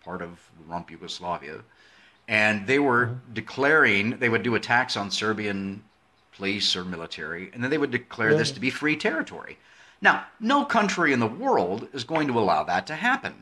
part 0.04 0.20
of 0.20 0.38
rump 0.66 0.90
Yugoslavia, 0.90 1.60
and 2.28 2.66
they 2.66 2.78
were 2.78 3.16
declaring 3.32 4.18
they 4.18 4.28
would 4.28 4.42
do 4.42 4.54
attacks 4.54 4.96
on 4.96 5.10
Serbian 5.10 5.82
police 6.36 6.74
or 6.74 6.84
military, 6.84 7.50
and 7.52 7.62
then 7.62 7.70
they 7.70 7.78
would 7.78 7.90
declare 7.90 8.34
this 8.34 8.50
to 8.52 8.60
be 8.60 8.70
free 8.70 8.96
territory. 8.96 9.58
Now, 10.00 10.24
no 10.40 10.64
country 10.64 11.12
in 11.12 11.20
the 11.20 11.26
world 11.26 11.88
is 11.92 12.04
going 12.04 12.26
to 12.28 12.38
allow 12.38 12.64
that 12.64 12.86
to 12.88 12.94
happen. 12.94 13.34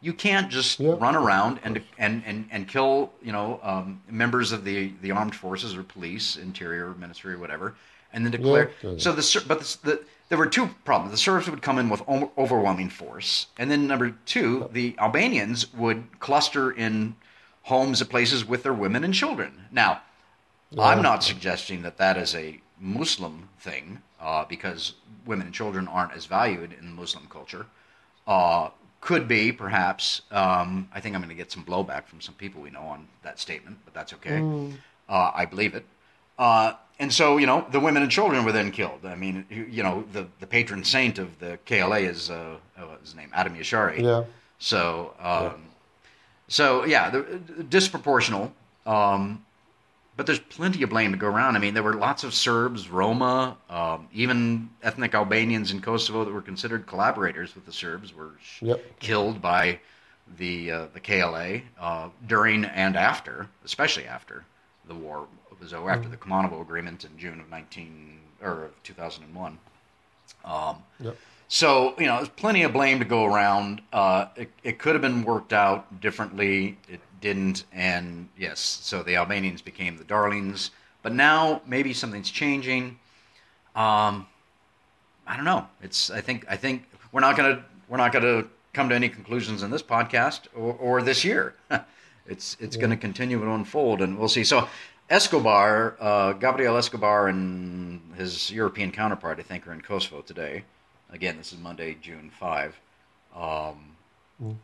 You 0.00 0.12
can't 0.14 0.50
just 0.50 0.80
Yeah. 0.80 0.94
run 0.98 1.14
around 1.16 1.60
and 1.62 1.82
and 1.98 2.22
and, 2.24 2.48
and 2.50 2.66
kill 2.68 3.12
you 3.22 3.32
know 3.32 3.60
um, 3.62 4.00
members 4.08 4.52
of 4.52 4.64
the 4.64 4.92
the 5.02 5.10
armed 5.10 5.34
forces 5.34 5.76
or 5.76 5.82
police, 5.82 6.36
interior 6.36 6.94
ministry 6.94 7.34
or 7.34 7.38
whatever, 7.38 7.74
and 8.12 8.24
then 8.24 8.32
declare. 8.32 8.70
Yeah, 8.82 8.90
yeah. 8.92 8.98
So 8.98 9.12
the 9.12 9.44
but 9.46 9.60
the, 9.60 9.78
the 9.82 10.04
there 10.30 10.38
were 10.38 10.46
two 10.46 10.68
problems. 10.84 11.10
The 11.10 11.18
Serbs 11.18 11.50
would 11.50 11.60
come 11.60 11.78
in 11.78 11.88
with 11.90 12.02
overwhelming 12.08 12.88
force, 12.88 13.46
and 13.58 13.70
then 13.70 13.86
number 13.86 14.10
two, 14.24 14.68
the 14.72 14.94
Albanians 14.98 15.72
would 15.74 16.04
cluster 16.20 16.70
in 16.70 17.14
homes 17.62 18.00
at 18.00 18.08
places 18.08 18.44
with 18.44 18.62
their 18.62 18.72
women 18.72 19.04
and 19.04 19.14
children. 19.14 19.66
Now, 19.70 20.02
I'm 20.78 21.02
not 21.02 21.22
suggesting 21.24 21.82
that 21.82 21.98
that 21.98 22.16
is 22.16 22.34
a 22.34 22.60
Muslim 22.78 23.48
thing 23.58 24.02
uh, 24.20 24.44
because 24.44 24.94
women 25.26 25.46
and 25.46 25.54
children 25.54 25.88
aren't 25.88 26.12
as 26.12 26.26
valued 26.26 26.72
in 26.72 26.94
Muslim 26.94 27.26
culture. 27.28 27.66
Uh, 28.26 28.70
could 29.00 29.26
be 29.26 29.50
perhaps. 29.50 30.22
Um, 30.30 30.88
I 30.92 31.00
think 31.00 31.14
I'm 31.14 31.22
going 31.22 31.30
to 31.30 31.34
get 31.34 31.50
some 31.50 31.64
blowback 31.64 32.06
from 32.06 32.20
some 32.20 32.34
people 32.34 32.60
we 32.60 32.70
know 32.70 32.82
on 32.82 33.08
that 33.22 33.40
statement, 33.40 33.78
but 33.84 33.94
that's 33.94 34.12
okay. 34.14 34.38
Uh, 35.08 35.30
I 35.34 35.46
believe 35.46 35.74
it. 35.74 35.84
Uh, 36.38 36.74
and 36.98 37.12
so, 37.12 37.38
you 37.38 37.46
know, 37.46 37.66
the 37.70 37.80
women 37.80 38.02
and 38.02 38.12
children 38.12 38.44
were 38.44 38.52
then 38.52 38.70
killed. 38.70 39.04
I 39.04 39.14
mean, 39.14 39.46
you, 39.48 39.82
know, 39.82 40.04
the, 40.12 40.26
the 40.38 40.46
patron 40.46 40.84
saint 40.84 41.18
of 41.18 41.38
the 41.38 41.58
KLA 41.64 42.00
is 42.00 42.30
uh, 42.30 42.56
what's 42.76 43.10
his 43.10 43.16
name, 43.16 43.30
Adem 43.34 43.56
Jashari. 43.56 44.02
Yeah. 44.02 44.24
So, 44.58 45.14
um, 45.18 45.62
so 46.50 46.84
yeah, 46.84 47.08
the, 47.08 47.22
disproportional. 47.70 48.50
Um, 48.84 49.42
but 50.16 50.26
there's 50.26 50.38
plenty 50.40 50.82
of 50.82 50.90
blame 50.90 51.12
to 51.12 51.16
go 51.16 51.28
around. 51.28 51.56
I 51.56 51.60
mean, 51.60 51.72
there 51.72 51.82
were 51.82 51.94
lots 51.94 52.24
of 52.24 52.34
Serbs, 52.34 52.90
Roma, 52.90 53.56
um, 53.70 54.06
even 54.12 54.68
ethnic 54.82 55.14
Albanians 55.14 55.70
in 55.70 55.80
Kosovo 55.80 56.26
that 56.26 56.32
were 56.32 56.42
considered 56.42 56.86
collaborators 56.86 57.54
with 57.54 57.64
the 57.64 57.72
Serbs 57.72 58.12
were 58.14 58.32
sh- 58.42 58.62
Yep. 58.62 58.98
killed 58.98 59.40
by 59.40 59.78
the 60.36 60.70
uh, 60.72 60.86
the 60.92 61.00
KLA 61.00 61.60
uh, 61.80 62.10
during 62.26 62.64
and 62.66 62.96
after, 62.96 63.48
especially 63.64 64.04
after 64.06 64.44
the 64.88 64.94
war 64.94 65.26
was 65.58 65.72
over, 65.72 65.88
after 65.90 66.08
the 66.08 66.16
Kumanovo 66.18 66.60
Agreement 66.60 67.04
in 67.04 67.16
June 67.16 67.40
of 67.40 67.48
19 67.48 68.18
or 68.42 68.64
of 68.64 68.82
2001. 68.82 69.58
Um, 70.44 70.76
Yep. 71.00 71.16
So 71.52 71.94
you 71.98 72.06
know, 72.06 72.18
there's 72.18 72.28
plenty 72.28 72.62
of 72.62 72.72
blame 72.72 73.00
to 73.00 73.04
go 73.04 73.24
around. 73.24 73.82
Uh, 73.92 74.26
it, 74.36 74.50
it 74.62 74.78
could 74.78 74.94
have 74.94 75.02
been 75.02 75.24
worked 75.24 75.52
out 75.52 76.00
differently. 76.00 76.78
It 76.88 77.00
didn't, 77.20 77.64
and 77.72 78.28
yes, 78.38 78.60
so 78.60 79.02
the 79.02 79.16
Albanians 79.16 79.60
became 79.60 79.96
the 79.98 80.04
darlings. 80.04 80.70
But 81.02 81.12
now 81.12 81.60
maybe 81.66 81.92
something's 81.92 82.30
changing. 82.30 83.00
Um, 83.74 84.28
I 85.26 85.34
don't 85.34 85.44
know. 85.44 85.66
It's 85.82 86.08
I 86.08 86.20
think 86.20 86.46
I 86.48 86.56
think 86.56 86.84
we're 87.10 87.20
not 87.20 87.36
gonna 87.36 87.64
we're 87.88 87.96
not 87.96 88.12
gonna 88.12 88.44
come 88.72 88.88
to 88.88 88.94
any 88.94 89.08
conclusions 89.08 89.64
in 89.64 89.72
this 89.72 89.82
podcast 89.82 90.42
or, 90.54 90.74
or 90.74 91.02
this 91.02 91.24
year. 91.24 91.56
it's 92.28 92.56
it's 92.60 92.76
going 92.76 92.90
to 92.90 92.96
continue 92.96 93.40
to 93.40 93.50
unfold, 93.50 94.02
and 94.02 94.16
we'll 94.18 94.28
see. 94.28 94.44
So. 94.44 94.68
Escobar, 95.08 95.96
uh, 95.98 96.34
Gabriel 96.34 96.76
Escobar, 96.76 97.26
and 97.26 98.00
his 98.16 98.48
European 98.52 98.92
counterpart, 98.92 99.40
I 99.40 99.42
think, 99.42 99.66
are 99.66 99.72
in 99.72 99.80
Kosovo 99.80 100.20
today. 100.20 100.62
Again, 101.12 101.36
this 101.36 101.52
is 101.52 101.58
Monday, 101.58 101.96
June 102.00 102.30
5. 102.38 102.80
Um, 103.36 103.96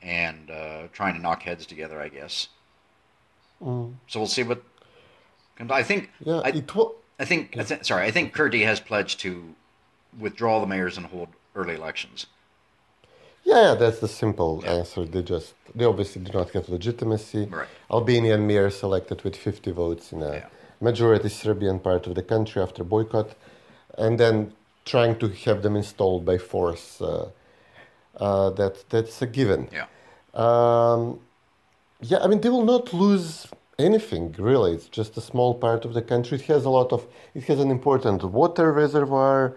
And 0.02 0.50
uh, 0.50 0.88
trying 0.92 1.14
to 1.14 1.20
knock 1.20 1.42
heads 1.42 1.66
together, 1.66 2.00
I 2.00 2.08
guess. 2.08 2.48
So 3.60 3.92
we'll 4.14 4.26
see 4.26 4.42
what 4.42 4.62
comes. 5.56 5.70
I 5.70 5.82
think. 5.82 6.10
Yeah, 6.20 6.40
I, 6.44 6.48
it 6.48 6.74
was. 6.74 6.92
I 7.18 7.24
think. 7.24 7.56
I 7.58 7.62
thi- 7.64 7.82
sorry, 7.82 8.04
I 8.06 8.10
think 8.10 8.34
Kurti 8.34 8.64
has 8.64 8.80
pledged 8.80 9.20
to 9.20 9.54
withdraw 10.18 10.60
the 10.60 10.66
mayors 10.66 10.96
and 10.98 11.06
hold 11.06 11.28
early 11.54 11.74
elections. 11.74 12.26
Yeah, 13.44 13.62
yeah, 13.68 13.74
that's 13.74 14.00
the 14.00 14.08
simple 14.08 14.62
answer. 14.66 15.04
They 15.04 15.22
just 15.22 15.54
they 15.74 15.84
obviously 15.84 16.22
do 16.22 16.32
not 16.32 16.50
have 16.50 16.68
legitimacy. 16.68 17.46
Right. 17.46 17.68
Albanian 17.90 18.46
mayor 18.46 18.70
selected 18.70 19.22
with 19.24 19.36
50 19.36 19.70
votes 19.72 20.12
in 20.12 20.22
a 20.22 20.32
Yeah. 20.34 20.46
majority 20.80 21.28
Serbian 21.28 21.78
part 21.80 22.06
of 22.06 22.14
the 22.14 22.22
country 22.22 22.60
after 22.62 22.82
boycott, 22.84 23.30
and 23.98 24.18
then 24.20 24.52
trying 24.86 25.18
to 25.18 25.28
have 25.28 25.62
them 25.62 25.76
installed 25.76 26.24
by 26.24 26.38
force. 26.38 27.00
Uh, 27.00 27.28
uh, 28.16 28.50
that 28.50 28.88
that's 28.88 29.20
a 29.20 29.26
given. 29.26 29.68
Yeah. 29.70 29.86
Um, 30.32 31.20
yeah, 32.00 32.18
I 32.18 32.26
mean 32.28 32.40
they 32.40 32.48
will 32.48 32.64
not 32.64 32.92
lose 32.94 33.46
anything 33.78 34.34
really. 34.38 34.72
It's 34.72 34.88
just 34.88 35.16
a 35.16 35.20
small 35.20 35.54
part 35.54 35.84
of 35.84 35.92
the 35.92 36.02
country. 36.02 36.38
It 36.38 36.44
has 36.46 36.64
a 36.64 36.70
lot 36.70 36.92
of. 36.92 37.06
It 37.34 37.44
has 37.44 37.60
an 37.60 37.70
important 37.70 38.24
water 38.24 38.72
reservoir. 38.72 39.56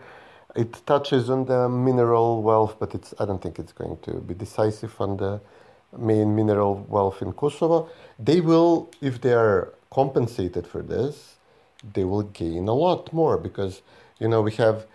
It 0.55 0.81
touches 0.85 1.29
on 1.29 1.45
the 1.45 1.69
mineral 1.69 2.41
wealth, 2.41 2.75
but 2.79 2.93
it's. 2.95 3.13
I 3.19 3.25
don't 3.25 3.41
think 3.41 3.59
it's 3.59 3.73
going 3.73 3.97
to 4.03 4.13
be 4.15 4.33
decisive 4.33 4.93
on 4.99 5.17
the 5.17 5.39
main 5.97 6.35
mineral 6.35 6.85
wealth 6.89 7.21
in 7.21 7.33
Kosovo. 7.33 7.89
They 8.19 8.41
will, 8.41 8.91
if 9.01 9.21
they 9.21 9.33
are 9.33 9.73
compensated 9.91 10.67
for 10.67 10.81
this, 10.81 11.37
they 11.93 12.03
will 12.03 12.23
gain 12.23 12.67
a 12.67 12.73
lot 12.73 13.11
more 13.13 13.37
because 13.37 13.81
you 14.19 14.27
know 14.27 14.41
we 14.41 14.51
have 14.53 14.85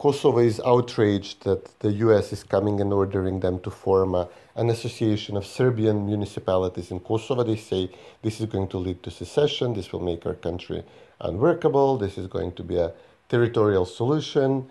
Kosovo 0.00 0.38
is 0.38 0.62
outraged 0.64 1.44
that 1.44 1.78
the 1.80 1.92
US 2.06 2.32
is 2.32 2.42
coming 2.42 2.80
and 2.80 2.90
ordering 2.90 3.40
them 3.40 3.60
to 3.60 3.70
form 3.70 4.14
a, 4.14 4.28
an 4.56 4.70
association 4.70 5.36
of 5.36 5.44
Serbian 5.44 6.06
municipalities 6.06 6.90
in 6.90 7.00
Kosovo. 7.00 7.42
They 7.42 7.56
say 7.56 7.90
this 8.22 8.40
is 8.40 8.46
going 8.46 8.68
to 8.68 8.78
lead 8.78 9.02
to 9.02 9.10
secession, 9.10 9.74
this 9.74 9.92
will 9.92 10.00
make 10.00 10.24
our 10.24 10.38
country 10.48 10.82
unworkable, 11.20 11.98
this 11.98 12.16
is 12.16 12.26
going 12.28 12.52
to 12.52 12.62
be 12.62 12.78
a 12.78 12.92
territorial 13.28 13.84
solution, 13.84 14.70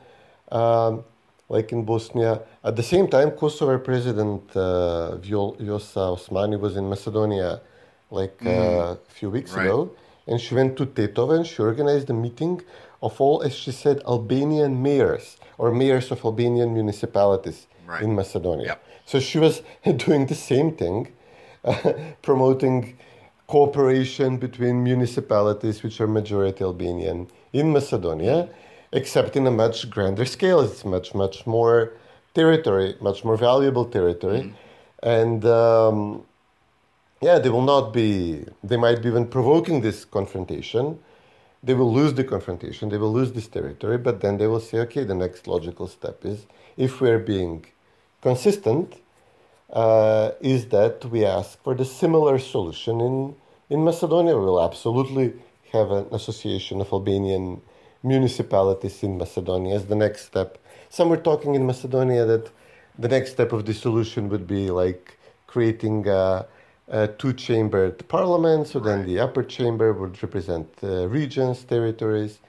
um, 0.52 1.04
like 1.48 1.72
in 1.72 1.86
Bosnia. 1.86 2.42
At 2.64 2.76
the 2.76 2.84
same 2.84 3.08
time, 3.08 3.30
Kosovo 3.30 3.78
President 3.78 4.42
uh, 4.56 5.18
Vjosa 5.22 6.18
Osmani 6.18 6.60
was 6.60 6.76
in 6.76 6.90
Macedonia 6.90 7.62
like 8.10 8.44
uh, 8.44 8.50
a 8.50 8.98
few 9.10 9.30
weeks 9.30 9.54
Right. 9.54 9.68
ago 9.68 9.92
and 10.30 10.40
she 10.40 10.54
went 10.56 10.78
to 10.78 10.86
Tetova 10.86 11.36
and 11.38 11.46
she 11.46 11.62
organized 11.62 12.10
a 12.10 12.14
meeting 12.14 12.62
of 13.02 13.20
all, 13.22 13.42
as 13.42 13.54
she 13.56 13.72
said, 13.72 14.02
Albanian 14.08 14.82
mayors 14.82 15.38
or 15.58 15.72
mayors 15.72 16.12
of 16.12 16.24
Albanian 16.26 16.74
municipalities 16.74 17.68
Right. 17.88 18.04
in 18.04 18.14
Macedonia. 18.16 18.66
Yep. 18.68 18.84
So 19.06 19.20
she 19.20 19.40
was 19.40 19.64
doing 20.06 20.28
the 20.28 20.36
same 20.36 20.76
thing, 20.76 21.08
promoting 22.22 22.98
cooperation 23.48 24.38
between 24.38 24.84
municipalities 24.84 25.82
which 25.84 26.00
are 26.00 26.08
majority 26.08 26.64
Albanian 26.64 27.28
in 27.52 27.72
Macedonia, 27.74 28.48
except 28.92 29.36
in 29.36 29.48
a 29.48 29.52
much 29.52 29.90
grander 29.90 30.26
scale. 30.26 30.60
It's 30.62 30.86
much, 30.86 31.16
much 31.16 31.48
more 31.48 31.94
territory, 32.36 32.96
much 33.02 33.24
more 33.26 33.38
valuable 33.38 33.86
territory. 33.86 34.54
And 35.02 35.44
um, 35.46 36.24
yeah, 37.22 37.40
they 37.40 37.50
will 37.50 37.64
not 37.76 37.92
be, 37.92 38.46
they 38.64 38.78
might 38.78 39.02
be 39.02 39.08
even 39.10 39.26
provoking 39.26 39.82
this 39.82 40.06
confrontation. 40.06 41.00
They 41.62 41.74
will 41.74 41.94
lose 41.94 42.14
the 42.14 42.24
confrontation, 42.24 42.90
they 42.90 42.98
will 42.98 43.12
lose 43.12 43.34
this 43.34 43.48
territory, 43.48 43.98
but 43.98 44.22
then 44.22 44.38
they 44.38 44.48
will 44.48 44.62
say, 44.62 44.80
okay, 44.80 45.04
the 45.04 45.16
next 45.16 45.46
logical 45.46 45.88
step 45.88 46.24
is 46.24 46.46
if 46.78 47.02
we're 47.02 47.20
being 47.20 47.66
consistent, 48.22 48.96
uh, 49.72 50.32
is 50.40 50.68
that 50.68 51.06
we 51.06 51.26
ask 51.26 51.62
for 51.64 51.76
the 51.76 51.86
similar 51.86 52.40
solution 52.40 53.02
in, 53.02 53.36
in 53.70 53.84
Macedonia. 53.84 54.38
We 54.38 54.46
will 54.46 54.64
absolutely 54.64 55.34
have 55.74 55.92
an 55.92 56.08
association 56.12 56.82
of 56.82 56.92
Albanian 56.92 57.62
municipalities 58.02 59.04
in 59.04 59.18
Macedonia 59.18 59.76
as 59.76 59.86
the 59.86 59.96
next 59.96 60.26
step. 60.26 60.58
Some 60.90 61.10
were 61.10 61.18
talking 61.18 61.56
in 61.56 61.66
Macedonia 61.68 62.26
that 62.26 62.50
the 62.98 63.08
next 63.08 63.32
step 63.32 63.52
of 63.52 63.66
the 63.66 63.74
solution 63.74 64.30
would 64.30 64.48
be 64.48 64.72
like 64.72 65.18
creating 65.48 66.08
a, 66.08 66.48
a 66.90 67.08
two-chambered 67.08 68.08
parliament. 68.08 68.68
So 68.68 68.80
then 68.80 69.06
the 69.06 69.20
upper 69.20 69.44
chamber 69.44 69.94
would 69.94 70.22
represent 70.22 70.68
uh, 70.84 71.08
regions, 71.08 71.64
territories. 71.64 72.40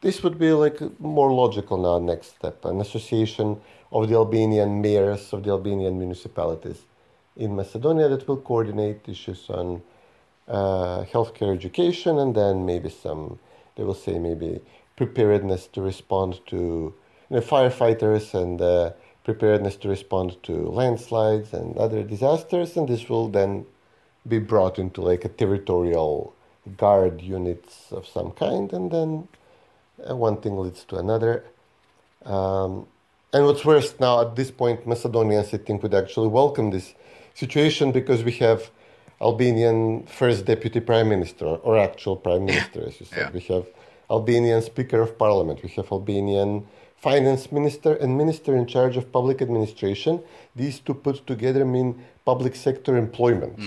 This 0.00 0.22
would 0.22 0.38
be 0.38 0.52
like 0.52 0.80
more 0.98 1.30
logical 1.32 1.76
now 1.76 1.98
next 1.98 2.36
step, 2.36 2.64
an 2.64 2.80
association 2.80 3.60
of 3.92 4.08
the 4.08 4.14
Albanian 4.14 4.80
mayors 4.80 5.32
of 5.32 5.42
the 5.42 5.50
Albanian 5.50 5.98
municipalities 5.98 6.82
in 7.36 7.54
Macedonia 7.54 8.08
that 8.08 8.26
will 8.26 8.38
coordinate 8.38 9.08
issues 9.08 9.50
on 9.50 9.82
uh, 10.48 11.04
healthcare 11.04 11.54
education 11.54 12.18
and 12.18 12.34
then 12.34 12.64
maybe 12.64 12.88
some, 12.88 13.38
they 13.76 13.84
will 13.84 13.94
say 13.94 14.18
maybe 14.18 14.60
preparedness 14.96 15.66
to 15.66 15.80
respond 15.80 16.40
to 16.46 16.56
you 16.56 17.36
know, 17.36 17.40
firefighters 17.40 18.34
and 18.34 18.60
uh, 18.60 18.90
preparedness 19.24 19.76
to 19.76 19.88
respond 19.88 20.36
to 20.42 20.52
landslides 20.52 21.52
and 21.52 21.76
other 21.76 22.02
disasters. 22.02 22.76
And 22.76 22.88
this 22.88 23.08
will 23.08 23.28
then 23.28 23.66
be 24.26 24.38
brought 24.38 24.78
into 24.78 25.00
like 25.00 25.24
a 25.24 25.28
territorial 25.28 26.34
guard 26.76 27.20
units 27.20 27.92
of 27.92 28.06
some 28.06 28.30
kind. 28.32 28.72
And 28.72 28.90
then 28.90 29.28
uh, 30.08 30.16
one 30.16 30.40
thing 30.40 30.56
leads 30.58 30.84
to 30.84 30.96
another. 30.96 31.44
Um, 32.24 32.86
and 33.32 33.46
what's 33.46 33.64
worse 33.64 33.94
now 34.00 34.20
at 34.20 34.36
this 34.36 34.50
point, 34.50 34.86
Macedonians, 34.86 35.54
I 35.54 35.58
think, 35.58 35.82
would 35.82 35.94
actually 35.94 36.28
welcome 36.28 36.70
this 36.70 36.94
situation 37.34 37.92
because 37.92 38.24
we 38.24 38.32
have 38.32 38.70
Albanian 39.20 40.04
first 40.06 40.44
deputy 40.44 40.80
prime 40.80 41.08
minister 41.08 41.46
or 41.46 41.78
actual 41.78 42.16
prime 42.16 42.44
minister, 42.50 42.86
as 42.86 43.00
you 43.00 43.06
said. 43.06 43.18
Yeah. 43.18 43.30
We 43.32 43.40
have 43.54 43.66
Albanian 44.10 44.62
speaker 44.62 45.00
of 45.00 45.16
parliament. 45.18 45.62
We 45.62 45.68
have 45.70 45.90
Albanian 45.92 46.66
finance 46.96 47.50
minister 47.50 47.94
and 47.94 48.18
minister 48.18 48.56
in 48.56 48.66
charge 48.66 48.96
of 48.96 49.10
public 49.12 49.40
administration. 49.40 50.22
These 50.56 50.80
two 50.80 50.94
put 50.94 51.26
together 51.26 51.64
mean 51.64 52.04
public 52.24 52.54
sector 52.54 52.96
employment. 52.96 53.58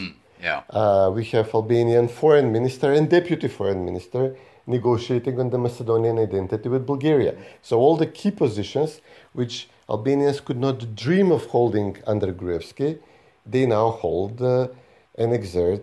Yeah. 0.44 0.62
Uh, 0.70 1.10
we 1.16 1.24
have 1.36 1.54
Albanian 1.54 2.08
foreign 2.08 2.52
minister 2.52 2.92
and 2.92 3.10
deputy 3.10 3.48
foreign 3.48 3.86
minister 3.86 4.36
negotiating 4.68 5.40
on 5.40 5.50
the 5.50 5.58
Macedonian 5.58 6.20
identity 6.20 6.68
with 6.70 6.86
Bulgaria. 6.86 7.36
So 7.62 7.80
all 7.80 7.96
the 7.98 8.08
key 8.08 8.32
positions 8.32 9.02
which 9.34 9.70
Albanians 9.90 10.40
could 10.40 10.58
not 10.58 10.96
dream 10.96 11.32
of 11.32 11.46
holding 11.46 11.98
under 12.06 12.32
Gruevski, 12.34 13.00
they 13.46 13.66
now 13.66 13.90
hold 13.90 14.42
uh, 14.42 14.68
and 15.16 15.34
exert 15.34 15.82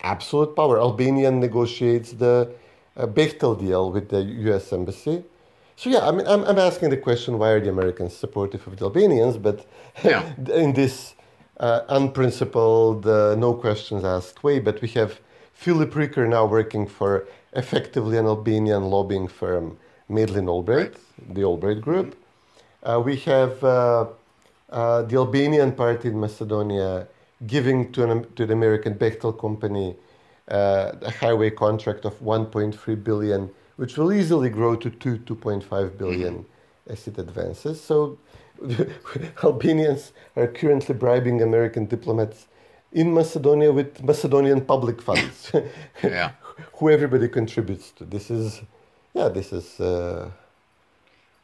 absolute 0.00 0.54
power. 0.54 0.78
Albania 0.78 1.30
negotiates 1.30 2.12
the 2.12 2.50
a 2.96 3.08
Bechtel 3.08 3.58
deal 3.58 3.90
with 3.90 4.08
the 4.10 4.22
U.S. 4.48 4.72
embassy. 4.72 5.24
So 5.76 5.90
yeah, 5.90 6.06
I 6.06 6.12
mean, 6.12 6.26
I'm, 6.28 6.44
I'm 6.44 6.58
asking 6.58 6.90
the 6.90 6.96
question: 6.96 7.38
Why 7.38 7.50
are 7.50 7.60
the 7.60 7.70
Americans 7.70 8.16
supportive 8.16 8.64
of 8.68 8.76
the 8.76 8.84
Albanians? 8.84 9.36
But 9.36 9.66
Yeah. 10.04 10.32
in 10.64 10.74
this 10.74 11.14
uh, 11.58 11.80
unprincipled, 11.88 13.06
uh, 13.06 13.34
no 13.36 13.54
questions 13.54 14.04
asked 14.04 14.42
way, 14.42 14.58
but 14.58 14.80
we 14.82 14.88
have 14.88 15.20
Philip 15.52 15.94
Reeker 15.94 16.28
now 16.28 16.46
working 16.46 16.86
for 16.86 17.26
effectively 17.54 18.18
an 18.18 18.26
Albanian 18.26 18.84
lobbying 18.84 19.28
firm, 19.28 19.78
Madeleine 20.08 20.48
Albright, 20.48 20.94
the 21.28 21.44
Albright 21.44 21.80
Group. 21.80 22.16
Uh, 22.82 23.00
we 23.04 23.16
have 23.16 23.62
uh, 23.64 24.06
uh, 24.70 25.02
the 25.02 25.16
Albanian 25.16 25.72
party 25.72 26.08
in 26.08 26.20
Macedonia 26.20 27.06
giving 27.46 27.92
to, 27.92 28.10
an, 28.10 28.26
to 28.34 28.46
the 28.46 28.52
American 28.52 28.94
Bechtel 28.94 29.38
company 29.38 29.96
uh, 30.48 30.92
a 31.00 31.10
highway 31.10 31.50
contract 31.50 32.04
of 32.04 32.18
1.3 32.20 33.04
billion, 33.04 33.50
which 33.76 33.96
will 33.96 34.12
easily 34.12 34.50
grow 34.50 34.76
to 34.76 34.90
2, 34.90 35.18
2.5 35.18 35.96
billion 35.96 36.44
as 36.86 37.06
it 37.08 37.18
advances. 37.18 37.80
So 37.80 38.18
Albanians 39.42 40.12
are 40.36 40.46
currently 40.46 40.94
bribing 40.94 41.42
American 41.42 41.86
diplomats 41.86 42.46
in 42.92 43.12
Macedonia 43.12 43.72
with 43.72 44.02
Macedonian 44.02 44.60
public 44.60 45.02
funds, 45.02 45.50
Yeah. 46.02 46.30
who 46.74 46.90
everybody 46.90 47.28
contributes 47.28 47.90
to. 47.92 48.04
This 48.04 48.30
is, 48.30 48.62
yeah, 49.14 49.28
this 49.28 49.52
is. 49.52 49.80
Uh, 49.80 50.30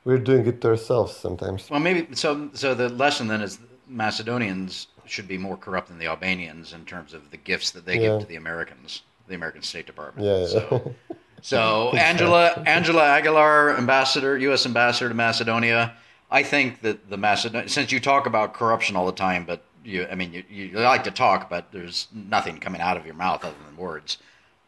we're 0.05 0.19
doing 0.19 0.47
it 0.47 0.61
to 0.63 0.69
ourselves 0.69 1.15
sometimes. 1.17 1.69
Well, 1.69 1.81
maybe 1.81 2.15
so. 2.15 2.49
So 2.55 2.75
the 2.75 2.89
lesson 2.89 3.29
then 3.29 3.43
is 3.43 3.59
Macedonians 3.89 4.87
should 5.05 5.27
be 5.29 5.37
more 5.37 5.57
corrupt 5.57 5.89
than 5.89 5.99
the 5.99 6.07
Albanians 6.07 6.73
in 6.73 6.85
terms 6.85 7.13
of 7.13 7.31
the 7.33 7.37
gifts 7.37 7.73
that 7.73 7.85
they 7.85 7.95
Yeah. 7.95 8.01
give 8.11 8.21
to 8.21 8.27
the 8.27 8.37
Americans, 8.37 9.03
the 9.29 9.35
American 9.35 9.63
State 9.63 9.87
Department. 9.87 10.27
Yeah, 10.27 10.39
yeah. 10.41 10.47
So, 10.47 10.95
so 11.43 11.91
Angela 11.97 12.63
Angela 12.67 13.03
Aggeler, 13.03 13.77
ambassador, 13.77 14.39
U.S. 14.39 14.65
ambassador 14.65 15.09
to 15.09 15.15
Macedonia. 15.15 15.95
I 16.31 16.43
think 16.43 16.83
that 16.83 17.11
the 17.11 17.17
Macedon 17.17 17.69
since 17.69 17.91
you 17.93 18.01
talk 18.01 18.27
about 18.27 18.55
corruption 18.55 18.97
all 18.97 19.07
the 19.07 19.13
time, 19.13 19.45
but 19.45 19.63
you, 19.85 20.07
I 20.11 20.15
mean, 20.15 20.33
you, 20.33 20.45
you 20.49 20.79
like 20.79 21.05
to 21.05 21.11
talk, 21.11 21.51
but 21.51 21.73
there's 21.73 22.09
nothing 22.15 22.59
coming 22.59 22.81
out 22.81 22.97
of 22.97 23.05
your 23.07 23.15
mouth 23.15 23.45
other 23.45 23.57
than 23.67 23.77
words. 23.77 24.19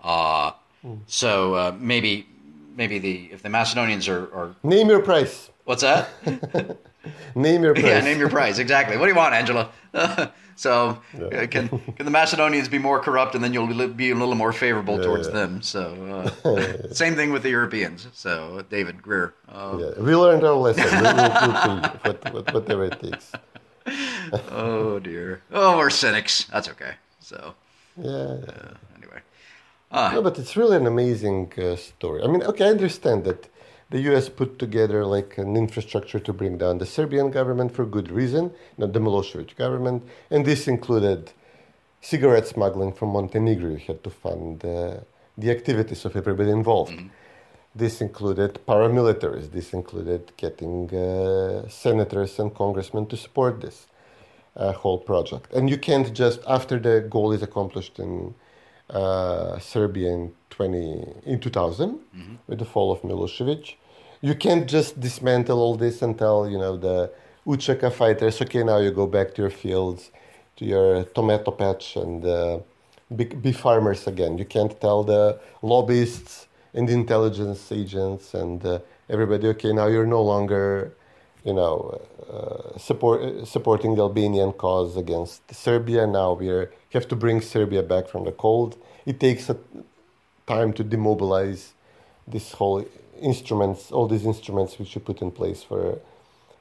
Uh, 0.02 0.52
so 1.06 1.54
uh, 1.54 1.74
maybe 1.78 2.26
maybe 2.76 2.98
the 2.98 3.28
if 3.32 3.42
the 3.42 3.48
Macedonians 3.48 4.08
are, 4.08 4.24
are 4.34 4.54
Name 4.62 4.88
your 4.88 5.00
price. 5.00 5.50
what's 5.64 5.82
that? 5.82 6.08
Name 7.34 7.62
your 7.62 7.74
price. 7.74 7.86
Yeah, 7.86 8.00
name 8.00 8.18
your 8.18 8.30
price 8.30 8.58
exactly. 8.58 8.96
What 8.96 9.06
do 9.06 9.12
you 9.12 9.16
want, 9.16 9.34
Angela? 9.34 9.70
so, 10.56 11.00
uh, 11.14 11.46
can 11.46 11.68
can 11.68 12.04
the 12.04 12.10
Macedonians 12.10 12.68
be 12.68 12.78
more 12.78 13.00
corrupt, 13.00 13.34
and 13.34 13.42
then 13.42 13.52
you'll 13.52 13.88
be 13.88 14.10
a 14.10 14.14
little 14.14 14.34
more 14.34 14.52
favorable 14.52 14.98
towards 14.98 15.28
yeah. 15.28 15.34
them? 15.34 15.62
So, 15.62 16.30
uh, 16.44 16.88
same 16.92 17.14
thing 17.14 17.32
with 17.32 17.42
the 17.42 17.50
Europeans. 17.50 18.08
So, 18.12 18.64
David 18.70 19.02
Geer. 19.02 19.34
Uh, 19.48 19.78
Yeah, 19.80 20.02
we 20.02 20.14
learned 20.14 20.44
our 20.44 20.54
lesson. 20.54 20.84
We 20.84 21.02
will 21.02 21.30
fulfill 21.40 21.78
what, 22.04 22.32
what, 22.32 22.54
whatever 22.54 22.84
it 22.84 23.00
takes. 23.00 23.32
Oh 24.50 25.00
dear. 25.00 25.42
Oh, 25.50 25.76
we're 25.78 25.90
cynics. 25.90 26.44
That's 26.44 26.68
okay. 26.68 26.92
So, 27.18 27.54
Yeah. 27.96 28.38
uh, 28.48 28.74
anyway, 28.96 29.20
No, 29.92 30.22
but 30.22 30.38
it's 30.38 30.56
really 30.56 30.76
an 30.76 30.86
amazing 30.86 31.52
uh, 31.58 31.76
story. 31.76 32.22
I 32.22 32.26
mean, 32.28 32.42
okay, 32.44 32.66
I 32.66 32.70
understand 32.70 33.24
that 33.24 33.48
the 33.92 34.00
U.S. 34.10 34.28
put 34.30 34.58
together 34.58 35.04
like 35.04 35.36
an 35.36 35.54
infrastructure 35.54 36.18
to 36.18 36.32
bring 36.32 36.56
down 36.56 36.78
the 36.78 36.86
Serbian 36.86 37.30
government 37.30 37.70
for 37.76 37.84
good 37.84 38.10
reason, 38.10 38.50
not 38.78 38.92
the 38.94 38.98
Milosevic 38.98 39.54
government, 39.56 40.02
and 40.30 40.46
this 40.46 40.66
included 40.66 41.32
cigarette 42.00 42.48
smuggling 42.48 42.92
from 42.92 43.10
Montenegro. 43.10 43.70
You 43.70 43.82
had 43.86 44.02
to 44.02 44.10
fund 44.10 44.64
uh, 44.64 45.00
the 45.36 45.50
activities 45.50 46.04
of 46.06 46.16
everybody 46.16 46.50
involved. 46.50 46.94
This 47.74 48.00
included 48.00 48.60
paramilitaries. 48.66 49.50
This 49.50 49.72
included 49.72 50.32
getting 50.36 50.94
uh, 50.94 51.68
senators 51.68 52.38
and 52.38 52.54
congressmen 52.54 53.06
to 53.06 53.16
support 53.16 53.60
this 53.60 53.86
uh, 54.56 54.72
whole 54.72 54.98
project. 54.98 55.52
And 55.52 55.68
you 55.70 55.78
can't 55.78 56.12
just 56.14 56.40
after 56.46 56.78
the 56.78 57.06
goal 57.08 57.32
is 57.32 57.42
accomplished 57.42 57.98
in 57.98 58.34
uh, 58.90 59.58
Serbia 59.58 60.10
in 60.10 60.32
20 60.50 61.14
in 61.24 61.40
2000 61.40 62.00
with 62.46 62.58
the 62.58 62.64
fall 62.64 62.92
of 62.92 63.00
Milosevic, 63.02 63.76
you 64.22 64.34
can't 64.34 64.66
just 64.66 64.98
dismantle 64.98 65.58
all 65.58 65.74
this 65.76 66.00
and 66.00 66.18
tell 66.18 66.48
you 66.48 66.56
know 66.56 66.76
the 66.76 67.10
Uchaka 67.46 67.92
fighters, 67.92 68.40
okay, 68.40 68.62
now 68.62 68.78
you 68.78 68.92
go 68.92 69.06
back 69.06 69.34
to 69.34 69.42
your 69.42 69.50
fields, 69.50 70.12
to 70.56 70.64
your 70.64 71.04
tomato 71.04 71.50
patch, 71.50 71.96
and 71.96 72.24
uh, 72.24 72.60
be, 73.14 73.24
be 73.24 73.52
farmers 73.52 74.06
again. 74.06 74.38
You 74.38 74.44
can't 74.44 74.80
tell 74.80 75.02
the 75.02 75.40
lobbyists 75.60 76.46
and 76.72 76.88
the 76.88 76.92
intelligence 76.92 77.72
agents 77.72 78.32
and 78.32 78.64
uh, 78.64 78.78
everybody, 79.08 79.48
okay, 79.48 79.72
now 79.72 79.88
you're 79.88 80.06
no 80.06 80.22
longer, 80.22 80.94
you 81.44 81.52
know, 81.52 82.00
uh, 82.32 82.78
support, 82.78 83.46
supporting 83.46 83.96
the 83.96 84.02
Albanian 84.02 84.52
cause 84.52 84.96
against 84.96 85.52
Serbia. 85.52 86.06
Now 86.06 86.34
we 86.34 86.46
have 86.92 87.08
to 87.08 87.16
bring 87.16 87.40
Serbia 87.40 87.82
back 87.82 88.06
from 88.06 88.24
the 88.24 88.32
cold. 88.32 88.76
It 89.04 89.18
takes 89.18 89.50
a 89.50 89.56
time 90.46 90.72
to 90.74 90.84
demobilize 90.84 91.72
this 92.28 92.52
whole 92.52 92.86
instruments, 93.22 93.90
all 93.90 94.06
these 94.08 94.26
instruments 94.26 94.78
which 94.78 94.94
you 94.94 95.00
put 95.00 95.22
in 95.22 95.30
place 95.30 95.62
for 95.62 95.98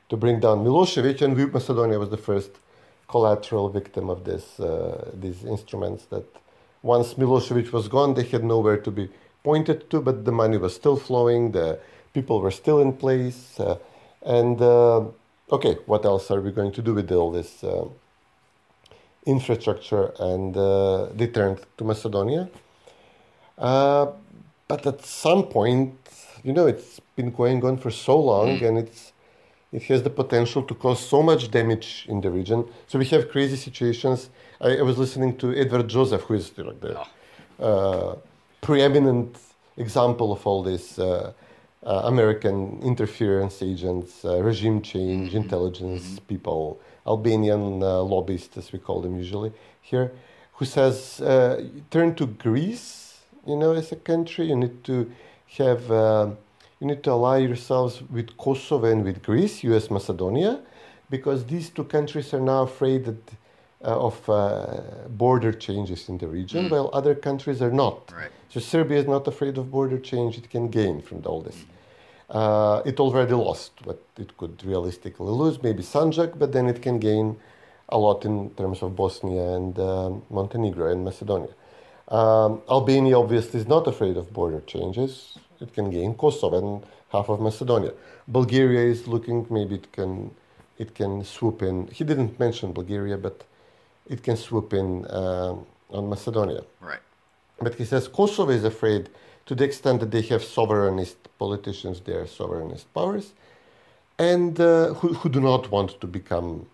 to 0.10 0.18
bring 0.18 0.40
down 0.40 0.60
Milosevic, 0.60 1.22
and 1.22 1.36
we, 1.38 1.46
Macedonia 1.46 1.98
was 1.98 2.10
the 2.10 2.18
first 2.18 2.52
collateral 3.08 3.70
victim 3.70 4.10
of 4.10 4.24
this 4.26 4.60
uh, 4.60 5.10
these 5.14 5.44
instruments. 5.46 6.06
That 6.06 6.26
once 6.84 7.14
Milosevic 7.16 7.72
was 7.72 7.88
gone, 7.88 8.14
they 8.14 8.24
had 8.24 8.44
nowhere 8.44 8.78
to 8.78 8.92
be 8.92 9.10
pointed 9.44 9.90
to, 9.90 10.02
but 10.02 10.26
the 10.26 10.32
money 10.32 10.58
was 10.58 10.76
still 10.76 10.98
flowing, 10.98 11.52
the 11.52 11.80
people 12.14 12.42
were 12.42 12.52
still 12.52 12.80
in 12.80 12.94
place, 12.94 13.60
uh, 13.60 13.78
and 14.22 14.62
uh, 14.62 15.02
okay, 15.52 15.78
what 15.86 16.06
else 16.06 16.30
are 16.32 16.42
we 16.42 16.52
going 16.52 16.72
to 16.72 16.82
do 16.82 16.94
with 16.94 17.12
all 17.12 17.32
this 17.32 17.64
uh, 17.64 17.86
infrastructure? 19.26 20.12
And 20.20 20.56
uh, 20.56 21.08
they 21.14 21.28
turned 21.28 21.60
to 21.78 21.84
Macedonia. 21.84 22.50
Uh, 23.58 24.08
but 24.68 24.86
at 24.88 25.06
some 25.06 25.44
point, 25.44 25.96
you 26.44 26.54
know, 26.54 26.68
it's 26.68 27.00
been 27.16 27.32
going 27.32 27.64
on 27.64 27.78
for 27.78 27.92
so 27.92 28.20
long, 28.20 28.62
and 28.64 28.78
it's 28.78 29.14
it 29.72 29.84
has 29.84 30.04
the 30.04 30.10
potential 30.10 30.64
to 30.64 30.76
cause 30.76 31.00
so 31.00 31.24
much 31.24 31.50
damage 31.50 32.06
in 32.10 32.20
the 32.20 32.30
region. 32.30 32.66
So 32.88 33.00
we 33.00 33.06
have 33.06 33.30
crazy 33.30 33.56
situations. 33.56 34.30
I, 34.60 34.78
I 34.78 34.82
was 34.82 34.98
listening 34.98 35.38
to 35.38 35.56
Edward 35.56 35.88
Joseph, 35.88 36.24
who 36.24 36.34
is 36.34 36.52
like 36.58 36.82
the 36.82 37.00
uh, 37.64 38.16
preeminent 38.60 39.38
example 39.78 40.34
of 40.34 40.46
all 40.46 40.62
this 40.62 41.00
uh, 41.00 41.32
uh, 41.86 42.02
American 42.04 42.82
interference 42.84 43.64
agents, 43.64 44.26
uh, 44.26 44.42
regime 44.42 44.82
change, 44.82 45.34
intelligence 45.34 46.20
people, 46.28 46.80
Albanian 47.08 47.82
uh, 47.82 48.02
lobbyists, 48.04 48.58
as 48.58 48.72
we 48.72 48.80
call 48.80 49.02
them 49.02 49.16
usually 49.16 49.52
here, 49.82 50.12
who 50.54 50.66
says, 50.66 51.22
uh, 51.22 51.64
turn 51.90 52.14
to 52.16 52.28
Greece, 52.28 53.22
you 53.48 53.56
know, 53.56 53.72
as 53.72 53.92
a 53.92 53.96
country. 53.96 54.48
You 54.48 54.58
need 54.58 54.84
to 54.84 55.12
have, 55.58 55.92
uh, 55.92 56.30
you 56.80 56.88
need 56.88 57.04
to 57.04 57.12
ally 57.12 57.40
yourselves 57.40 58.02
with 58.10 58.38
Kosovo 58.38 58.88
and 58.88 59.04
with 59.04 59.22
Greece, 59.24 59.64
US 59.64 59.90
Macedonia, 59.90 60.62
because 61.10 61.46
these 61.46 61.70
two 61.70 61.84
countries 61.84 62.34
are 62.34 62.40
now 62.40 62.64
afraid 62.64 63.06
that, 63.06 63.32
uh, 63.84 64.08
of 64.08 64.30
uh, 64.30 64.82
border 65.10 65.52
changes 65.52 66.08
in 66.08 66.18
the 66.18 66.28
region, 66.28 66.70
while 66.70 66.90
other 66.94 67.16
countries 67.16 67.62
are 67.62 67.72
not. 67.72 68.12
Right. 68.16 68.32
So 68.50 68.60
Serbia 68.60 69.00
is 69.00 69.08
not 69.08 69.28
afraid 69.28 69.58
of 69.58 69.72
border 69.72 69.98
change; 69.98 70.38
it 70.38 70.50
can 70.50 70.70
gain 70.70 71.02
from 71.02 71.24
all 71.26 71.42
this. 71.42 71.66
Uh, 72.30 72.82
it 72.86 73.00
already 73.00 73.34
lost 73.34 73.72
what 73.84 74.02
it 74.18 74.38
could 74.38 74.64
realistically 74.64 75.32
lose, 75.32 75.62
maybe 75.62 75.84
Sanjak, 75.84 76.40
but 76.40 76.54
then 76.54 76.68
it 76.68 76.82
can 76.82 76.98
gain 76.98 77.38
a 77.90 77.98
lot 77.98 78.24
in 78.24 78.52
terms 78.52 78.82
of 78.82 78.96
Bosnia 78.96 79.56
and 79.56 79.78
um, 79.80 80.22
Montenegro 80.30 80.90
and 80.92 81.04
Macedonia. 81.04 81.54
Um, 82.12 82.62
Albania 82.70 83.18
obviously 83.18 83.62
is 83.62 83.68
not 83.68 83.88
afraid 83.88 84.18
of 84.18 84.34
border 84.34 84.62
changes. 84.68 85.38
It 85.62 85.74
can 85.74 85.90
gain 85.90 86.14
Kosovo 86.16 86.58
and 86.58 86.84
half 87.10 87.30
of 87.30 87.40
Macedonia. 87.40 87.94
Bulgaria 88.28 88.82
is 88.82 89.08
looking, 89.08 89.48
maybe 89.50 89.76
it 89.76 89.92
can, 89.94 90.32
it 90.78 90.94
can 90.94 91.24
swoop 91.24 91.62
in. 91.62 91.88
He 91.88 92.04
didn't 92.04 92.38
mention 92.38 92.74
Bulgaria, 92.74 93.18
but 93.18 93.46
it 94.10 94.24
can 94.24 94.36
swoop 94.36 94.74
in 94.74 95.06
um, 95.10 95.66
on 95.90 96.10
Macedonia. 96.10 96.64
right. 96.82 97.00
But 97.60 97.76
he 97.76 97.86
says 97.86 98.08
Kosovo 98.08 98.52
is 98.52 98.64
afraid 98.64 99.10
to 99.46 99.56
the 99.56 99.64
extent 99.64 100.00
that 100.00 100.12
they 100.12 100.22
have 100.24 100.42
sovereignist 100.42 101.16
politicians 101.38 102.02
there, 102.02 102.26
sovereignist 102.26 102.86
powers, 102.94 103.34
and 104.18 104.60
uh, 104.60 104.94
who, 104.96 105.14
who 105.14 105.30
do 105.30 105.40
not 105.40 105.72
want 105.72 106.00
to 106.02 106.08
become 106.08 106.66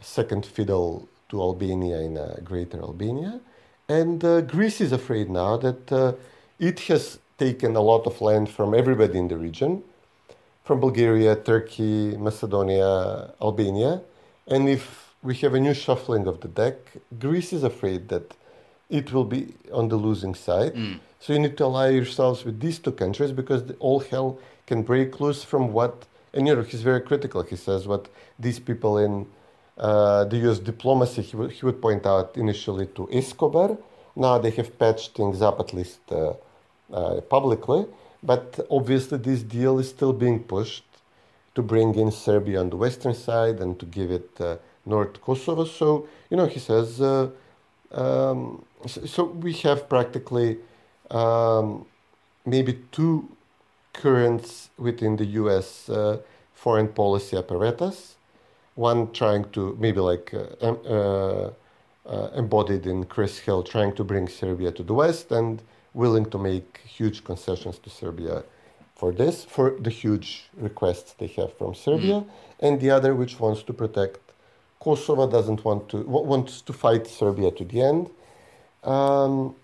second 0.00 0.44
fiddle 0.44 1.08
to 1.30 1.40
Albania 1.40 2.00
in 2.00 2.18
uh, 2.18 2.36
greater 2.44 2.78
Albania. 2.80 3.40
And 3.88 4.24
uh, 4.24 4.40
Greece 4.42 4.80
is 4.80 4.92
afraid 4.92 5.28
now 5.30 5.56
that 5.58 5.92
uh, 5.92 6.12
it 6.58 6.80
has 6.80 7.18
taken 7.38 7.76
a 7.76 7.80
lot 7.80 8.06
of 8.06 8.20
land 8.20 8.48
from 8.48 8.74
everybody 8.74 9.18
in 9.18 9.28
the 9.28 9.36
region, 9.36 9.82
from 10.64 10.80
Bulgaria, 10.80 11.34
Turkey, 11.36 12.16
Macedonia, 12.16 13.34
Albania. 13.40 14.00
And 14.46 14.68
if 14.68 15.14
we 15.22 15.34
have 15.36 15.54
a 15.54 15.60
new 15.60 15.74
shuffling 15.74 16.26
of 16.26 16.40
the 16.40 16.48
deck, 16.48 16.76
Greece 17.18 17.52
is 17.52 17.64
afraid 17.64 18.08
that 18.08 18.34
it 18.88 19.12
will 19.12 19.24
be 19.24 19.54
on 19.72 19.88
the 19.88 19.96
losing 19.96 20.34
side. 20.34 20.72
So 21.20 21.32
you 21.32 21.38
need 21.38 21.56
to 21.58 21.64
ally 21.64 21.90
yourselves 21.90 22.44
with 22.44 22.60
these 22.60 22.78
two 22.78 22.92
countries 22.92 23.32
because 23.32 23.64
the, 23.64 23.74
all 23.74 24.00
hell 24.00 24.38
can 24.66 24.82
break 24.82 25.20
loose 25.20 25.42
from 25.44 25.72
what. 25.72 26.06
And 26.34 26.46
you 26.46 26.54
know 26.54 26.62
he's 26.62 26.82
very 26.82 27.00
critical. 27.00 27.42
He 27.42 27.56
says 27.56 27.86
what 27.86 28.08
these 28.38 28.58
people 28.58 28.98
in 28.98 29.26
uh, 29.78 30.24
the 30.24 30.36
U.S. 30.38 30.58
diplomacy 30.58 31.22
he 31.22 31.36
would, 31.36 31.52
he 31.52 31.64
would 31.64 31.80
point 31.80 32.06
out 32.06 32.36
initially 32.36 32.86
to 32.86 33.08
Escobar. 33.12 33.78
Now 34.14 34.38
they 34.38 34.50
have 34.50 34.78
patched 34.78 35.14
things 35.16 35.40
up 35.40 35.58
at 35.60 35.72
least 35.72 36.00
uh, 36.10 36.34
uh, 36.92 37.20
publicly, 37.22 37.86
but 38.22 38.60
obviously 38.70 39.18
this 39.18 39.42
deal 39.42 39.78
is 39.78 39.88
still 39.88 40.12
being 40.12 40.40
pushed 40.44 40.84
to 41.54 41.62
bring 41.62 41.94
in 41.94 42.10
Serbia 42.10 42.60
on 42.60 42.70
the 42.70 42.76
western 42.76 43.14
side 43.14 43.60
and 43.60 43.78
to 43.78 43.86
give 43.86 44.10
it 44.10 44.30
uh, 44.40 44.56
North 44.84 45.20
Kosovo. 45.20 45.64
So 45.64 46.08
you 46.30 46.36
know 46.36 46.46
he 46.46 46.60
says. 46.60 47.00
Uh, 47.00 47.30
um, 47.92 48.64
so, 48.86 49.24
we 49.24 49.52
have 49.52 49.86
practically 49.88 50.56
um, 51.10 51.84
maybe 52.46 52.78
two 52.90 53.28
currents 53.92 54.70
within 54.78 55.16
the 55.16 55.26
U.S. 55.42 55.90
Foreign 56.54 56.88
policy 56.88 57.36
apparatus. 57.36 58.16
One 58.74 59.12
trying 59.12 59.44
to 59.52 59.76
maybe 59.78 60.00
like 60.00 60.32
uh, 60.34 60.66
uh, 60.66 61.50
uh, 62.06 62.28
embodied 62.34 62.86
in 62.86 63.04
Chris 63.04 63.38
Hill, 63.38 63.62
trying 63.62 63.94
to 63.96 64.04
bring 64.04 64.28
Serbia 64.28 64.72
to 64.72 64.82
the 64.82 64.94
West 64.94 65.30
and 65.30 65.62
willing 65.94 66.24
to 66.30 66.38
make 66.38 66.80
huge 66.86 67.22
concessions 67.24 67.78
to 67.80 67.90
Serbia 67.90 68.42
for 68.96 69.12
this, 69.12 69.44
for 69.44 69.76
the 69.78 69.90
huge 69.90 70.44
requests 70.56 71.12
they 71.18 71.26
have 71.26 71.52
from 71.58 71.74
Serbia, 71.74 72.24
and 72.60 72.80
the 72.80 72.90
other 72.90 73.14
which 73.14 73.38
wants 73.38 73.62
to 73.64 73.72
protect 73.72 74.18
Kosovo, 74.80 75.28
doesn't 75.30 75.64
want 75.64 75.88
to 75.90 75.98
wa- 75.98 76.22
wants 76.22 76.60
to 76.62 76.72
fight 76.72 77.06
Serbia 77.06 77.50
to 77.52 77.64
the 77.64 77.82
end. 77.82 78.10
Um, 78.84 79.54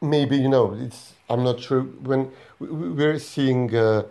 maybe 0.00 0.36
you 0.36 0.48
know 0.48 0.74
it's 0.80 1.14
i'm 1.28 1.42
not 1.42 1.58
sure 1.60 1.82
when 1.82 2.30
we- 2.60 2.68
we- 2.68 2.90
we're 2.90 3.18
seeing 3.18 3.74
uh, 3.74 4.02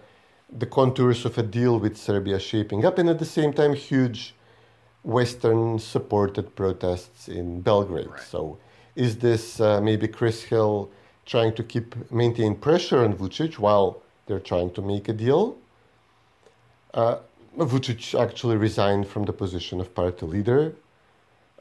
the 0.49 0.65
contours 0.65 1.25
of 1.25 1.37
a 1.37 1.43
deal 1.43 1.79
with 1.79 1.97
serbia 1.97 2.39
shaping 2.39 2.85
up 2.85 2.97
and 2.97 3.09
at 3.09 3.19
the 3.19 3.25
same 3.25 3.51
time 3.51 3.73
huge 3.73 4.33
western 5.03 5.79
supported 5.79 6.55
protests 6.55 7.27
in 7.29 7.61
belgrade. 7.61 8.09
So 8.29 8.57
is 8.95 9.17
this 9.19 9.59
uh, 9.61 9.79
maybe 9.79 10.07
chris 10.07 10.43
hill 10.43 10.89
trying 11.25 11.53
to 11.55 11.63
keep 11.63 12.11
maintain 12.11 12.55
pressure 12.55 13.03
on 13.03 13.13
vucic 13.13 13.57
while 13.57 14.01
they're 14.25 14.39
trying 14.39 14.71
to 14.71 14.81
make 14.81 15.07
a 15.07 15.13
deal? 15.13 15.57
Uh, 16.93 17.17
vucic 17.57 18.19
actually 18.19 18.57
resigned 18.57 19.07
from 19.07 19.23
the 19.23 19.33
position 19.33 19.79
of 19.79 19.93
party 19.95 20.25
leader 20.25 20.75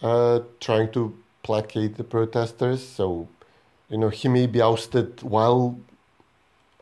uh, 0.03 0.41
trying 0.61 0.91
to 0.93 1.16
placate 1.43 1.97
the 1.97 2.05
protesters. 2.05 2.87
So, 2.87 3.28
you 3.89 3.99
know, 3.99 4.09
he 4.09 4.28
may 4.28 4.47
be 4.47 4.61
ousted 4.61 5.22
while 5.22 5.78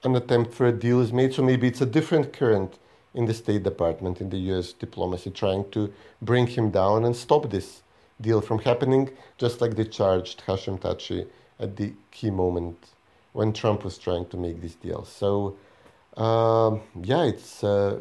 an 0.04 0.14
attempt 0.16 0.52
for 0.52 0.66
a 0.66 0.72
deal 0.72 1.00
is 1.00 1.12
made. 1.12 1.34
So 1.34 1.42
maybe 1.42 1.66
it's 1.66 1.80
a 1.80 1.86
different 1.86 2.32
current 2.32 2.78
in 3.14 3.26
the 3.26 3.34
State 3.34 3.62
Department, 3.62 4.20
in 4.20 4.30
the 4.30 4.38
U.S. 4.50 4.72
diplomacy, 4.72 5.30
trying 5.30 5.70
to 5.70 5.92
bring 6.20 6.46
him 6.48 6.70
down 6.70 7.04
and 7.04 7.14
stop 7.14 7.50
this 7.50 7.82
deal 8.20 8.40
from 8.40 8.58
happening, 8.60 9.10
just 9.38 9.60
like 9.60 9.76
they 9.76 9.84
charged 9.84 10.42
Hashim 10.46 10.80
Thaçi 10.80 11.26
at 11.58 11.76
the 11.76 11.92
key 12.10 12.30
moment 12.30 12.76
when 13.32 13.52
Trump 13.52 13.84
was 13.84 13.98
trying 13.98 14.26
to 14.26 14.36
make 14.36 14.60
this 14.60 14.74
deal. 14.74 15.04
So, 15.04 15.56
um, 16.16 16.80
yeah, 17.02 17.24
it's 17.24 17.64
uh, 17.64 18.00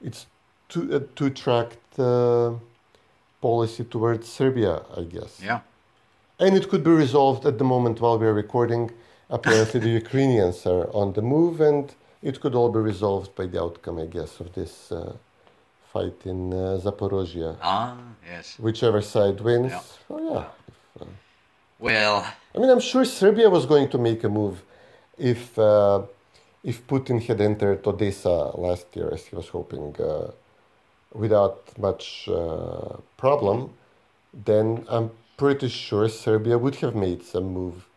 it's 0.00 0.26
two, 0.68 0.94
a 0.94 1.00
two-tracked 1.00 1.98
uh, 1.98 2.52
policy 3.40 3.84
towards 3.84 4.28
Serbia, 4.28 4.82
I 4.96 5.02
guess. 5.02 5.40
Yeah. 5.42 5.60
And 6.38 6.56
it 6.56 6.68
could 6.68 6.84
be 6.84 6.90
resolved 6.90 7.46
at 7.46 7.58
the 7.58 7.64
moment 7.64 8.00
while 8.00 8.18
we're 8.18 8.32
recording. 8.32 8.92
Apparently, 9.30 9.80
the 9.80 9.90
Ukrainians 9.90 10.66
are 10.66 10.86
on 10.94 11.12
the 11.12 11.22
move, 11.22 11.60
and 11.60 11.94
it 12.22 12.40
could 12.40 12.54
all 12.54 12.70
be 12.70 12.78
resolved 12.78 13.34
by 13.34 13.46
the 13.46 13.62
outcome, 13.62 13.98
I 13.98 14.06
guess, 14.06 14.40
of 14.40 14.54
this 14.54 14.90
uh, 14.90 15.16
fight 15.92 16.20
in 16.24 16.52
uh, 16.52 16.80
Zaporozhia. 16.82 17.56
Ah, 17.62 17.96
yes. 18.26 18.58
Whichever 18.58 19.02
side 19.02 19.40
wins. 19.40 19.72
Yeah. 19.72 19.82
Oh, 20.10 20.34
yeah. 20.34 21.06
Well, 21.78 22.26
I 22.54 22.58
mean, 22.58 22.70
I'm 22.70 22.80
sure 22.80 23.04
Serbia 23.04 23.48
was 23.48 23.64
going 23.66 23.88
to 23.90 23.98
make 23.98 24.24
a 24.24 24.28
move 24.28 24.62
if 25.16 25.56
uh, 25.58 26.02
if 26.64 26.86
Putin 26.86 27.24
had 27.24 27.40
entered 27.40 27.86
Odessa 27.86 28.50
last 28.56 28.86
year, 28.96 29.10
as 29.12 29.26
he 29.26 29.36
was 29.36 29.48
hoping, 29.48 29.94
uh, 30.00 30.32
without 31.12 31.60
much 31.78 32.28
uh, 32.28 32.96
problem. 33.16 33.70
Then 34.34 34.84
I'm 34.88 35.10
pretty 35.36 35.68
sure 35.68 36.08
Serbia 36.08 36.58
would 36.58 36.76
have 36.76 36.94
made 36.94 37.22
some 37.24 37.44
move 37.44 37.76
uh, 37.76 37.87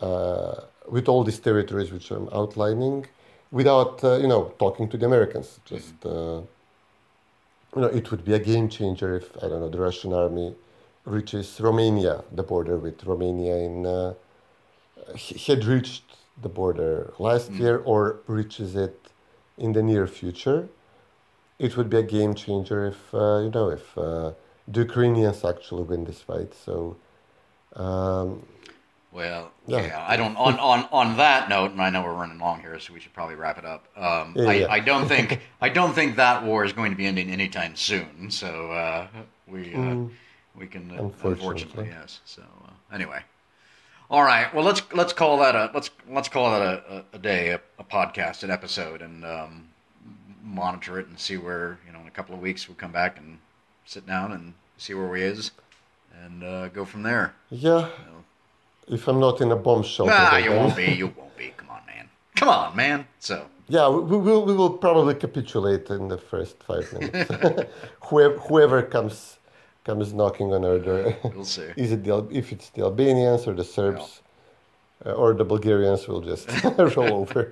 with 0.00 1.08
all 1.08 1.24
these 1.24 1.38
territories 1.38 1.92
which 1.92 2.10
I'm 2.10 2.28
outlining, 2.32 3.06
without 3.50 4.02
uh, 4.04 4.16
you 4.16 4.28
know 4.28 4.52
talking 4.58 4.88
to 4.88 4.96
the 4.96 5.06
Americans. 5.06 5.60
Just 5.64 5.94
uh, 6.04 6.40
you 7.74 7.82
know, 7.82 7.88
it 7.88 8.10
would 8.10 8.24
be 8.24 8.34
a 8.34 8.38
game 8.38 8.68
changer 8.68 9.16
if 9.16 9.36
I 9.38 9.48
don't 9.48 9.60
know 9.60 9.68
the 9.68 9.80
Russian 9.80 10.12
army 10.12 10.54
reaches 11.04 11.60
Romania, 11.60 12.24
the 12.32 12.42
border 12.42 12.76
with 12.76 13.04
Romania 13.04 13.56
in 13.56 13.86
uh, 13.86 14.14
had 15.46 15.64
reached 15.64 16.04
the 16.42 16.48
border 16.48 17.12
last 17.18 17.50
year 17.52 17.78
or 17.78 18.20
reaches 18.26 18.76
it 18.76 19.10
in 19.58 19.72
the 19.72 19.82
near 19.82 20.06
future. 20.06 20.68
It 21.58 21.76
would 21.76 21.90
be 21.90 21.98
a 21.98 22.02
game 22.02 22.34
changer 22.34 22.86
if 22.86 23.14
uh, 23.14 23.38
you 23.38 23.50
know 23.50 23.70
if 23.70 23.96
uh, 23.96 24.32
the 24.68 24.80
Ukrainians 24.80 25.44
actually 25.44 25.84
win 25.84 26.04
this 26.04 26.20
fight. 26.20 26.54
So. 26.54 26.96
Um, 27.76 28.42
well, 29.12 29.50
Yeah. 29.66 29.80
yeah. 29.86 30.04
I 30.08 30.16
don't. 30.16 30.36
On, 30.36 30.58
on 30.58 30.88
on 30.92 31.16
that 31.16 31.48
note, 31.48 31.72
and 31.72 31.80
I 31.82 31.90
know 31.90 32.02
we're 32.02 32.14
running 32.14 32.38
long 32.38 32.60
here, 32.60 32.78
so 32.78 32.92
we 32.92 33.00
should 33.00 33.12
probably 33.12 33.34
wrap 33.34 33.58
it 33.58 33.64
up. 33.64 33.86
Um, 33.96 34.34
Yeah, 34.36 34.48
I, 34.48 34.52
yeah. 34.54 34.66
I 34.70 34.80
don't 34.80 35.06
think 35.08 35.40
I 35.60 35.68
don't 35.68 35.92
think 35.94 36.16
that 36.16 36.44
war 36.44 36.64
is 36.64 36.72
going 36.72 36.90
to 36.92 36.96
be 36.96 37.06
ending 37.06 37.30
anytime 37.30 37.74
soon. 37.76 38.30
So 38.30 38.70
uh, 38.72 39.06
we 39.46 39.74
uh, 39.74 39.96
we 40.54 40.66
can 40.66 40.90
uh, 40.90 41.02
Unfortunately. 41.02 41.30
unfortunately 41.32 41.88
yes. 41.88 42.20
So 42.24 42.42
uh, 42.42 42.94
anyway, 42.94 43.20
all 44.10 44.22
right. 44.22 44.52
Well, 44.54 44.64
let's 44.64 44.82
let's 44.92 45.12
call 45.12 45.38
that 45.38 45.54
a 45.56 45.70
let's 45.74 45.90
let's 46.08 46.28
call 46.28 46.50
that 46.52 46.62
a, 46.62 46.96
a, 46.96 47.04
a 47.14 47.18
day, 47.18 47.50
a, 47.50 47.60
a 47.78 47.84
podcast, 47.84 48.42
an 48.44 48.50
episode, 48.50 49.02
and 49.02 49.24
um, 49.24 49.68
monitor 50.42 50.98
it 50.98 51.06
and 51.08 51.18
see 51.18 51.36
where 51.36 51.78
you 51.86 51.92
know 51.92 52.00
in 52.00 52.06
a 52.06 52.10
couple 52.12 52.34
of 52.34 52.40
weeks 52.40 52.68
we'll 52.68 52.76
come 52.76 52.92
back 52.92 53.18
and 53.18 53.38
sit 53.86 54.06
down 54.06 54.32
and 54.32 54.54
see 54.78 54.94
where 54.94 55.08
we 55.08 55.22
is, 55.22 55.50
and 56.24 56.42
uh, 56.44 56.68
go 56.68 56.84
from 56.84 57.02
there. 57.02 57.34
yeah, 57.50 57.88
if 58.90 59.08
I'm 59.08 59.20
not 59.20 59.40
in 59.40 59.50
a 59.52 59.56
bomb 59.56 59.82
shelter. 59.82 60.12
Nah, 60.12 60.36
you 60.36 60.50
won't 60.52 60.76
be. 60.76 60.86
You 60.86 61.06
won't 61.16 61.36
be. 61.36 61.52
Come 61.56 61.70
on, 61.70 61.82
man. 61.86 62.08
Come 62.36 62.48
on, 62.48 62.76
man. 62.76 63.06
So, 63.18 63.46
Yeah, 63.68 63.88
we 63.88 64.00
we 64.12 64.16
will, 64.26 64.44
we 64.50 64.54
will 64.54 64.74
probably 64.86 65.14
capitulate 65.14 65.88
in 65.90 66.08
the 66.08 66.18
first 66.18 66.54
five 66.68 66.86
minutes. 66.92 67.30
whoever, 68.06 68.36
whoever 68.46 68.82
comes 68.82 69.38
comes 69.84 70.12
knocking 70.12 70.52
on 70.52 70.64
our 70.64 70.78
door. 70.78 71.16
we'll 71.34 71.44
see. 71.44 71.68
Is 71.84 71.92
it 71.92 72.04
the, 72.04 72.16
if 72.30 72.52
it's 72.52 72.68
the 72.70 72.82
Albanians 72.82 73.46
or 73.48 73.54
the 73.54 73.64
Serbs 73.64 74.20
uh, 75.06 75.12
or 75.12 75.32
the 75.34 75.44
Bulgarians, 75.44 76.06
we'll 76.08 76.20
just 76.32 76.46
roll 76.96 77.14
over 77.22 77.42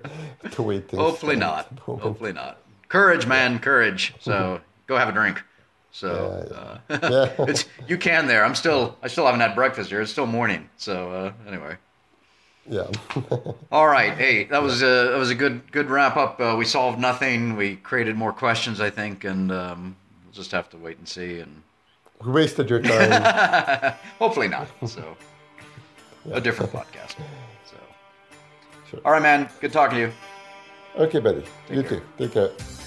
to 0.54 0.62
wait. 0.62 0.90
Hopefully 0.90 1.36
not. 1.36 1.60
at 1.60 1.76
the 1.76 1.82
moment. 1.86 2.02
Hopefully 2.02 2.32
not. 2.32 2.58
Courage, 2.88 3.26
man. 3.26 3.58
Courage. 3.58 4.14
So, 4.20 4.60
go 4.86 4.96
have 4.96 5.08
a 5.08 5.12
drink. 5.12 5.42
So, 5.90 6.78
uh, 6.90 6.98
Yeah. 7.38 7.44
it's 7.48 7.64
you 7.88 7.96
can 7.98 8.26
there. 8.26 8.44
I'm 8.44 8.54
still. 8.54 8.96
I 9.02 9.08
still 9.08 9.24
haven't 9.26 9.40
had 9.40 9.54
breakfast 9.54 9.90
here. 9.90 10.00
It's 10.00 10.12
still 10.12 10.26
morning. 10.26 10.68
So, 10.76 11.10
uh, 11.12 11.32
anyway. 11.48 11.76
Yeah. 12.68 12.86
All 13.72 13.86
right. 13.88 14.12
Hey, 14.16 14.44
that 14.44 14.62
was 14.62 14.82
a 14.82 15.08
that 15.10 15.16
was 15.18 15.30
a 15.30 15.34
good 15.34 15.72
good 15.72 15.88
wrap 15.88 16.16
up. 16.16 16.38
Uh, 16.40 16.54
we 16.58 16.64
solved 16.66 16.98
nothing. 16.98 17.56
We 17.56 17.76
created 17.76 18.16
more 18.16 18.32
questions, 18.32 18.80
I 18.80 18.90
think, 18.90 19.24
and 19.24 19.50
um, 19.50 19.96
we'll 20.24 20.34
just 20.34 20.50
have 20.52 20.68
to 20.70 20.76
wait 20.76 20.98
and 20.98 21.08
see. 21.08 21.40
And 21.40 21.62
we 22.22 22.30
wasted 22.32 22.68
your 22.68 22.80
time. 22.82 23.94
hopefully 24.18 24.48
not. 24.48 24.68
So, 24.86 25.16
a 26.30 26.40
different 26.40 26.70
podcast. 26.72 27.16
So, 27.64 27.76
Sure. 28.90 29.00
all 29.04 29.12
right, 29.12 29.22
man. 29.22 29.48
Good 29.60 29.72
talking 29.72 29.96
to 29.96 30.00
you. 30.06 30.12
okay, 30.96 31.20
buddy. 31.20 31.44
you 31.70 31.82
care. 31.82 32.00
too. 32.00 32.02
Take 32.18 32.32
care. 32.32 32.77